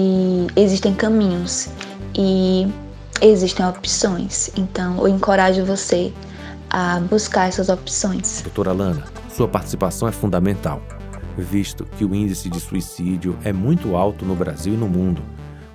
existem 0.57 0.95
caminhos 0.95 1.69
e 2.15 2.69
existem 3.21 3.67
opções. 3.67 4.51
Então, 4.57 4.99
eu 4.99 5.09
encorajo 5.09 5.65
você 5.65 6.13
a 6.69 7.01
buscar 7.01 7.49
essas 7.49 7.69
opções. 7.69 8.43
Doutora 8.43 8.73
Lana, 8.73 9.05
sua 9.35 9.49
participação 9.49 10.09
é 10.09 10.13
fundamental, 10.13 10.83
visto 11.37 11.85
que 11.97 12.05
o 12.05 12.15
índice 12.15 12.49
de 12.49 12.61
suicídio 12.61 13.37
é 13.45 13.53
muito 13.53 13.97
alto 13.97 14.25
no 14.25 14.35
Brasil 14.35 14.75
e 14.75 14.77
no 14.77 14.89
mundo. 14.89 15.23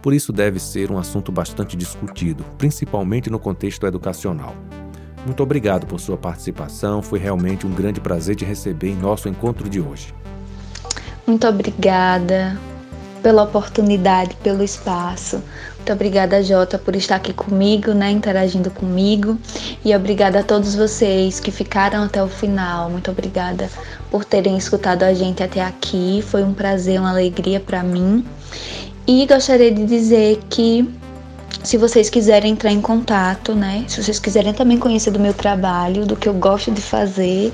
Por 0.01 0.13
isso, 0.13 0.31
deve 0.31 0.59
ser 0.59 0.91
um 0.91 0.97
assunto 0.97 1.31
bastante 1.31 1.75
discutido, 1.75 2.43
principalmente 2.57 3.29
no 3.29 3.39
contexto 3.39 3.85
educacional. 3.87 4.55
Muito 5.25 5.41
obrigado 5.41 5.87
por 5.87 5.99
sua 5.99 6.15
participação, 6.15 7.01
foi 7.01 7.17
realmente 7.17 7.65
um 7.65 7.73
grande 7.73 7.99
prazer 7.99 8.35
te 8.35 8.45
receber 8.45 8.89
em 8.89 8.95
nosso 8.95 9.27
encontro 9.27 9.67
de 9.67 9.81
hoje. 9.81 10.13
Muito 11.25 11.47
obrigada 11.47 12.55
pela 13.25 13.41
oportunidade, 13.41 14.35
pelo 14.43 14.63
espaço. 14.63 15.41
Muito 15.77 15.91
obrigada, 15.91 16.43
Jota, 16.43 16.77
por 16.77 16.95
estar 16.95 17.15
aqui 17.15 17.33
comigo, 17.33 17.91
né, 17.91 18.11
interagindo 18.11 18.69
comigo. 18.69 19.35
E 19.83 19.95
obrigada 19.95 20.41
a 20.41 20.43
todos 20.43 20.75
vocês 20.75 21.39
que 21.39 21.49
ficaram 21.49 22.03
até 22.03 22.23
o 22.23 22.27
final. 22.27 22.87
Muito 22.87 23.09
obrigada 23.09 23.67
por 24.11 24.23
terem 24.23 24.55
escutado 24.55 25.01
a 25.01 25.11
gente 25.15 25.41
até 25.41 25.63
aqui. 25.63 26.23
Foi 26.27 26.43
um 26.43 26.53
prazer, 26.53 26.99
uma 26.99 27.09
alegria 27.09 27.59
para 27.59 27.81
mim. 27.81 28.23
E 29.07 29.25
gostaria 29.25 29.71
de 29.71 29.87
dizer 29.87 30.37
que 30.47 30.87
se 31.63 31.77
vocês 31.77 32.09
quiserem 32.09 32.51
entrar 32.51 32.71
em 32.71 32.81
contato, 32.81 33.55
né? 33.55 33.85
Se 33.87 34.03
vocês 34.03 34.19
quiserem 34.19 34.53
também 34.53 34.77
conhecer 34.77 35.11
do 35.11 35.19
meu 35.19 35.33
trabalho, 35.33 36.05
do 36.05 36.15
que 36.15 36.27
eu 36.27 36.33
gosto 36.33 36.71
de 36.71 36.81
fazer, 36.81 37.51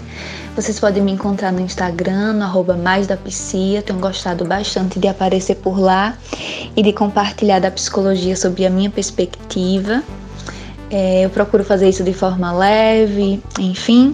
vocês 0.56 0.80
podem 0.80 1.02
me 1.02 1.12
encontrar 1.12 1.52
no 1.52 1.62
Instagram, 1.62 2.34
no 2.34 2.44
arroba 2.44 2.76
mais 2.76 3.08
da 3.08 3.16
Psia. 3.18 3.82
Tenho 3.82 4.00
gostado 4.00 4.46
bastante 4.46 5.00
de 5.00 5.08
aparecer 5.08 5.56
por 5.56 5.80
lá 5.80 6.18
e 6.76 6.84
de 6.84 6.92
compartilhar 6.92 7.60
da 7.60 7.72
psicologia 7.72 8.36
sobre 8.36 8.66
a 8.66 8.70
minha 8.70 8.90
perspectiva. 8.90 10.04
É, 10.92 11.24
eu 11.24 11.30
procuro 11.30 11.64
fazer 11.64 11.88
isso 11.88 12.04
de 12.04 12.14
forma 12.14 12.52
leve, 12.52 13.42
enfim. 13.58 14.14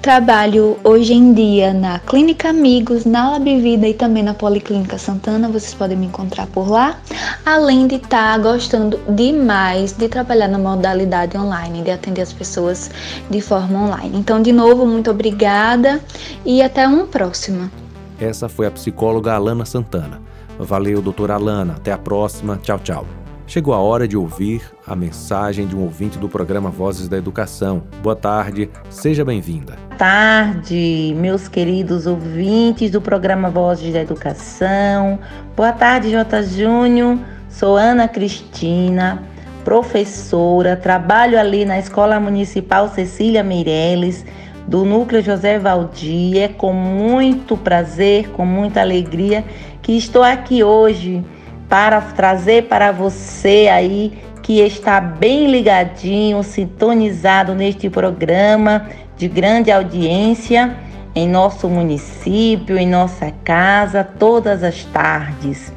Trabalho 0.00 0.78
hoje 0.84 1.12
em 1.12 1.34
dia 1.34 1.74
na 1.74 1.98
Clínica 1.98 2.48
Amigos, 2.48 3.04
na 3.04 3.32
Lab 3.32 3.60
Vida 3.60 3.88
e 3.88 3.92
também 3.92 4.22
na 4.22 4.32
Policlínica 4.32 4.96
Santana. 4.96 5.48
Vocês 5.48 5.74
podem 5.74 5.96
me 5.96 6.06
encontrar 6.06 6.46
por 6.46 6.70
lá. 6.70 6.98
Além 7.44 7.86
de 7.86 7.96
estar 7.96 8.32
tá 8.32 8.38
gostando 8.38 8.98
demais 9.08 9.92
de 9.92 10.08
trabalhar 10.08 10.48
na 10.48 10.58
modalidade 10.58 11.36
online, 11.36 11.82
de 11.82 11.90
atender 11.90 12.22
as 12.22 12.32
pessoas 12.32 12.90
de 13.28 13.40
forma 13.40 13.86
online. 13.86 14.16
Então, 14.16 14.40
de 14.40 14.52
novo, 14.52 14.86
muito 14.86 15.10
obrigada 15.10 16.00
e 16.44 16.62
até 16.62 16.86
uma 16.86 17.04
próxima. 17.04 17.70
Essa 18.18 18.48
foi 18.48 18.66
a 18.66 18.70
psicóloga 18.70 19.34
Alana 19.34 19.66
Santana. 19.66 20.22
Valeu, 20.58 21.02
doutora 21.02 21.34
Alana. 21.34 21.74
Até 21.74 21.92
a 21.92 21.98
próxima. 21.98 22.58
Tchau, 22.62 22.78
tchau. 22.78 23.25
Chegou 23.48 23.72
a 23.72 23.78
hora 23.78 24.08
de 24.08 24.16
ouvir 24.16 24.60
a 24.84 24.96
mensagem 24.96 25.68
de 25.68 25.76
um 25.76 25.82
ouvinte 25.84 26.18
do 26.18 26.28
programa 26.28 26.68
Vozes 26.68 27.06
da 27.06 27.16
Educação. 27.16 27.84
Boa 28.02 28.16
tarde, 28.16 28.68
seja 28.90 29.24
bem-vinda. 29.24 29.76
Boa 29.86 29.96
tarde, 29.96 31.14
meus 31.16 31.46
queridos 31.46 32.08
ouvintes 32.08 32.90
do 32.90 33.00
programa 33.00 33.48
Vozes 33.48 33.92
da 33.92 34.00
Educação. 34.00 35.20
Boa 35.54 35.70
tarde, 35.70 36.10
J. 36.10 36.42
Júnior. 36.42 37.20
Sou 37.48 37.76
Ana 37.76 38.08
Cristina, 38.08 39.22
professora, 39.64 40.74
trabalho 40.74 41.38
ali 41.38 41.64
na 41.64 41.78
Escola 41.78 42.18
Municipal 42.18 42.88
Cecília 42.88 43.44
Meireles, 43.44 44.26
do 44.66 44.84
Núcleo 44.84 45.22
José 45.22 45.56
Valdir. 45.56 46.38
É 46.38 46.48
com 46.48 46.72
muito 46.72 47.56
prazer, 47.56 48.28
com 48.30 48.44
muita 48.44 48.80
alegria 48.80 49.44
que 49.80 49.92
estou 49.92 50.24
aqui 50.24 50.64
hoje 50.64 51.24
para 51.68 52.00
trazer 52.00 52.64
para 52.64 52.92
você 52.92 53.68
aí 53.72 54.18
que 54.42 54.60
está 54.60 55.00
bem 55.00 55.50
ligadinho, 55.50 56.42
sintonizado 56.42 57.54
neste 57.54 57.90
programa 57.90 58.86
de 59.16 59.26
grande 59.26 59.72
audiência 59.72 60.76
em 61.14 61.28
nosso 61.28 61.68
município, 61.68 62.78
em 62.78 62.86
nossa 62.86 63.32
casa, 63.42 64.04
todas 64.04 64.62
as 64.62 64.84
tardes. 64.84 65.72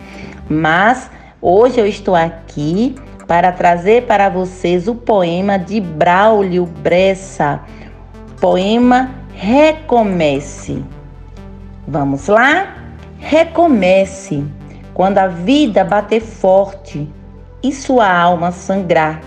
Mas 0.48 1.10
hoje 1.42 1.80
eu 1.80 1.88
estou 1.88 2.16
aqui 2.16 2.96
para 3.26 3.52
trazer 3.52 4.04
para 4.04 4.30
vocês 4.30 4.88
o 4.88 4.94
poema 4.94 5.58
de 5.58 5.80
Braulio 5.80 6.66
Bressa, 6.66 7.62
poema 8.40 9.12
Recomece. 9.34 10.84
Vamos 11.88 12.28
lá? 12.28 12.76
Recomece 13.18 14.44
quando 15.00 15.18
a 15.20 15.28
vida 15.28 15.82
bater 15.86 16.20
forte 16.20 17.08
e 17.64 17.72
sua 17.72 18.12
alma 18.12 18.52
sangrar, 18.52 19.22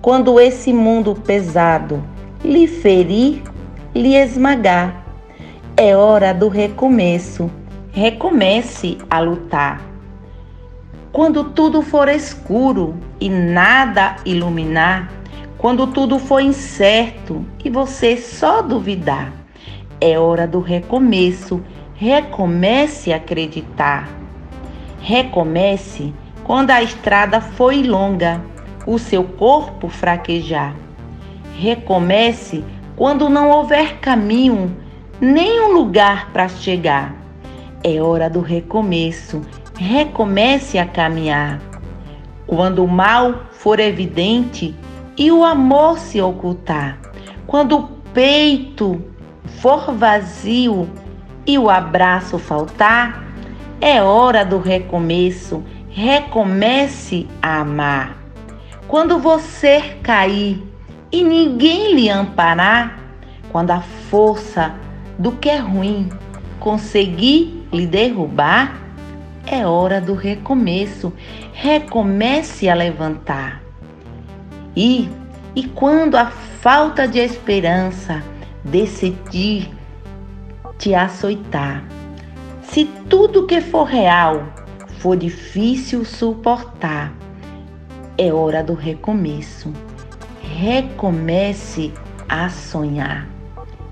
quando 0.00 0.38
esse 0.38 0.72
mundo 0.72 1.16
pesado 1.16 2.00
lhe 2.44 2.68
ferir, 2.68 3.42
lhe 3.92 4.14
esmagar, 4.14 5.04
é 5.76 5.96
hora 5.96 6.32
do 6.32 6.48
recomeço. 6.48 7.50
Recomece 7.90 8.96
a 9.10 9.18
lutar. 9.18 9.82
Quando 11.10 11.42
tudo 11.42 11.82
for 11.82 12.08
escuro 12.08 12.94
e 13.18 13.28
nada 13.28 14.14
iluminar, 14.24 15.12
quando 15.58 15.88
tudo 15.88 16.20
for 16.20 16.40
incerto 16.40 17.44
e 17.64 17.68
você 17.68 18.16
só 18.16 18.62
duvidar, 18.62 19.32
é 20.00 20.16
hora 20.16 20.46
do 20.46 20.60
recomeço. 20.60 21.60
Recomece 21.96 23.12
a 23.12 23.16
acreditar. 23.16 24.23
Recomece 25.06 26.14
quando 26.44 26.70
a 26.70 26.82
estrada 26.82 27.38
foi 27.38 27.82
longa, 27.82 28.40
o 28.86 28.98
seu 28.98 29.22
corpo 29.22 29.86
fraquejar. 29.86 30.74
Recomece 31.58 32.64
quando 32.96 33.28
não 33.28 33.50
houver 33.50 33.98
caminho, 33.98 34.74
nem 35.20 35.60
um 35.60 35.74
lugar 35.74 36.30
para 36.32 36.48
chegar. 36.48 37.14
É 37.82 38.00
hora 38.00 38.30
do 38.30 38.40
recomeço. 38.40 39.42
Recomece 39.76 40.78
a 40.78 40.86
caminhar. 40.86 41.60
Quando 42.46 42.82
o 42.82 42.88
mal 42.88 43.44
for 43.50 43.78
evidente 43.78 44.74
e 45.18 45.30
o 45.30 45.44
amor 45.44 45.98
se 45.98 46.18
ocultar, 46.18 46.98
quando 47.46 47.76
o 47.76 47.88
peito 48.14 49.04
for 49.60 49.92
vazio 49.92 50.88
e 51.46 51.58
o 51.58 51.68
abraço 51.68 52.38
faltar, 52.38 53.23
é 53.84 54.02
hora 54.02 54.46
do 54.46 54.58
recomeço. 54.58 55.62
Recomece 55.90 57.28
a 57.42 57.60
amar. 57.60 58.16
Quando 58.88 59.18
você 59.18 59.98
cair 60.02 60.62
e 61.12 61.22
ninguém 61.22 61.94
lhe 61.94 62.08
amparar, 62.08 62.98
quando 63.52 63.72
a 63.72 63.82
força 63.82 64.74
do 65.18 65.32
que 65.32 65.50
é 65.50 65.58
ruim 65.58 66.08
conseguir 66.58 67.62
lhe 67.70 67.86
derrubar, 67.86 68.74
é 69.46 69.66
hora 69.66 70.00
do 70.00 70.14
recomeço. 70.14 71.12
Recomece 71.52 72.70
a 72.70 72.74
levantar. 72.74 73.62
E, 74.74 75.10
e 75.54 75.62
quando 75.62 76.16
a 76.16 76.30
falta 76.30 77.06
de 77.06 77.18
esperança 77.18 78.24
decidir 78.64 79.70
te 80.78 80.94
açoitar, 80.94 81.84
se 82.68 82.84
tudo 83.08 83.46
que 83.46 83.60
for 83.60 83.84
real 83.84 84.46
for 84.98 85.16
difícil 85.16 86.04
suportar, 86.04 87.12
é 88.16 88.32
hora 88.32 88.62
do 88.62 88.74
recomeço. 88.74 89.72
Recomece 90.40 91.92
a 92.28 92.48
sonhar. 92.48 93.28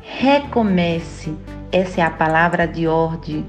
Recomece. 0.00 1.34
Essa 1.70 2.00
é 2.00 2.04
a 2.04 2.10
palavra 2.10 2.66
de 2.66 2.86
ordem. 2.86 3.46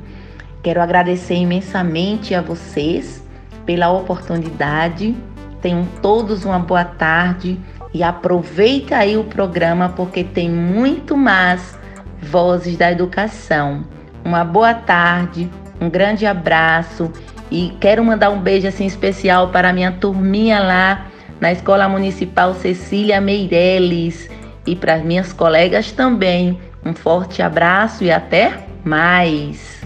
Quero 0.61 0.81
agradecer 0.81 1.35
imensamente 1.35 2.33
a 2.33 2.41
vocês 2.41 3.23
pela 3.65 3.91
oportunidade. 3.91 5.15
Tenham 5.61 5.85
todos 6.01 6.43
uma 6.45 6.59
boa 6.59 6.85
tarde 6.85 7.59
e 7.93 8.03
aproveita 8.03 8.97
aí 8.97 9.15
o 9.17 9.23
programa 9.23 9.89
porque 9.89 10.23
tem 10.23 10.49
muito 10.49 11.15
mais 11.15 11.77
vozes 12.21 12.77
da 12.77 12.91
educação 12.91 13.85
uma 14.23 14.43
boa 14.43 14.73
tarde, 14.73 15.49
um 15.79 15.89
grande 15.89 16.25
abraço 16.25 17.11
e 17.51 17.75
quero 17.79 18.03
mandar 18.03 18.29
um 18.29 18.39
beijo 18.39 18.67
assim 18.67 18.85
especial 18.85 19.49
para 19.49 19.69
a 19.69 19.73
minha 19.73 19.91
turminha 19.91 20.59
lá 20.59 21.07
na 21.39 21.51
Escola 21.51 21.89
Municipal 21.89 22.53
Cecília 22.55 23.19
Meireles 23.19 24.29
e 24.65 24.75
para 24.75 24.95
as 24.95 25.03
minhas 25.03 25.33
colegas 25.33 25.91
também. 25.91 26.57
Um 26.85 26.93
forte 26.93 27.41
abraço 27.41 28.03
e 28.03 28.11
até 28.11 28.65
mais! 28.83 29.81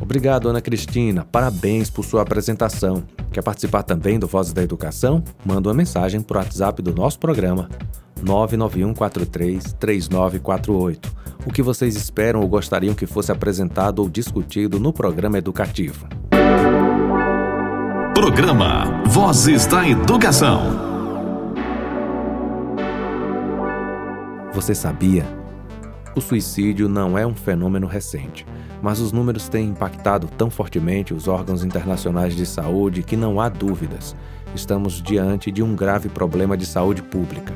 Obrigado, 0.00 0.48
Ana 0.48 0.62
Cristina. 0.62 1.26
Parabéns 1.30 1.90
por 1.90 2.04
sua 2.04 2.22
apresentação. 2.22 3.04
Quer 3.30 3.42
participar 3.42 3.82
também 3.82 4.18
do 4.18 4.26
Voz 4.26 4.52
da 4.52 4.62
Educação? 4.62 5.22
Manda 5.44 5.68
uma 5.68 5.74
mensagem 5.74 6.22
para 6.22 6.38
o 6.38 6.40
WhatsApp 6.40 6.80
do 6.80 6.94
nosso 6.94 7.18
programa 7.18 7.68
991433948. 8.22 10.98
O 11.46 11.52
que 11.52 11.62
vocês 11.62 11.94
esperam 11.96 12.40
ou 12.40 12.48
gostariam 12.48 12.94
que 12.94 13.06
fosse 13.06 13.32
apresentado 13.32 14.00
ou 14.00 14.08
discutido 14.08 14.78
no 14.78 14.92
programa 14.92 15.38
educativo? 15.38 16.06
Programa 18.14 19.02
Vozes 19.06 19.66
da 19.66 19.88
Educação. 19.88 20.90
Você 24.52 24.74
sabia? 24.74 25.24
O 26.14 26.20
suicídio 26.20 26.86
não 26.88 27.16
é 27.16 27.26
um 27.26 27.34
fenômeno 27.34 27.86
recente 27.86 28.44
mas 28.82 29.00
os 29.00 29.12
números 29.12 29.48
têm 29.48 29.68
impactado 29.68 30.28
tão 30.38 30.50
fortemente 30.50 31.12
os 31.12 31.28
órgãos 31.28 31.64
internacionais 31.64 32.34
de 32.34 32.46
saúde 32.46 33.02
que 33.02 33.16
não 33.16 33.40
há 33.40 33.48
dúvidas. 33.48 34.16
Estamos 34.54 35.02
diante 35.02 35.50
de 35.50 35.62
um 35.62 35.76
grave 35.76 36.08
problema 36.08 36.56
de 36.56 36.66
saúde 36.66 37.02
pública. 37.02 37.54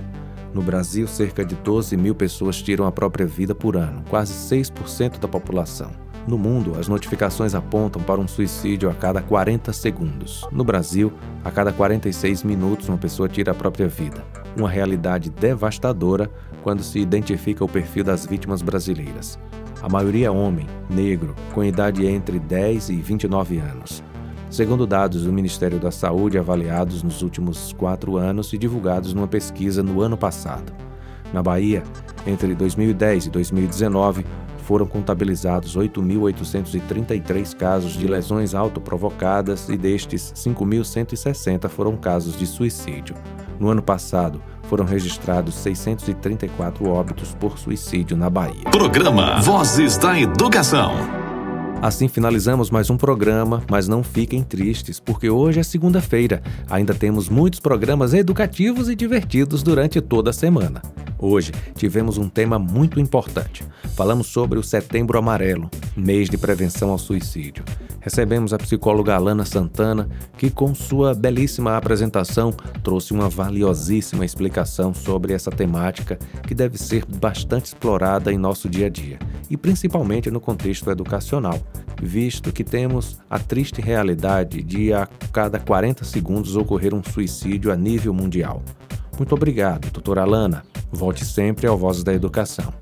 No 0.55 0.63
Brasil, 0.63 1.09
cerca 1.09 1.45
de 1.45 1.57
12 1.57 1.97
mil 1.97 2.15
pessoas 2.15 2.63
tiram 2.63 2.87
a 2.87 2.93
própria 2.93 3.27
vida 3.27 3.57
por 3.57 3.77
ano, 3.77 4.05
quase 4.09 4.33
6% 4.33 5.19
da 5.19 5.27
população. 5.27 5.91
No 6.29 6.39
mundo, 6.39 6.79
as 6.79 6.87
notificações 6.87 7.57
apontam 7.57 8.01
para 8.01 8.21
um 8.21 8.29
suicídio 8.29 8.89
a 8.89 8.95
cada 8.95 9.21
40 9.21 9.73
segundos. 9.73 10.47
No 10.53 10.63
Brasil, 10.63 11.13
a 11.45 11.51
cada 11.51 11.73
46 11.73 12.45
minutos 12.45 12.89
uma 12.89 12.97
pessoa 12.97 13.29
tira 13.29 13.51
a 13.51 13.55
própria 13.55 13.89
vida. 13.89 14.25
Uma 14.57 14.71
realidade 14.71 15.29
devastadora 15.29 16.31
quando 16.63 16.85
se 16.85 17.01
identifica 17.01 17.65
o 17.65 17.69
perfil 17.69 18.05
das 18.05 18.25
vítimas 18.25 18.63
brasileiras. 18.63 19.37
A 19.83 19.89
maioria 19.89 20.29
é 20.29 20.31
homem, 20.31 20.69
negro, 20.89 21.35
com 21.53 21.65
idade 21.65 22.07
entre 22.07 22.39
10 22.39 22.91
e 22.91 22.97
29 22.97 23.59
anos. 23.59 24.05
Segundo 24.55 24.87
dados 24.87 25.25
do 25.25 25.33
Ministério 25.33 25.81
da 25.81 25.91
Saúde 25.91 26.39
avaliados 26.39 27.03
nos 27.03 27.23
últimos 27.23 27.73
quatro 27.73 28.17
anos 28.17 28.53
e 28.53 28.57
divulgados 28.57 29.13
numa 29.13 29.27
pesquisa 29.27 29.83
no 29.83 30.01
ano 30.01 30.17
passado. 30.17 30.73
Na 31.33 31.43
Bahia, 31.43 31.83
entre 32.25 32.55
2010 32.55 33.27
e 33.27 33.31
2019, 33.31 34.25
foram 34.59 34.87
contabilizados 34.87 35.77
8.833 35.77 37.57
casos 37.57 37.95
de 37.95 38.07
lesões 38.07 38.55
autoprovocadas 38.55 39.69
e 39.69 39.77
destes, 39.77 40.33
5.160 40.37 41.69
foram 41.69 41.97
casos 41.97 42.39
de 42.39 42.47
suicídio. 42.47 43.17
No 43.59 43.71
ano 43.71 43.83
passado, 43.83 44.41
foram 44.69 44.85
registrados 44.85 45.57
634 45.57 46.89
óbitos 46.89 47.35
por 47.35 47.59
suicídio 47.59 48.17
na 48.17 48.31
Bahia. 48.31 48.71
Programa 48.71 49.41
Vozes 49.41 49.99
da 49.99 50.17
Educação. 50.17 51.24
Assim 51.85 52.09
finalizamos 52.09 52.71
mais 52.71 52.89
um 52.89 52.97
programa, 52.97 53.63
mas 53.71 53.87
não 53.87 54.03
fiquem 54.03 54.43
tristes, 54.43 54.99
porque 54.99 55.29
hoje 55.29 55.61
é 55.61 55.63
segunda-feira. 55.63 56.43
Ainda 56.71 56.95
temos 56.95 57.29
muitos 57.29 57.61
programas 57.61 58.15
educativos 58.15 58.89
e 58.89 58.97
divertidos 58.97 59.63
durante 59.63 60.01
toda 60.01 60.31
a 60.31 60.33
semana. 60.33 60.81
Hoje 61.27 61.53
tivemos 61.75 62.19
um 62.19 62.29
tema 62.29 62.59
muito 62.59 63.01
importante. 63.01 63.65
Falamos 63.97 64.27
sobre 64.27 64.59
o 64.59 64.63
Setembro 64.63 65.17
Amarelo, 65.17 65.71
mês 65.97 66.29
de 66.29 66.37
prevenção 66.37 66.91
ao 66.91 66.99
suicídio. 66.99 67.65
Recebemos 67.99 68.53
a 68.53 68.59
psicóloga 68.59 69.15
Alana 69.15 69.47
Santana, 69.47 70.07
que, 70.37 70.51
com 70.51 70.75
sua 70.75 71.15
belíssima 71.15 71.79
apresentação, 71.79 72.53
trouxe 72.83 73.15
uma 73.15 73.27
valiosíssima 73.27 74.23
explicação 74.23 74.93
sobre 74.93 75.33
essa 75.33 75.51
temática 75.51 76.19
que 76.47 76.55
deve 76.55 76.77
ser 76.77 77.07
bastante 77.07 77.69
explorada 77.69 78.31
em 78.31 78.37
nosso 78.37 78.69
dia 78.69 78.89
a 78.89 78.91
dia, 78.91 79.19
e 79.49 79.57
principalmente 79.57 80.31
no 80.31 80.41
contexto 80.41 80.91
educacional, 80.91 81.59
visto 82.03 82.53
que 82.53 82.63
temos 82.63 83.19
a 83.31 83.39
triste 83.39 83.81
realidade 83.81 84.63
de 84.63 84.93
a 84.93 85.09
cada 85.33 85.59
40 85.59 86.05
segundos 86.05 86.55
ocorrer 86.55 86.93
um 86.93 87.03
suicídio 87.03 87.73
a 87.73 87.77
nível 87.77 88.13
mundial. 88.13 88.63
Muito 89.17 89.35
obrigado, 89.35 89.91
doutora 89.91 90.23
Alana. 90.23 90.65
Volte 90.91 91.25
sempre 91.25 91.67
ao 91.67 91.79
Vozes 91.79 92.03
da 92.03 92.13
Educação. 92.13 92.73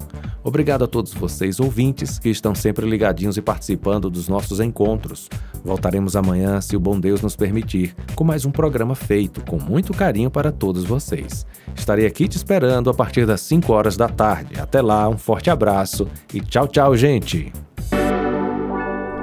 Obrigado 0.45 0.83
a 0.83 0.89
todos 0.89 1.15
vocês, 1.15 1.61
ouvintes, 1.61 2.19
que 2.19 2.29
estão 2.29 2.55
sempre 2.55 2.89
ligadinhos 2.89 3.37
e 3.37 3.43
participando 3.43 4.11
dos 4.11 4.29
nossos 4.29 4.59
encontros. 4.59 5.29
Voltaremos 5.65 6.17
amanhã, 6.17 6.61
se 6.61 6.75
o 6.75 6.81
bom 6.81 6.99
Deus 6.99 7.23
nos 7.23 7.37
permitir, 7.37 7.95
com 8.17 8.25
mais 8.25 8.45
um 8.45 8.51
programa 8.51 8.97
feito 8.97 9.41
com 9.45 9.59
muito 9.59 9.95
carinho 9.95 10.31
para 10.31 10.51
todos 10.51 10.83
vocês. 10.83 11.47
Estarei 11.77 12.07
aqui 12.07 12.27
te 12.27 12.37
esperando 12.37 12.91
a 12.91 12.95
partir 12.95 13.25
das 13.25 13.41
5 13.43 13.73
horas 13.73 13.97
da 13.97 14.09
tarde. 14.09 14.59
Até 14.61 14.83
lá, 14.83 15.09
um 15.09 15.17
forte 15.17 15.49
abraço 15.49 16.09
e 16.35 16.41
tchau, 16.41 16.67
tchau, 16.67 16.97
gente! 16.97 17.53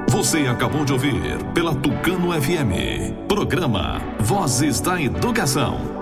Você 0.09 0.39
acabou 0.39 0.85
de 0.85 0.93
ouvir 0.93 1.43
pela 1.53 1.75
Tucano 1.75 2.31
FM. 2.31 3.27
Programa 3.27 4.01
Vozes 4.19 4.79
da 4.81 5.01
Educação. 5.01 5.98